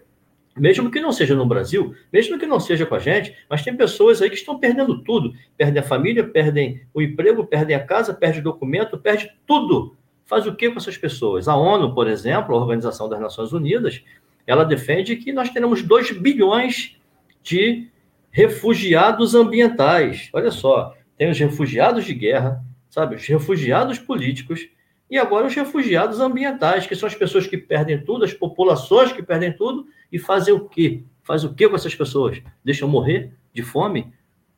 mesmo 0.58 0.90
que 0.90 1.00
não 1.00 1.12
seja 1.12 1.34
no 1.34 1.46
Brasil, 1.46 1.94
mesmo 2.12 2.38
que 2.38 2.46
não 2.46 2.58
seja 2.58 2.86
com 2.86 2.94
a 2.94 2.98
gente, 2.98 3.34
mas 3.48 3.62
tem 3.62 3.76
pessoas 3.76 4.20
aí 4.20 4.28
que 4.28 4.36
estão 4.36 4.58
perdendo 4.58 5.02
tudo. 5.02 5.32
Perdem 5.56 5.80
a 5.80 5.84
família, 5.84 6.24
perdem 6.24 6.82
o 6.92 7.02
emprego, 7.02 7.46
perdem 7.46 7.76
a 7.76 7.84
casa, 7.84 8.14
perdem 8.14 8.40
o 8.40 8.44
documento, 8.44 8.98
perde 8.98 9.30
tudo. 9.46 9.96
Faz 10.24 10.46
o 10.46 10.54
que 10.54 10.70
com 10.70 10.78
essas 10.78 10.96
pessoas? 10.96 11.48
A 11.48 11.56
ONU, 11.56 11.94
por 11.94 12.06
exemplo, 12.06 12.54
a 12.54 12.58
Organização 12.58 13.08
das 13.08 13.20
Nações 13.20 13.52
Unidas, 13.52 14.04
ela 14.46 14.64
defende 14.64 15.16
que 15.16 15.32
nós 15.32 15.50
teremos 15.50 15.82
2 15.82 16.12
bilhões 16.12 16.96
de 17.42 17.88
refugiados 18.30 19.34
ambientais. 19.34 20.28
Olha 20.32 20.50
só, 20.50 20.94
tem 21.16 21.30
os 21.30 21.38
refugiados 21.38 22.04
de 22.04 22.14
guerra, 22.14 22.62
sabe, 22.88 23.16
os 23.16 23.26
refugiados 23.26 23.98
políticos 23.98 24.68
e 25.10 25.16
agora 25.16 25.46
os 25.46 25.54
refugiados 25.54 26.20
ambientais, 26.20 26.86
que 26.86 26.94
são 26.94 27.06
as 27.06 27.14
pessoas 27.14 27.46
que 27.46 27.56
perdem 27.56 28.02
tudo, 28.02 28.24
as 28.24 28.34
populações 28.34 29.12
que 29.12 29.22
perdem 29.22 29.52
tudo 29.52 29.86
e 30.12 30.18
fazem 30.18 30.52
o 30.52 30.68
quê? 30.68 31.02
Faz 31.22 31.44
o 31.44 31.54
quê 31.54 31.68
com 31.68 31.76
essas 31.76 31.94
pessoas? 31.94 32.42
Deixam 32.64 32.88
morrer 32.88 33.32
de 33.52 33.62
fome, 33.62 34.12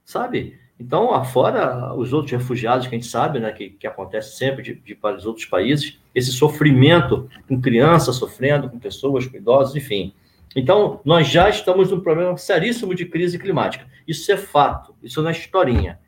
sabe? 0.05 0.59
Então, 0.79 1.13
afora 1.13 1.95
os 1.95 2.13
outros 2.13 2.33
refugiados 2.33 2.87
que 2.87 2.95
a 2.95 2.99
gente 2.99 3.11
sabe, 3.11 3.39
né, 3.39 3.53
que, 3.53 3.71
que 3.71 3.87
acontece 3.87 4.37
sempre 4.37 4.63
de, 4.63 4.75
de, 4.75 4.95
para 4.95 5.17
os 5.17 5.27
outros 5.27 5.45
países, 5.45 6.01
esse 6.15 6.33
sofrimento 6.33 7.29
com 7.47 7.61
crianças 7.61 8.17
sofrendo, 8.17 8.69
com 8.69 8.79
pessoas, 8.79 9.27
com 9.27 9.37
idosos, 9.37 9.77
enfim. 9.77 10.15
Então, 10.57 11.01
nós 11.05 11.29
já 11.29 11.51
estamos 11.51 11.91
num 11.91 12.01
problema 12.01 12.37
seríssimo 12.39 12.95
de 12.95 13.05
crise 13.05 13.39
climática. 13.39 13.87
Isso 14.09 14.33
é 14.33 14.39
fato, 14.39 14.97
isso 15.03 15.21
não 15.23 15.29
é 15.29 15.33
historinha. 15.33 16.01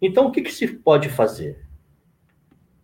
Então, 0.00 0.26
o 0.26 0.32
que, 0.32 0.42
que 0.42 0.52
se 0.52 0.66
pode 0.66 1.08
fazer? 1.08 1.60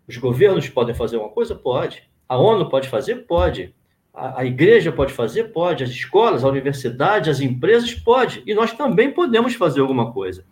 Os 0.09 0.17
governos 0.17 0.69
podem 0.69 0.95
fazer 0.95 1.19
uma 1.19 1.29
coisa? 1.29 1.55
Pode. 1.55 2.09
A 2.27 2.39
ONU 2.39 2.69
pode 2.71 2.89
fazer? 2.89 3.27
Pode. 3.27 3.75
A, 4.15 4.41
a 4.41 4.45
igreja 4.45 4.91
pode 4.91 5.13
fazer? 5.13 5.53
Pode. 5.53 5.85
As 5.85 5.91
escolas, 5.91 6.43
a 6.43 6.49
universidade, 6.49 7.29
as 7.29 7.41
empresas? 7.41 7.93
Pode. 7.95 8.43
E 8.47 8.55
nós 8.55 8.73
também 8.73 9.13
podemos 9.13 9.55
fazer 9.55 9.81
alguma 9.81 10.13
coisa. 10.13 10.45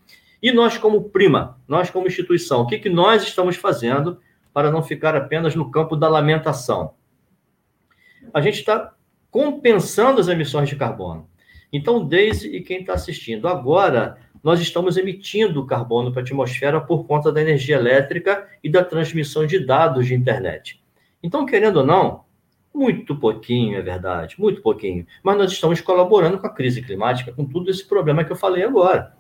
E 0.43 0.53
nós, 0.53 0.77
como 0.77 1.09
prima, 1.09 1.59
nós, 1.67 1.91
como 1.91 2.07
instituição, 2.07 2.61
o 2.61 2.67
que, 2.67 2.79
que 2.79 2.91
nós 2.91 3.23
estamos 3.23 3.57
fazendo 3.57 4.21
para 4.53 4.71
não 4.71 4.83
ficar 4.83 5.17
apenas 5.17 5.55
no 5.55 5.71
campo 5.71 5.97
da 5.97 6.09
lamentação? 6.09 6.95
A 8.35 8.41
gente 8.43 8.59
está 8.59 8.95
compensando 9.31 10.21
as 10.21 10.29
emissões 10.29 10.69
de 10.69 10.77
carbono. 10.77 11.29
Então, 11.73 12.07
Deise 12.07 12.55
e 12.55 12.61
quem 12.61 12.81
está 12.81 12.93
assistindo, 12.93 13.49
agora 13.49 14.19
nós 14.43 14.61
estamos 14.61 14.97
emitindo 14.97 15.67
carbono 15.67 16.13
para 16.13 16.23
a 16.23 16.25
atmosfera 16.25 16.81
por 16.81 17.05
conta 17.07 17.33
da 17.33 17.41
energia 17.41 17.77
elétrica 17.77 18.49
e 18.63 18.71
da 18.71 18.85
transmissão 18.85 19.47
de 19.47 19.59
dados 19.59 20.07
de 20.07 20.15
internet. 20.15 20.83
Então, 21.23 21.47
querendo 21.47 21.79
ou 21.79 21.87
não, 21.87 22.25
Muito 22.77 23.17
pouquinho, 23.17 23.79
é 23.79 23.81
verdade, 23.81 24.37
muito 24.39 24.61
pouquinho. 24.61 25.07
Mas 25.23 25.39
nós 25.39 25.51
estamos 25.51 25.81
colaborando 25.81 26.39
com 26.39 26.47
a 26.47 26.53
crise 26.53 26.83
climática, 26.83 27.33
com 27.33 27.43
tudo 27.47 27.71
esse 27.71 27.83
problema 27.89 28.23
que 28.23 28.31
eu 28.31 28.37
falei 28.37 28.65
agora. 28.65 29.15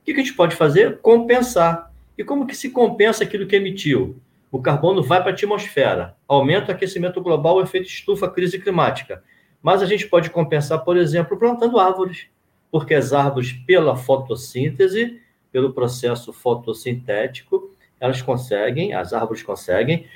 O 0.00 0.04
que 0.06 0.12
a 0.12 0.16
gente 0.16 0.32
pode 0.32 0.56
fazer? 0.56 0.96
Compensar. 1.02 1.92
E 2.16 2.24
como 2.24 2.46
que 2.46 2.56
se 2.56 2.70
compensa 2.70 3.24
aquilo 3.24 3.46
que 3.46 3.56
emitiu? 3.56 4.18
O 4.50 4.62
carbono 4.62 5.02
vai 5.02 5.20
para 5.20 5.32
a 5.32 5.34
atmosfera, 5.34 6.16
aumenta 6.26 6.72
o 6.72 6.74
aquecimento 6.74 7.20
global, 7.20 7.56
o 7.56 7.62
efeito 7.62 7.88
estufa, 7.88 8.26
crise 8.30 8.58
climática. 8.58 9.22
Mas 9.62 9.82
a 9.82 9.86
gente 9.86 10.06
pode 10.06 10.30
compensar, 10.30 10.82
por 10.82 10.96
exemplo, 10.96 11.38
plantando 11.38 11.78
árvores, 11.78 12.28
porque 12.70 12.94
as 12.94 13.12
árvores, 13.12 13.52
pela 13.52 13.96
fotossíntese, 13.96 15.20
pelo 15.50 15.72
processo 15.72 16.32
fotossintético, 16.32 17.74
elas 18.00 18.22
conseguem, 18.22 18.92
as 18.92 19.12
árvores 19.12 19.42
conseguem, 19.42 20.06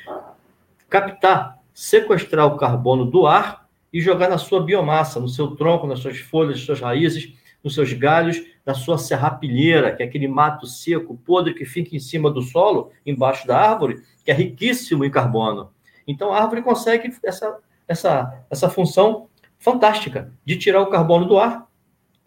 captar, 0.89 1.59
sequestrar 1.73 2.47
o 2.47 2.57
carbono 2.57 3.05
do 3.05 3.27
ar 3.27 3.69
e 3.93 4.01
jogar 4.01 4.29
na 4.29 4.39
sua 4.39 4.63
biomassa, 4.63 5.19
no 5.19 5.29
seu 5.29 5.57
tronco, 5.57 5.87
nas 5.87 6.01
suas 6.01 6.19
folhas, 6.19 6.57
nas 6.57 6.67
suas 6.67 6.81
raízes, 6.81 7.35
nos 7.63 7.75
seus 7.75 7.93
galhos, 7.93 8.43
na 8.65 8.75
sua 8.75 8.99
serrapilheira, 8.99 9.95
que 9.95 10.03
é 10.03 10.07
aquele 10.07 10.29
mato 10.29 10.67
seco, 10.67 11.17
podre 11.25 11.55
que 11.55 11.65
fica 11.65 11.97
em 11.97 12.01
cima 12.01 12.31
do 12.31 12.43
solo, 12.43 12.91
embaixo 13.05 13.47
da 13.47 13.59
árvore, 13.59 14.03
que 14.25 14.31
é 14.31 14.35
riquíssimo 14.35 15.05
em 15.05 15.11
carbono. 15.11 15.71
Então 16.07 16.33
a 16.33 16.41
árvore 16.41 16.63
consegue 16.63 17.13
essa, 17.25 17.59
essa, 17.87 18.45
essa 18.51 18.69
função 18.69 19.29
fantástica 19.59 20.33
de 20.45 20.57
tirar 20.57 20.83
o 20.83 20.91
carbono 20.91 21.27
do 21.27 21.39
ar 21.39 21.67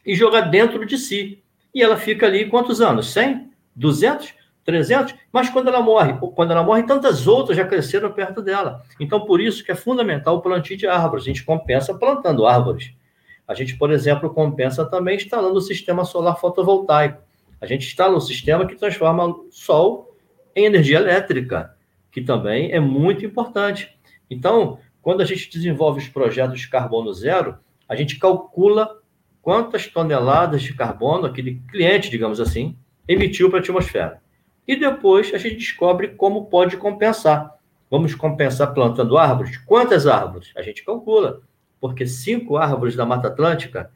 e 0.05 0.15
jogar 0.15 0.41
dentro 0.41 0.85
de 0.85 0.97
si. 0.97 1.41
E 1.73 1.81
ela 1.81 1.97
fica 1.97 2.25
ali 2.25 2.45
quantos 2.45 2.81
anos? 2.81 3.11
100? 3.11 3.49
200? 3.75 4.33
300? 4.63 5.15
Mas 5.31 5.49
quando 5.49 5.67
ela 5.67 5.81
morre, 5.81 6.13
quando 6.35 6.51
ela 6.51 6.63
morre, 6.63 6.83
tantas 6.83 7.27
outras 7.27 7.57
já 7.57 7.65
cresceram 7.65 8.11
perto 8.11 8.41
dela. 8.41 8.83
Então, 8.99 9.25
por 9.25 9.41
isso 9.41 9.63
que 9.63 9.71
é 9.71 9.75
fundamental 9.75 10.37
o 10.37 10.41
plantio 10.41 10.77
de 10.77 10.87
árvores. 10.87 11.23
A 11.23 11.27
gente 11.27 11.43
compensa 11.43 11.93
plantando 11.93 12.45
árvores. 12.45 12.93
A 13.47 13.53
gente, 13.53 13.77
por 13.77 13.91
exemplo, 13.91 14.33
compensa 14.33 14.85
também 14.85 15.17
instalando 15.17 15.55
o 15.57 15.61
sistema 15.61 16.03
solar 16.03 16.39
fotovoltaico. 16.39 17.21
A 17.61 17.65
gente 17.65 17.87
instala 17.87 18.17
um 18.17 18.21
sistema 18.21 18.65
que 18.65 18.75
transforma 18.75 19.35
sol 19.51 20.15
em 20.55 20.65
energia 20.65 20.97
elétrica, 20.97 21.75
que 22.11 22.21
também 22.21 22.71
é 22.71 22.79
muito 22.79 23.25
importante. 23.25 23.95
Então, 24.29 24.79
quando 25.01 25.21
a 25.21 25.25
gente 25.25 25.49
desenvolve 25.49 25.99
os 25.99 26.07
projetos 26.07 26.59
de 26.59 26.67
carbono 26.67 27.13
zero, 27.13 27.57
a 27.87 27.95
gente 27.95 28.17
calcula 28.17 28.99
quantas 29.45 29.85
toneladas 29.85 30.63
de 30.63 30.73
carbono 30.73 31.27
aquele 31.27 31.61
cliente, 31.69 32.09
digamos 32.09 32.41
assim, 32.41 32.75
emitiu 33.07 33.47
para 33.47 33.59
a 33.59 33.61
atmosfera. 33.61 34.19
E 34.67 34.75
depois 34.75 35.31
a 35.35 35.37
gente 35.37 35.57
descobre 35.57 36.07
como 36.07 36.47
pode 36.47 36.77
compensar. 36.77 37.53
Vamos 37.87 38.15
compensar 38.15 38.73
plantando 38.73 39.19
árvores? 39.19 39.55
Quantas 39.57 40.07
árvores? 40.07 40.51
A 40.57 40.63
gente 40.63 40.83
calcula, 40.83 41.43
porque 41.79 42.07
cinco 42.07 42.57
árvores 42.57 42.95
da 42.95 43.05
Mata 43.05 43.27
Atlântica, 43.27 43.91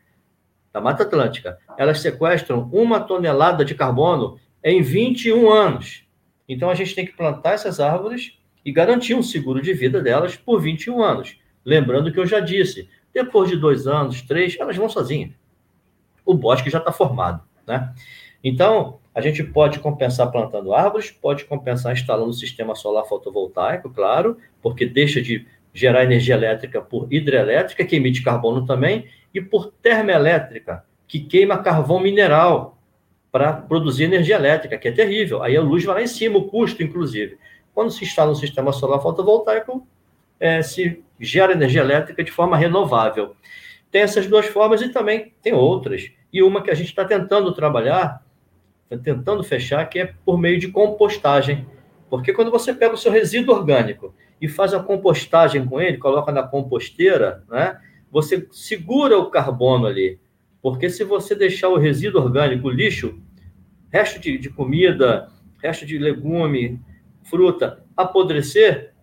da 0.72 0.80
Mata 0.80 1.02
Atlântica, 1.02 1.58
elas 1.80 2.00
sequestram 2.00 2.70
uma 2.72 3.00
tonelada 3.00 3.66
de 3.66 3.74
carbono 3.74 4.40
em 4.64 4.84
21 4.84 5.50
anos. 5.50 6.06
Então 6.48 6.70
a 6.70 6.76
gente 6.76 6.94
tem 6.94 7.08
que 7.08 7.18
plantar 7.18 7.54
essas 7.54 7.80
árvores 7.80 8.38
e 8.64 8.72
garantir 8.72 9.16
um 9.16 9.24
seguro 9.24 9.64
de 9.64 9.74
vida 9.74 10.00
delas 10.00 10.36
por 10.36 10.62
21 10.62 11.02
anos. 11.02 11.40
Lembrando 11.66 12.12
que 12.14 12.20
eu 12.20 12.28
já 12.28 12.40
disse, 12.40 12.88
depois 13.24 13.50
de 13.50 13.58
dois 13.58 13.88
anos, 13.88 14.22
três, 14.22 14.58
elas 14.60 14.76
vão 14.76 14.90
sozinhas. 14.90 15.32
O 16.26 16.34
bosque 16.34 16.70
já 16.70 16.80
está 16.80 16.92
formado, 16.92 17.44
né? 17.66 17.94
Então, 18.44 19.00
a 19.14 19.22
gente 19.22 19.44
pode 19.44 19.80
compensar 19.80 20.32
plantando 20.32 20.74
árvores, 20.74 21.12
pode 21.12 21.46
compensar 21.46 21.94
instalando 21.94 22.34
sistema 22.34 22.76
solar 22.76 23.06
fotovoltaico, 23.06 23.90
claro, 23.90 24.38
porque 24.62 24.86
deixa 24.86 25.22
de 25.22 25.46
gerar 25.74 26.04
energia 26.04 26.36
elétrica 26.36 26.82
por 26.82 27.12
hidrelétrica, 27.12 27.84
que 27.86 27.96
emite 27.96 28.24
carbono 28.24 28.66
também, 28.66 29.08
e 29.34 29.42
por 29.42 29.72
termoelétrica, 29.82 30.84
que 31.08 31.20
queima 31.20 31.58
carvão 31.58 32.00
mineral 32.00 32.78
para 33.32 33.54
produzir 33.54 34.06
energia 34.06 34.36
elétrica, 34.36 34.78
que 34.78 34.88
é 34.88 34.92
terrível. 34.92 35.44
Aí 35.44 35.56
a 35.56 35.62
luz 35.62 35.84
vai 35.84 35.96
lá 35.96 36.02
em 36.02 36.08
cima, 36.08 36.38
o 36.38 36.46
custo, 36.46 36.82
inclusive. 36.82 37.38
Quando 37.74 37.92
se 37.92 38.04
instala 38.04 38.32
um 38.32 38.36
sistema 38.36 38.72
solar 38.72 39.02
fotovoltaico, 39.02 39.86
é, 40.40 40.62
se 40.62 41.04
gera 41.20 41.54
energia 41.54 41.82
elétrica 41.82 42.24
de 42.24 42.32
forma 42.32 42.56
renovável. 42.56 43.36
Tem 43.92 44.02
essas 44.02 44.28
duas 44.28 44.46
formas 44.46 44.82
e 44.82 44.90
também 44.90 45.34
tem 45.42 45.54
outras. 45.54 46.12
E 46.32 46.42
uma 46.42 46.62
que 46.62 46.72
a 46.72 46.76
gente 46.76 46.88
está 46.88 47.04
tentando 47.04 47.54
trabalhar, 47.54 48.24
tá 48.90 48.98
tentando 48.98 49.44
fechar, 49.44 49.86
que 49.86 50.00
é 50.00 50.14
por 50.24 50.38
meio 50.38 50.60
de 50.60 50.70
compostagem. 50.70 51.68
Porque 52.10 52.34
quando 52.34 52.52
você 52.52 52.74
pega 52.74 52.94
o 52.94 52.98
seu 52.98 53.12
resíduo 53.12 53.56
orgânico 53.56 54.14
e 54.42 54.48
faz 54.48 54.74
a 54.74 54.82
compostagem 54.82 55.66
com 55.66 55.82
ele, 55.82 55.98
coloca 55.98 56.32
na 56.32 56.44
composteira, 56.44 57.44
né, 57.50 57.80
você 58.12 58.48
segura 58.52 59.18
o 59.18 59.30
carbono 59.30 59.86
ali. 59.86 60.20
Porque 60.62 60.90
se 60.90 61.04
você 61.04 61.36
deixar 61.36 61.70
o 61.70 61.78
resíduo 61.78 62.22
orgânico, 62.22 62.68
o 62.68 62.72
lixo, 62.72 63.20
resto 63.92 64.20
de, 64.20 64.38
de 64.38 64.50
comida, 64.50 65.30
resto 65.62 65.86
de 65.86 65.98
legume, 65.98 66.80
fruta, 67.24 67.84
apodrecer, 67.96 68.94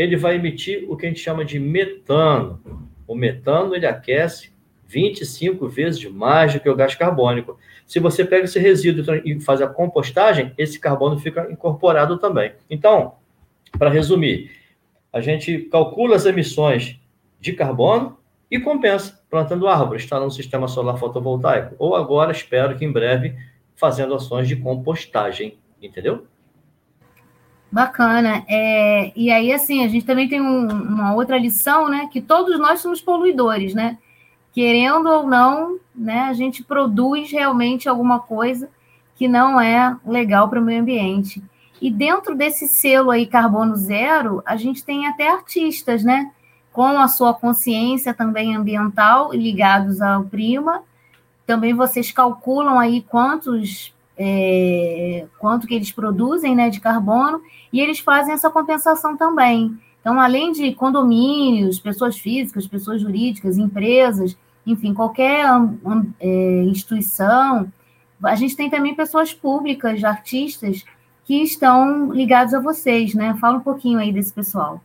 ele 0.00 0.16
vai 0.16 0.36
emitir 0.36 0.86
o 0.88 0.96
que 0.96 1.04
a 1.04 1.08
gente 1.10 1.20
chama 1.20 1.44
de 1.44 1.58
metano. 1.58 2.58
O 3.06 3.14
metano 3.14 3.74
ele 3.74 3.84
aquece 3.84 4.50
25 4.86 5.68
vezes 5.68 6.02
mais 6.06 6.54
do 6.54 6.60
que 6.60 6.70
o 6.70 6.74
gás 6.74 6.94
carbônico. 6.94 7.58
Se 7.86 8.00
você 8.00 8.24
pega 8.24 8.46
esse 8.46 8.58
resíduo 8.58 9.14
e 9.22 9.38
faz 9.40 9.60
a 9.60 9.66
compostagem, 9.66 10.54
esse 10.56 10.80
carbono 10.80 11.18
fica 11.18 11.52
incorporado 11.52 12.16
também. 12.18 12.52
Então, 12.70 13.16
para 13.78 13.90
resumir, 13.90 14.50
a 15.12 15.20
gente 15.20 15.58
calcula 15.70 16.16
as 16.16 16.24
emissões 16.24 16.98
de 17.38 17.52
carbono 17.52 18.16
e 18.50 18.58
compensa 18.58 19.20
plantando 19.28 19.68
árvores, 19.68 20.04
instalando 20.04 20.28
um 20.28 20.30
sistema 20.30 20.66
solar 20.66 20.96
fotovoltaico. 20.96 21.74
Ou 21.78 21.94
agora, 21.94 22.32
espero 22.32 22.74
que 22.74 22.86
em 22.86 22.92
breve, 22.92 23.36
fazendo 23.76 24.14
ações 24.14 24.48
de 24.48 24.56
compostagem. 24.56 25.58
Entendeu? 25.80 26.26
Bacana. 27.70 28.44
É, 28.48 29.12
e 29.14 29.30
aí, 29.30 29.52
assim, 29.52 29.84
a 29.84 29.88
gente 29.88 30.04
também 30.04 30.28
tem 30.28 30.40
um, 30.40 30.66
uma 30.68 31.14
outra 31.14 31.38
lição, 31.38 31.88
né? 31.88 32.08
Que 32.12 32.20
todos 32.20 32.58
nós 32.58 32.80
somos 32.80 33.00
poluidores, 33.00 33.74
né? 33.74 33.96
Querendo 34.52 35.08
ou 35.08 35.26
não, 35.26 35.78
né? 35.94 36.22
A 36.22 36.32
gente 36.32 36.64
produz 36.64 37.30
realmente 37.30 37.88
alguma 37.88 38.18
coisa 38.18 38.68
que 39.14 39.28
não 39.28 39.60
é 39.60 39.96
legal 40.04 40.48
para 40.48 40.60
o 40.60 40.64
meio 40.64 40.80
ambiente. 40.80 41.42
E 41.80 41.90
dentro 41.90 42.34
desse 42.34 42.66
selo 42.66 43.10
aí, 43.10 43.24
carbono 43.24 43.76
zero, 43.76 44.42
a 44.44 44.56
gente 44.56 44.84
tem 44.84 45.06
até 45.06 45.30
artistas, 45.30 46.02
né? 46.02 46.32
Com 46.72 46.98
a 46.98 47.06
sua 47.06 47.32
consciência 47.32 48.12
também 48.12 48.56
ambiental 48.56 49.32
ligados 49.32 50.02
ao 50.02 50.24
Prima. 50.24 50.82
Também 51.46 51.72
vocês 51.72 52.10
calculam 52.10 52.78
aí 52.78 53.02
quantos 53.02 53.94
é, 54.22 55.26
quanto 55.38 55.66
que 55.66 55.74
eles 55.74 55.90
produzem 55.90 56.54
né, 56.54 56.68
de 56.68 56.78
carbono, 56.78 57.40
e 57.72 57.80
eles 57.80 58.00
fazem 58.00 58.34
essa 58.34 58.50
compensação 58.50 59.16
também. 59.16 59.74
Então, 59.98 60.20
além 60.20 60.52
de 60.52 60.74
condomínios, 60.74 61.80
pessoas 61.80 62.18
físicas, 62.18 62.66
pessoas 62.66 63.00
jurídicas, 63.00 63.56
empresas, 63.56 64.36
enfim, 64.66 64.92
qualquer 64.92 65.46
é, 66.20 66.62
instituição, 66.64 67.72
a 68.22 68.34
gente 68.34 68.54
tem 68.54 68.68
também 68.68 68.94
pessoas 68.94 69.32
públicas, 69.32 70.04
artistas, 70.04 70.84
que 71.24 71.42
estão 71.42 72.12
ligados 72.12 72.52
a 72.52 72.60
vocês, 72.60 73.14
né? 73.14 73.34
Fala 73.40 73.56
um 73.56 73.62
pouquinho 73.62 73.98
aí 73.98 74.12
desse 74.12 74.34
pessoal. 74.34 74.82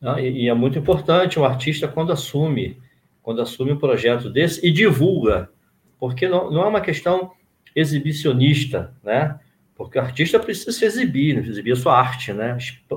Ah, 0.00 0.18
e, 0.18 0.44
e 0.44 0.48
é 0.48 0.54
muito 0.54 0.78
importante 0.78 1.38
o 1.38 1.44
artista 1.44 1.86
quando 1.86 2.10
assume, 2.10 2.78
quando 3.22 3.42
assume 3.42 3.72
um 3.72 3.78
projeto 3.78 4.30
desse 4.30 4.66
e 4.66 4.72
divulga, 4.72 5.50
porque 5.98 6.26
não, 6.26 6.50
não 6.50 6.62
é 6.62 6.66
uma 6.66 6.80
questão 6.80 7.32
exibicionista, 7.74 8.92
né? 9.02 9.38
Porque 9.74 9.98
o 9.98 10.02
artista 10.02 10.38
precisa 10.38 10.72
se 10.72 10.84
exibir, 10.84 11.34
né? 11.34 11.48
exibir 11.48 11.72
a 11.72 11.76
sua 11.76 11.98
arte, 11.98 12.32
né? 12.32 12.56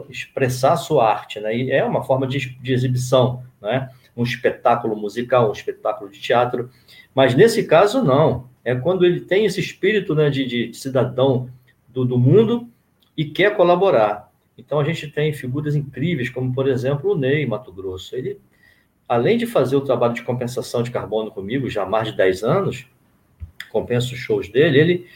Expressar 0.10 0.74
a 0.74 0.78
sua 0.78 1.10
arte, 1.10 1.40
né? 1.40 1.56
E 1.56 1.72
é 1.72 1.84
uma 1.84 2.04
forma 2.04 2.28
de, 2.28 2.50
de 2.60 2.74
exibição, 2.74 3.44
né? 3.62 3.90
Um 4.16 4.24
espetáculo 4.24 4.96
musical, 4.96 5.50
um 5.50 5.54
espetáculo 5.54 6.12
de 6.12 6.20
teatro. 6.20 6.70
Mas 7.16 7.36
nesse 7.36 7.64
caso, 7.64 8.04
não. 8.04 8.52
É 8.66 8.74
quando 8.74 9.06
ele 9.06 9.20
tem 9.20 9.46
esse 9.46 9.60
espírito 9.60 10.16
né, 10.16 10.30
de, 10.30 10.46
de 10.46 10.74
cidadão 10.74 11.50
do, 11.90 12.06
do 12.06 12.18
mundo 12.18 12.70
e 13.16 13.26
quer 13.26 13.56
colaborar. 13.56 14.32
Então 14.58 14.80
a 14.80 14.84
gente 14.84 15.08
tem 15.08 15.34
figuras 15.34 15.76
incríveis, 15.76 16.30
como 16.30 16.54
por 16.54 16.68
exemplo 16.68 17.12
o 17.12 17.18
Ney 17.18 17.46
Mato 17.46 17.72
Grosso. 17.72 18.16
Ele, 18.16 18.40
além 19.08 19.38
de 19.38 19.46
fazer 19.46 19.76
o 19.76 19.82
trabalho 19.82 20.14
de 20.14 20.24
compensação 20.24 20.84
de 20.84 20.92
carbono 20.92 21.32
comigo 21.32 21.70
já 21.70 21.84
há 21.84 21.86
mais 21.86 22.08
de 22.10 22.18
10 22.18 22.44
anos, 22.44 22.86
compensa 23.74 24.14
os 24.14 24.20
shows 24.20 24.48
dele, 24.48 24.80
ele, 24.80 25.08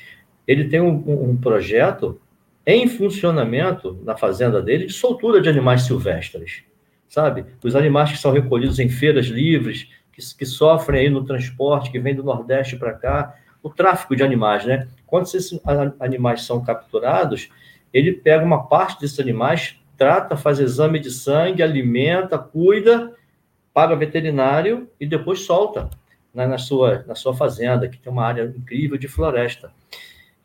ele 0.47 0.65
tem 0.65 0.81
um, 0.81 1.29
um 1.29 1.37
projeto 1.37 2.19
em 2.65 2.87
funcionamento 2.87 3.97
na 4.03 4.17
fazenda 4.17 4.61
dele 4.61 4.87
de 4.87 4.93
soltura 4.93 5.39
de 5.39 5.47
animais 5.47 5.83
silvestres, 5.83 6.63
sabe? 7.07 7.45
Os 7.63 7.75
animais 7.75 8.11
que 8.11 8.17
são 8.17 8.33
recolhidos 8.33 8.79
em 8.79 8.89
feiras 8.89 9.27
livres, 9.27 9.87
que, 10.11 10.21
que 10.35 10.45
sofrem 10.45 11.01
aí 11.01 11.09
no 11.09 11.23
transporte, 11.23 11.91
que 11.91 11.99
vem 11.99 12.15
do 12.15 12.23
Nordeste 12.23 12.75
para 12.75 12.93
cá, 12.93 13.35
o 13.63 13.69
tráfico 13.69 14.15
de 14.15 14.23
animais, 14.23 14.65
né? 14.65 14.87
Quando 15.05 15.25
esses 15.25 15.57
animais 15.99 16.41
são 16.43 16.63
capturados, 16.63 17.49
ele 17.93 18.11
pega 18.11 18.43
uma 18.43 18.67
parte 18.67 18.99
desses 18.99 19.19
animais, 19.19 19.79
trata, 19.95 20.35
faz 20.35 20.59
exame 20.59 20.99
de 20.99 21.11
sangue, 21.11 21.63
alimenta, 21.63 22.37
cuida, 22.37 23.13
paga 23.73 23.95
veterinário 23.95 24.89
e 24.99 25.05
depois 25.05 25.41
solta 25.41 25.89
né, 26.37 26.45
na, 26.45 26.59
sua, 26.59 27.03
na 27.07 27.15
sua 27.15 27.33
fazenda, 27.33 27.87
que 27.89 27.97
tem 27.97 28.13
uma 28.13 28.23
área 28.23 28.43
incrível 28.55 28.95
de 28.95 29.07
floresta. 29.07 29.71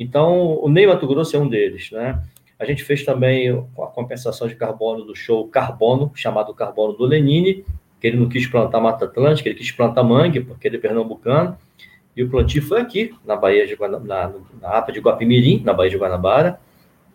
Então, 0.00 0.58
o 0.58 0.68
Ney 0.70 0.86
Mato 0.86 1.06
Grosso 1.06 1.36
é 1.36 1.38
um 1.38 1.46
deles, 1.46 1.90
né? 1.92 2.18
A 2.58 2.64
gente 2.64 2.82
fez 2.82 3.04
também 3.04 3.50
a 3.50 3.86
compensação 3.88 4.48
de 4.48 4.54
carbono 4.54 5.04
do 5.04 5.14
show 5.14 5.46
Carbono, 5.48 6.10
chamado 6.14 6.54
Carbono 6.54 6.94
do 6.94 7.04
Lenine, 7.04 7.62
que 8.00 8.06
ele 8.06 8.16
não 8.16 8.26
quis 8.26 8.46
plantar 8.46 8.80
Mata 8.80 9.04
Atlântica, 9.04 9.50
ele 9.50 9.58
quis 9.58 9.70
plantar 9.70 10.02
mangue, 10.02 10.40
porque 10.40 10.66
ele 10.66 10.76
é 10.76 10.80
pernambucano, 10.80 11.58
e 12.16 12.22
o 12.22 12.30
plantio 12.30 12.62
foi 12.62 12.80
aqui, 12.80 13.14
na 13.22 13.36
Bahia 13.36 13.66
de 13.66 13.76
na, 13.78 14.32
na 14.60 14.68
APA 14.70 14.92
de 14.92 15.00
Guapimirim, 15.00 15.62
na 15.62 15.74
Bahia 15.74 15.90
de 15.90 15.98
Guanabara. 15.98 16.58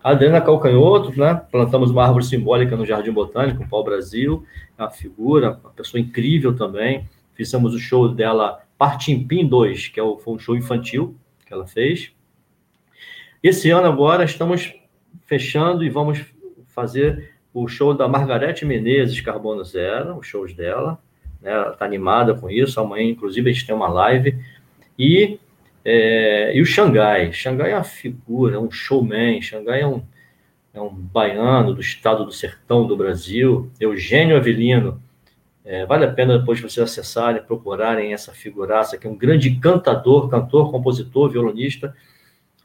A 0.03 0.11
Adriana 0.11 0.39
Calcanhoto, 0.39 1.17
né? 1.19 1.41
Plantamos 1.51 1.89
uma 1.89 2.03
árvore 2.03 2.25
simbólica 2.25 2.75
no 2.75 2.85
Jardim 2.85 3.11
Botânico, 3.11 3.63
um 3.63 3.67
pau-brasil, 3.67 4.45
é 4.77 4.83
uma 4.83 4.91
figura, 4.91 5.59
uma 5.63 5.71
pessoa 5.71 5.99
incrível 5.99 6.55
também. 6.55 7.07
Fizemos 7.33 7.73
o 7.73 7.79
show 7.79 8.07
dela 8.09 8.61
Partimpim 8.77 9.47
2, 9.47 9.87
que 9.87 9.99
é 9.99 10.03
o, 10.03 10.17
foi 10.17 10.35
um 10.35 10.39
show 10.39 10.55
infantil 10.55 11.15
que 11.45 11.53
ela 11.53 11.65
fez. 11.65 12.11
Esse 13.41 13.69
ano 13.69 13.87
agora 13.87 14.23
estamos 14.23 14.73
fechando 15.25 15.83
e 15.83 15.89
vamos 15.89 16.23
fazer 16.67 17.31
o 17.53 17.67
show 17.67 17.93
da 17.93 18.07
Margarete 18.07 18.65
Menezes, 18.65 19.19
Carbono 19.21 19.63
Zero, 19.63 20.17
os 20.17 20.27
shows 20.27 20.53
dela. 20.53 20.99
Né? 21.41 21.51
Ela 21.51 21.71
está 21.71 21.85
animada 21.85 22.35
com 22.35 22.49
isso. 22.49 22.79
Amanhã, 22.79 23.09
inclusive, 23.09 23.49
a 23.49 23.53
gente 23.53 23.65
tem 23.65 23.75
uma 23.75 23.87
live. 23.87 24.37
E, 24.97 25.39
é, 25.83 26.55
e 26.55 26.61
o 26.61 26.65
Xangai. 26.65 27.33
Xangai 27.33 27.71
é 27.71 27.75
uma 27.75 27.83
figura, 27.83 28.55
é 28.55 28.59
um 28.59 28.69
showman. 28.69 29.41
Xangai 29.41 29.81
é 29.81 29.87
um, 29.87 30.03
é 30.73 30.81
um 30.81 30.93
baiano 30.93 31.73
do 31.73 31.81
estado 31.81 32.25
do 32.25 32.31
sertão 32.31 32.85
do 32.85 32.95
Brasil. 32.95 33.71
Eugênio 33.79 34.37
Avelino. 34.37 35.01
É, 35.69 35.85
vale 35.85 36.05
a 36.05 36.13
pena 36.13 36.39
depois 36.39 36.61
vocês 36.61 36.79
acessarem, 36.79 37.43
procurarem 37.43 38.13
essa 38.13 38.31
figuraça, 38.31 38.97
que 38.97 39.05
é 39.05 39.09
um 39.09 39.17
grande 39.17 39.53
cantador, 39.59 40.29
cantor, 40.29 40.71
compositor, 40.71 41.29
violonista 41.29 41.93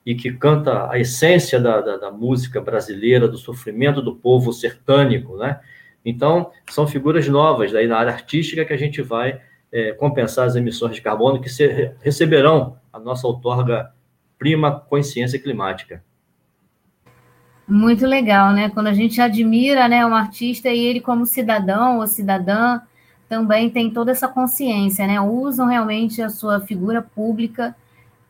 e 0.07 0.15
que 0.15 0.31
canta 0.31 0.89
a 0.89 1.01
essência 1.01 1.59
da, 1.59 1.81
da, 1.81 1.97
da, 1.97 2.11
música 2.13 2.61
brasileira, 2.61 3.27
do 3.27 3.37
sofrimento 3.37 4.01
do 4.01 4.15
povo 4.15 4.53
sertânico, 4.53 5.37
né? 5.37 5.59
Então, 6.05 6.53
são 6.71 6.87
figuras 6.87 7.27
novas 7.27 7.73
daí 7.73 7.89
na 7.89 7.99
área 7.99 8.13
artística 8.13 8.65
que 8.65 8.73
a 8.73 8.77
gente 8.77 9.03
vai 9.03 9.41
é, 9.73 9.91
compensar 9.95 10.47
as 10.47 10.55
emissões 10.55 10.95
de 10.95 11.03
carbono 11.03 11.41
que 11.41 11.49
se, 11.49 11.93
receberão 12.03 12.77
a 12.93 13.01
nossa 13.01 13.27
outorga 13.27 13.91
prima 14.39 14.79
consciência 14.79 15.41
climática. 15.41 16.05
Muito 17.67 18.07
legal, 18.07 18.53
né? 18.53 18.71
Quando 18.71 18.87
a 18.87 18.95
gente 18.95 19.21
admira 19.21 19.89
né, 19.89 20.07
um 20.07 20.15
artista 20.15 20.69
e 20.69 20.79
ele 20.79 21.01
como 21.01 21.27
cidadão 21.27 21.99
ou 21.99 22.07
cidadã 22.07 22.81
também 23.33 23.71
tem 23.71 23.91
toda 23.91 24.11
essa 24.11 24.29
consciência, 24.29 25.07
né? 25.07 25.19
Usam 25.19 25.67
realmente 25.67 26.21
a 26.21 26.29
sua 26.29 26.61
figura 26.61 27.01
pública 27.01 27.75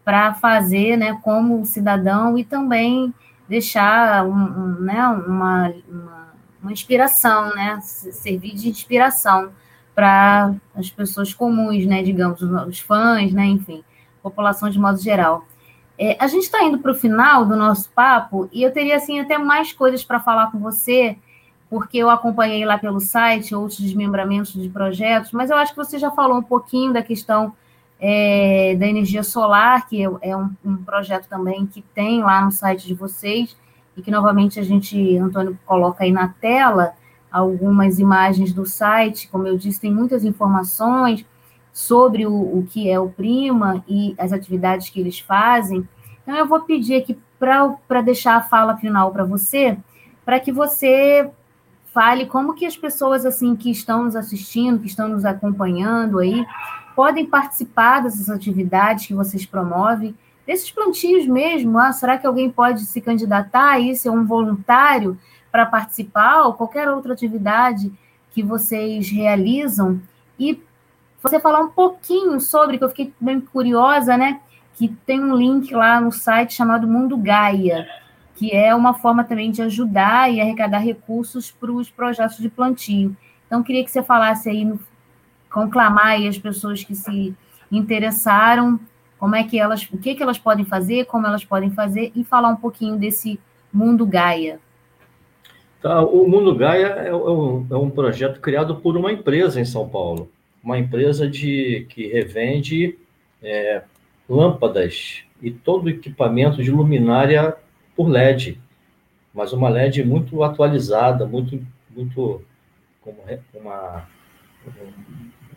para 0.04 0.32
fazer, 0.34 0.96
né, 0.96 1.18
como 1.24 1.66
cidadão 1.66 2.38
e 2.38 2.44
também 2.44 3.12
deixar 3.48 4.24
um, 4.24 4.30
um, 4.32 4.66
né, 4.80 5.04
uma, 5.08 5.74
uma, 5.88 6.28
uma, 6.62 6.72
inspiração, 6.72 7.52
né, 7.52 7.80
servir 7.82 8.54
de 8.54 8.68
inspiração 8.68 9.50
para 9.92 10.54
as 10.72 10.88
pessoas 10.88 11.34
comuns, 11.34 11.84
né, 11.84 12.00
digamos, 12.00 12.40
os 12.40 12.78
fãs, 12.78 13.32
né, 13.32 13.46
enfim, 13.46 13.82
população 14.22 14.70
de 14.70 14.78
modo 14.78 14.98
geral. 15.00 15.44
É, 15.98 16.16
a 16.20 16.28
gente 16.28 16.44
está 16.44 16.62
indo 16.62 16.78
para 16.78 16.92
o 16.92 16.94
final 16.94 17.44
do 17.44 17.56
nosso 17.56 17.90
papo 17.90 18.48
e 18.52 18.62
eu 18.62 18.72
teria 18.72 18.96
assim 18.96 19.18
até 19.18 19.36
mais 19.36 19.72
coisas 19.72 20.04
para 20.04 20.20
falar 20.20 20.52
com 20.52 20.60
você, 20.60 21.16
porque 21.72 21.96
eu 21.96 22.10
acompanhei 22.10 22.66
lá 22.66 22.76
pelo 22.76 23.00
site 23.00 23.54
outros 23.54 23.80
desmembramentos 23.80 24.52
de 24.52 24.68
projetos, 24.68 25.32
mas 25.32 25.48
eu 25.48 25.56
acho 25.56 25.72
que 25.72 25.78
você 25.78 25.98
já 25.98 26.10
falou 26.10 26.36
um 26.36 26.42
pouquinho 26.42 26.92
da 26.92 27.02
questão 27.02 27.54
é, 27.98 28.76
da 28.78 28.86
energia 28.86 29.22
solar, 29.22 29.88
que 29.88 30.04
é, 30.04 30.10
é 30.20 30.36
um, 30.36 30.50
um, 30.62 30.76
projeto 30.84 31.26
também 31.30 31.64
que 31.64 31.80
tem 31.94 32.22
lá 32.22 32.44
no 32.44 32.52
site 32.52 32.86
de 32.86 32.92
vocês, 32.92 33.56
e 33.96 34.02
que 34.02 34.10
novamente 34.10 34.60
a 34.60 34.62
gente, 34.62 35.16
Antônio, 35.16 35.58
coloca 35.64 36.04
aí 36.04 36.12
na 36.12 36.28
tela 36.28 36.92
algumas 37.30 37.98
imagens 37.98 38.52
do 38.52 38.66
site, 38.66 39.26
como 39.28 39.46
eu 39.46 39.56
disse, 39.56 39.80
tem 39.80 39.94
muitas 39.94 40.26
informações 40.26 41.24
sobre 41.72 42.26
o, 42.26 42.34
o 42.34 42.66
que 42.68 42.90
é 42.90 43.00
o 43.00 43.08
Prima 43.08 43.82
e 43.88 44.14
as 44.18 44.30
atividades 44.30 44.90
que 44.90 45.00
eles 45.00 45.20
fazem. 45.20 45.88
Então, 46.22 46.36
eu 46.36 46.46
vou 46.46 46.60
pedir 46.60 46.96
aqui 46.96 47.18
para 47.38 48.02
deixar 48.02 48.36
a 48.36 48.42
fala 48.42 48.76
final 48.76 49.10
para 49.10 49.24
você, 49.24 49.78
para 50.22 50.38
que 50.38 50.52
você 50.52 51.30
fale 51.92 52.26
como 52.26 52.54
que 52.54 52.64
as 52.64 52.76
pessoas 52.76 53.26
assim 53.26 53.54
que 53.54 53.70
estão 53.70 54.04
nos 54.04 54.16
assistindo, 54.16 54.80
que 54.80 54.86
estão 54.86 55.08
nos 55.08 55.24
acompanhando 55.24 56.18
aí, 56.18 56.44
podem 56.96 57.26
participar 57.26 58.00
dessas 58.00 58.30
atividades 58.30 59.06
que 59.06 59.14
vocês 59.14 59.44
promovem, 59.44 60.14
desses 60.46 60.70
plantios 60.70 61.26
mesmo. 61.26 61.78
Ah, 61.78 61.92
será 61.92 62.16
que 62.16 62.26
alguém 62.26 62.50
pode 62.50 62.84
se 62.86 63.00
candidatar 63.00 63.78
isso? 63.78 64.08
É 64.08 64.10
um 64.10 64.24
voluntário 64.24 65.18
para 65.50 65.66
participar 65.66 66.44
ou 66.44 66.54
qualquer 66.54 66.88
outra 66.88 67.12
atividade 67.12 67.92
que 68.30 68.42
vocês 68.42 69.10
realizam? 69.10 70.00
E 70.38 70.62
você 71.22 71.38
falar 71.38 71.60
um 71.60 71.68
pouquinho 71.68 72.40
sobre, 72.40 72.78
que 72.78 72.84
eu 72.84 72.88
fiquei 72.88 73.12
bem 73.20 73.40
curiosa, 73.40 74.16
né? 74.16 74.40
Que 74.74 74.88
tem 74.88 75.22
um 75.22 75.36
link 75.36 75.72
lá 75.74 76.00
no 76.00 76.10
site 76.10 76.54
chamado 76.54 76.88
Mundo 76.88 77.16
Gaia, 77.18 77.86
que 78.34 78.50
é 78.52 78.74
uma 78.74 78.94
forma 78.94 79.24
também 79.24 79.50
de 79.50 79.62
ajudar 79.62 80.32
e 80.32 80.40
arrecadar 80.40 80.78
recursos 80.78 81.50
para 81.50 81.70
os 81.70 81.90
projetos 81.90 82.38
de 82.38 82.48
plantio. 82.48 83.16
Então, 83.46 83.62
queria 83.62 83.84
que 83.84 83.90
você 83.90 84.02
falasse 84.02 84.48
aí 84.48 84.64
no 84.64 84.80
conclamar 85.50 86.20
as 86.26 86.38
pessoas 86.38 86.82
que 86.82 86.94
se 86.94 87.34
interessaram, 87.70 88.80
como 89.18 89.36
é 89.36 89.44
que 89.44 89.58
elas, 89.58 89.86
o 89.92 89.98
que, 89.98 90.14
que 90.14 90.22
elas 90.22 90.38
podem 90.38 90.64
fazer, 90.64 91.04
como 91.04 91.26
elas 91.26 91.44
podem 91.44 91.70
fazer, 91.70 92.10
e 92.14 92.24
falar 92.24 92.48
um 92.48 92.56
pouquinho 92.56 92.96
desse 92.96 93.38
Mundo 93.72 94.06
Gaia. 94.06 94.58
Tá, 95.80 96.00
o 96.02 96.28
Mundo 96.28 96.54
Gaia 96.54 96.86
é, 96.86 97.08
é 97.08 97.14
um, 97.14 97.66
é 97.70 97.76
um 97.76 97.90
projeto 97.90 98.40
criado 98.40 98.76
por 98.76 98.96
uma 98.96 99.12
empresa 99.12 99.60
em 99.60 99.64
São 99.64 99.88
Paulo, 99.88 100.30
uma 100.62 100.78
empresa 100.78 101.28
de, 101.28 101.86
que 101.88 102.06
revende 102.06 102.98
é, 103.42 103.82
lâmpadas 104.28 105.24
e 105.42 105.50
todo 105.50 105.90
equipamento 105.90 106.62
de 106.62 106.70
luminária 106.70 107.56
por 107.96 108.08
LED, 108.08 108.58
mas 109.32 109.52
uma 109.52 109.68
LED 109.68 110.04
muito 110.04 110.42
atualizada, 110.42 111.26
muito, 111.26 111.60
muito 111.90 112.42
como 113.00 113.18
uma, 113.54 114.06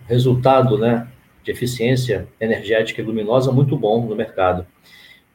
resultado 0.08 0.78
né, 0.78 1.08
de 1.44 1.52
eficiência 1.52 2.28
energética 2.40 3.02
e 3.02 3.06
luminosa 3.06 3.52
muito 3.52 3.78
bom 3.78 4.06
no 4.06 4.16
mercado. 4.16 4.66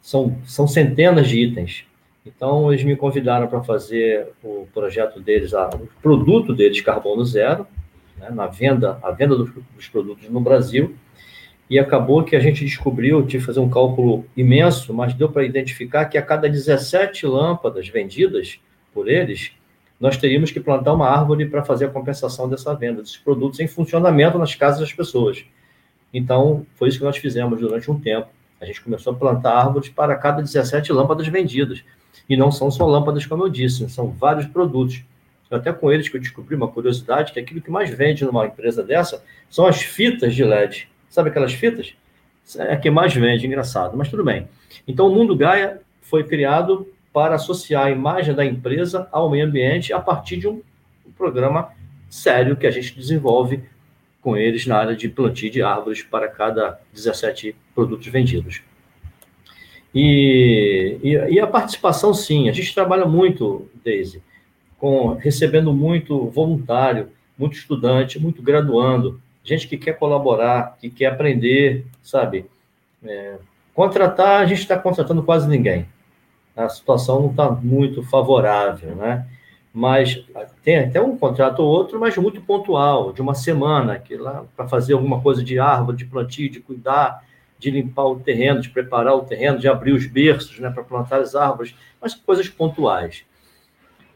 São, 0.00 0.38
são 0.44 0.66
centenas 0.66 1.28
de 1.28 1.40
itens. 1.40 1.84
Então, 2.24 2.72
eles 2.72 2.84
me 2.84 2.96
convidaram 2.96 3.46
para 3.48 3.62
fazer 3.62 4.28
o 4.42 4.66
projeto 4.72 5.20
deles, 5.20 5.52
o 5.52 5.88
produto 6.02 6.54
deles, 6.54 6.80
Carbono 6.80 7.24
Zero, 7.24 7.66
né, 8.18 8.30
na 8.30 8.46
venda, 8.46 8.98
a 9.02 9.10
venda 9.10 9.34
dos, 9.36 9.50
dos, 9.74 9.88
produtos 9.88 10.28
no 10.28 10.40
Brasil. 10.40 10.94
E 11.70 11.78
acabou 11.78 12.24
que 12.24 12.34
a 12.34 12.40
gente 12.40 12.64
descobriu, 12.64 13.24
tive 13.24 13.38
que 13.38 13.46
fazer 13.46 13.60
um 13.60 13.70
cálculo 13.70 14.26
imenso, 14.36 14.92
mas 14.92 15.14
deu 15.14 15.28
para 15.28 15.44
identificar 15.44 16.04
que 16.06 16.18
a 16.18 16.22
cada 16.22 16.48
17 16.48 17.24
lâmpadas 17.26 17.88
vendidas 17.88 18.58
por 18.92 19.08
eles, 19.08 19.52
nós 20.00 20.16
teríamos 20.16 20.50
que 20.50 20.58
plantar 20.58 20.92
uma 20.92 21.08
árvore 21.08 21.46
para 21.46 21.62
fazer 21.62 21.84
a 21.84 21.88
compensação 21.88 22.48
dessa 22.48 22.74
venda, 22.74 23.02
desses 23.02 23.18
produtos 23.18 23.60
em 23.60 23.68
funcionamento 23.68 24.36
nas 24.36 24.54
casas 24.54 24.80
das 24.80 24.92
pessoas. 24.92 25.44
Então, 26.12 26.66
foi 26.74 26.88
isso 26.88 26.98
que 26.98 27.04
nós 27.04 27.16
fizemos 27.16 27.60
durante 27.60 27.88
um 27.88 28.00
tempo. 28.00 28.28
A 28.60 28.64
gente 28.64 28.80
começou 28.80 29.12
a 29.12 29.16
plantar 29.16 29.52
árvores 29.52 29.88
para 29.88 30.16
cada 30.16 30.42
17 30.42 30.92
lâmpadas 30.92 31.28
vendidas. 31.28 31.84
E 32.28 32.36
não 32.36 32.50
são 32.50 32.68
só 32.68 32.84
lâmpadas, 32.84 33.26
como 33.26 33.44
eu 33.44 33.48
disse, 33.48 33.88
são 33.88 34.08
vários 34.08 34.46
produtos. 34.46 35.04
Até 35.48 35.72
com 35.72 35.90
eles 35.92 36.08
que 36.08 36.16
eu 36.16 36.20
descobri 36.20 36.56
uma 36.56 36.68
curiosidade, 36.68 37.32
que 37.32 37.38
aquilo 37.38 37.60
que 37.60 37.70
mais 37.70 37.90
vende 37.90 38.24
numa 38.24 38.46
empresa 38.46 38.82
dessa 38.82 39.22
são 39.48 39.66
as 39.66 39.82
fitas 39.82 40.34
de 40.34 40.44
LED. 40.44 40.89
Sabe 41.10 41.28
aquelas 41.28 41.52
fitas? 41.52 41.94
É 42.56 42.72
a 42.72 42.76
que 42.76 42.88
mais 42.88 43.12
vende, 43.12 43.46
engraçado, 43.46 43.96
mas 43.96 44.08
tudo 44.08 44.24
bem. 44.24 44.48
Então, 44.88 45.08
o 45.08 45.14
Mundo 45.14 45.36
Gaia 45.36 45.80
foi 46.00 46.24
criado 46.24 46.88
para 47.12 47.34
associar 47.34 47.86
a 47.86 47.90
imagem 47.90 48.34
da 48.34 48.44
empresa 48.44 49.08
ao 49.12 49.28
meio 49.28 49.46
ambiente 49.46 49.92
a 49.92 50.00
partir 50.00 50.36
de 50.36 50.48
um, 50.48 50.62
programa 51.16 51.68
sério 52.08 52.56
que 52.56 52.66
a 52.66 52.70
gente 52.70 52.96
desenvolve 52.96 53.62
com 54.22 54.36
eles 54.36 54.66
na 54.66 54.78
área 54.78 54.96
de 54.96 55.08
plantio 55.08 55.50
de 55.50 55.60
árvores 55.60 56.02
para 56.02 56.28
cada 56.28 56.80
17 56.94 57.54
produtos 57.74 58.06
vendidos. 58.06 58.62
E, 59.94 60.98
e, 61.02 61.12
e, 61.34 61.40
a 61.40 61.46
participação, 61.46 62.14
sim, 62.14 62.48
a 62.48 62.52
gente 62.52 62.72
trabalha 62.72 63.04
muito, 63.04 63.68
Daisy, 63.84 64.22
com, 64.78 65.14
recebendo 65.14 65.72
muito 65.72 66.26
voluntário, 66.26 67.08
muito 67.36 67.56
estudante, 67.56 68.18
muito 68.18 68.40
graduando, 68.40 69.20
gente 69.44 69.66
que 69.68 69.76
quer 69.76 69.94
colaborar, 69.94 70.76
que 70.80 70.90
quer 70.90 71.06
aprender, 71.06 71.86
sabe? 72.02 72.46
É, 73.04 73.38
contratar, 73.74 74.42
a 74.42 74.46
gente 74.46 74.60
está 74.60 74.78
contratando 74.78 75.22
quase 75.22 75.48
ninguém 75.48 75.86
a 76.64 76.68
situação 76.68 77.22
não 77.22 77.30
está 77.30 77.50
muito 77.50 78.02
favorável, 78.02 78.94
né? 78.94 79.26
mas 79.72 80.24
tem 80.64 80.78
até 80.78 81.00
um 81.00 81.16
contrato 81.16 81.60
ou 81.60 81.68
outro, 81.68 81.98
mas 81.98 82.16
muito 82.16 82.40
pontual, 82.40 83.12
de 83.12 83.22
uma 83.22 83.34
semana, 83.34 83.98
que 83.98 84.16
lá 84.16 84.44
para 84.56 84.68
fazer 84.68 84.94
alguma 84.94 85.20
coisa 85.20 85.44
de 85.44 85.60
árvore, 85.60 85.96
de 85.96 86.04
plantio, 86.04 86.50
de 86.50 86.58
cuidar, 86.58 87.24
de 87.56 87.70
limpar 87.70 88.06
o 88.06 88.18
terreno, 88.18 88.60
de 88.60 88.68
preparar 88.68 89.14
o 89.14 89.22
terreno, 89.22 89.58
de 89.58 89.68
abrir 89.68 89.92
os 89.92 90.06
berços, 90.06 90.58
né, 90.58 90.70
para 90.70 90.82
plantar 90.82 91.20
as 91.20 91.36
árvores, 91.36 91.74
mas 92.00 92.14
coisas 92.14 92.48
pontuais. 92.48 93.24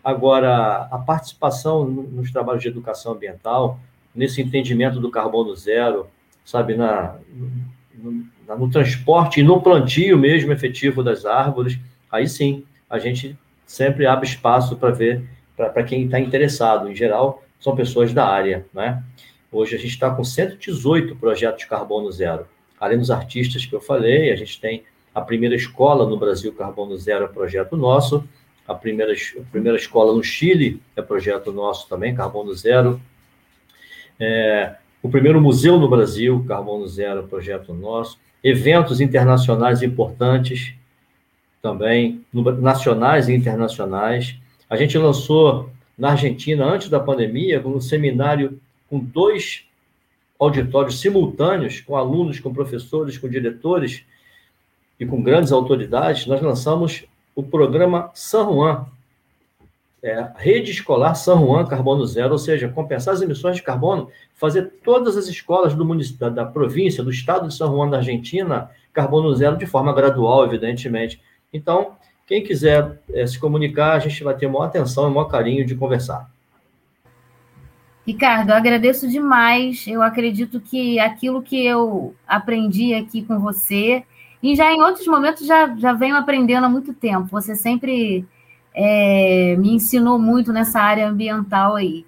Agora, 0.03 0.89
a 0.91 0.99
participação 0.99 1.85
nos 1.85 2.33
trabalhos 2.33 2.62
de 2.62 2.68
educação 2.68 3.12
ambiental, 3.12 3.79
nesse 4.14 4.40
entendimento 4.40 5.00
do 5.00 5.10
carbono 5.10 5.54
zero, 5.54 6.06
sabe, 6.44 6.74
na, 6.74 7.16
no, 7.94 8.24
no 8.58 8.70
transporte 8.70 9.40
e 9.40 9.42
no 9.42 9.60
plantio 9.60 10.18
mesmo 10.18 10.52
efetivo 10.52 11.02
das 11.02 11.24
árvores, 11.24 11.78
aí 12.10 12.28
sim, 12.28 12.64
a 12.88 12.98
gente 12.98 13.36
sempre 13.66 14.06
abre 14.06 14.26
espaço 14.26 14.76
para 14.76 14.90
ver, 14.90 15.24
para 15.56 15.82
quem 15.82 16.04
está 16.04 16.20
interessado. 16.20 16.90
Em 16.90 16.94
geral, 16.94 17.42
são 17.58 17.74
pessoas 17.74 18.12
da 18.12 18.26
área, 18.26 18.66
né? 18.72 19.02
Hoje 19.50 19.76
a 19.76 19.78
gente 19.78 19.90
está 19.90 20.10
com 20.10 20.24
118 20.24 21.16
projetos 21.16 21.60
de 21.60 21.66
carbono 21.68 22.10
zero. 22.10 22.46
Além 22.78 22.98
dos 22.98 23.10
artistas 23.10 23.64
que 23.64 23.74
eu 23.74 23.80
falei, 23.80 24.32
a 24.32 24.36
gente 24.36 24.60
tem 24.60 24.84
a 25.14 25.20
primeira 25.20 25.54
escola 25.54 26.08
no 26.08 26.18
Brasil 26.18 26.52
Carbono 26.52 26.96
Zero, 26.96 27.24
é 27.24 27.28
projeto 27.28 27.76
nosso. 27.76 28.24
A 28.66 28.74
primeira, 28.74 29.12
a 29.12 29.50
primeira 29.50 29.78
escola 29.78 30.12
no 30.12 30.24
Chile 30.24 30.82
é 30.96 31.02
projeto 31.02 31.52
nosso 31.52 31.88
também, 31.88 32.14
Carbono 32.14 32.52
Zero. 32.54 33.00
É, 34.18 34.74
o 35.02 35.08
primeiro 35.08 35.40
museu 35.40 35.78
no 35.78 35.88
Brasil, 35.88 36.44
Carbono 36.46 36.86
Zero, 36.86 37.24
projeto 37.24 37.74
nosso. 37.74 38.18
Eventos 38.42 39.00
internacionais 39.00 39.82
importantes, 39.82 40.74
também, 41.60 42.24
nacionais 42.32 43.28
e 43.28 43.34
internacionais. 43.34 44.36
A 44.68 44.76
gente 44.76 44.96
lançou 44.98 45.70
na 45.96 46.10
Argentina, 46.10 46.64
antes 46.64 46.88
da 46.88 47.00
pandemia, 47.00 47.62
um 47.66 47.80
seminário 47.80 48.60
com 48.88 48.98
dois 48.98 49.64
auditórios 50.38 51.00
simultâneos, 51.00 51.80
com 51.80 51.96
alunos, 51.96 52.40
com 52.40 52.52
professores, 52.52 53.16
com 53.16 53.28
diretores 53.28 54.04
e 54.98 55.06
com 55.06 55.22
grandes 55.22 55.52
autoridades. 55.52 56.26
Nós 56.26 56.42
lançamos 56.42 57.04
o 57.34 57.42
programa 57.42 58.10
San 58.14 58.44
Juan, 58.44 58.86
é, 60.05 60.30
Rede 60.36 60.70
Escolar 60.70 61.14
San 61.14 61.38
Juan 61.38 61.64
Carbono 61.64 62.07
Zero, 62.07 62.32
ou 62.32 62.38
seja, 62.38 62.68
compensar 62.68 63.14
as 63.14 63.22
emissões 63.22 63.57
de 63.57 63.62
carbono, 63.62 64.11
fazer 64.34 64.70
todas 64.84 65.16
as 65.16 65.28
escolas 65.28 65.74
do 65.74 65.82
município, 65.82 66.20
da, 66.20 66.28
da 66.28 66.44
província, 66.44 67.02
do 67.02 67.11
estado 67.11 67.48
de 67.48 67.55
San 67.55 67.68
Juan 67.68 67.88
da 67.88 67.96
Argentina, 67.96 68.70
carbono 68.92 69.34
zero 69.34 69.57
de 69.57 69.64
forma 69.64 69.94
gradual, 69.94 70.44
evidentemente. 70.44 71.22
Então, 71.50 71.92
quem 72.26 72.44
quiser 72.44 73.00
é, 73.14 73.26
se 73.26 73.38
comunicar, 73.38 73.94
a 73.94 73.98
gente 73.98 74.22
vai 74.22 74.36
ter 74.36 74.46
maior 74.46 74.64
atenção 74.64 75.09
e 75.09 75.14
maior 75.14 75.24
carinho 75.24 75.64
de 75.64 75.74
conversar. 75.74 76.30
Ricardo, 78.07 78.50
agradeço 78.50 79.09
demais. 79.09 79.86
Eu 79.86 80.02
acredito 80.02 80.61
que 80.61 81.00
aquilo 81.00 81.40
que 81.40 81.64
eu 81.64 82.14
aprendi 82.28 82.92
aqui 82.92 83.22
com 83.22 83.38
você, 83.38 84.05
e 84.42 84.55
já 84.55 84.70
em 84.70 84.82
outros 84.82 85.07
momentos 85.07 85.46
já, 85.46 85.74
já 85.74 85.94
venho 85.94 86.14
aprendendo 86.14 86.64
há 86.64 86.68
muito 86.68 86.92
tempo. 86.92 87.26
Você 87.30 87.57
sempre 87.57 88.26
é, 88.75 89.55
me 89.57 89.75
ensinou 89.75 90.18
muito 90.18 90.53
nessa 90.53 90.81
área 90.81 91.09
ambiental 91.09 91.77
aí. 91.77 92.05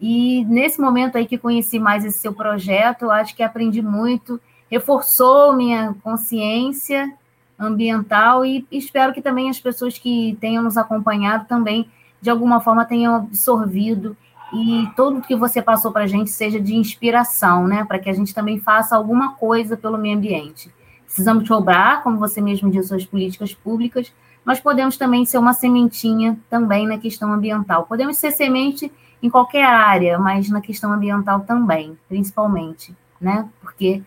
E 0.00 0.44
nesse 0.46 0.80
momento 0.80 1.18
aí 1.18 1.26
que 1.26 1.36
conheci 1.36 1.78
mais 1.78 2.04
esse 2.04 2.18
seu 2.18 2.32
projeto, 2.32 3.02
eu 3.02 3.10
acho 3.10 3.36
que 3.36 3.42
aprendi 3.42 3.82
muito, 3.82 4.40
reforçou 4.70 5.54
minha 5.54 5.94
consciência 6.02 7.12
ambiental 7.58 8.46
e 8.46 8.66
espero 8.70 9.12
que 9.12 9.20
também 9.20 9.50
as 9.50 9.58
pessoas 9.58 9.98
que 9.98 10.38
tenham 10.40 10.62
nos 10.62 10.76
acompanhado 10.76 11.46
também, 11.46 11.90
de 12.22 12.30
alguma 12.30 12.60
forma, 12.60 12.84
tenham 12.84 13.16
absorvido 13.16 14.16
e 14.52 14.88
tudo 14.96 15.20
que 15.20 15.36
você 15.36 15.60
passou 15.60 15.92
para 15.92 16.04
a 16.04 16.06
gente 16.06 16.30
seja 16.30 16.60
de 16.60 16.74
inspiração, 16.74 17.66
né? 17.66 17.84
Para 17.84 17.98
que 17.98 18.08
a 18.08 18.12
gente 18.14 18.34
também 18.34 18.58
faça 18.58 18.96
alguma 18.96 19.34
coisa 19.34 19.76
pelo 19.76 19.98
meio 19.98 20.16
ambiente. 20.16 20.72
Precisamos 21.04 21.46
cobrar, 21.46 22.02
como 22.02 22.18
você 22.18 22.40
mesmo 22.40 22.70
disse, 22.70 22.88
suas 22.88 23.04
políticas 23.04 23.52
públicas, 23.52 24.12
nós 24.48 24.60
podemos 24.60 24.96
também 24.96 25.26
ser 25.26 25.36
uma 25.36 25.52
sementinha 25.52 26.38
também 26.48 26.86
na 26.86 26.96
questão 26.96 27.30
ambiental. 27.30 27.84
Podemos 27.84 28.16
ser 28.16 28.30
semente 28.30 28.90
em 29.22 29.28
qualquer 29.28 29.62
área, 29.62 30.18
mas 30.18 30.48
na 30.48 30.62
questão 30.62 30.90
ambiental 30.90 31.40
também, 31.40 31.98
principalmente, 32.08 32.96
né? 33.20 33.46
Porque, 33.60 34.02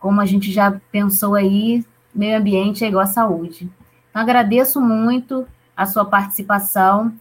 como 0.00 0.22
a 0.22 0.24
gente 0.24 0.50
já 0.50 0.80
pensou 0.90 1.34
aí, 1.34 1.84
meio 2.14 2.38
ambiente 2.38 2.82
é 2.82 2.88
igual 2.88 3.04
à 3.04 3.06
saúde. 3.06 3.70
Então, 4.08 4.22
agradeço 4.22 4.80
muito 4.80 5.46
a 5.76 5.84
sua 5.84 6.06
participação 6.06 7.12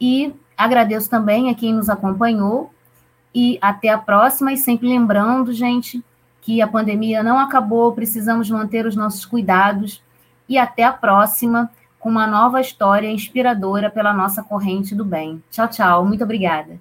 e 0.00 0.34
agradeço 0.56 1.10
também 1.10 1.50
a 1.50 1.54
quem 1.54 1.74
nos 1.74 1.90
acompanhou 1.90 2.72
e 3.34 3.58
até 3.60 3.90
a 3.90 3.98
próxima. 3.98 4.54
E 4.54 4.56
sempre 4.56 4.88
lembrando, 4.88 5.52
gente, 5.52 6.02
que 6.40 6.62
a 6.62 6.66
pandemia 6.66 7.22
não 7.22 7.38
acabou, 7.38 7.92
precisamos 7.92 8.48
manter 8.48 8.86
os 8.86 8.96
nossos 8.96 9.26
cuidados 9.26 10.02
e 10.48 10.56
até 10.56 10.82
a 10.82 10.94
próxima 10.94 11.70
com 12.06 12.10
uma 12.10 12.24
nova 12.24 12.60
história 12.60 13.10
inspiradora 13.10 13.90
pela 13.90 14.12
nossa 14.12 14.40
corrente 14.40 14.94
do 14.94 15.04
bem. 15.04 15.42
Tchau, 15.50 15.66
tchau. 15.66 16.06
Muito 16.06 16.22
obrigada. 16.22 16.78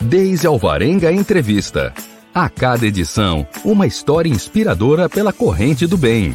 Deise 0.00 0.46
Alvarenga 0.46 1.12
Entrevista. 1.12 1.92
A 2.34 2.48
cada 2.48 2.86
edição, 2.86 3.46
uma 3.62 3.86
história 3.86 4.30
inspiradora 4.30 5.06
pela 5.06 5.34
corrente 5.34 5.86
do 5.86 5.98
bem. 5.98 6.34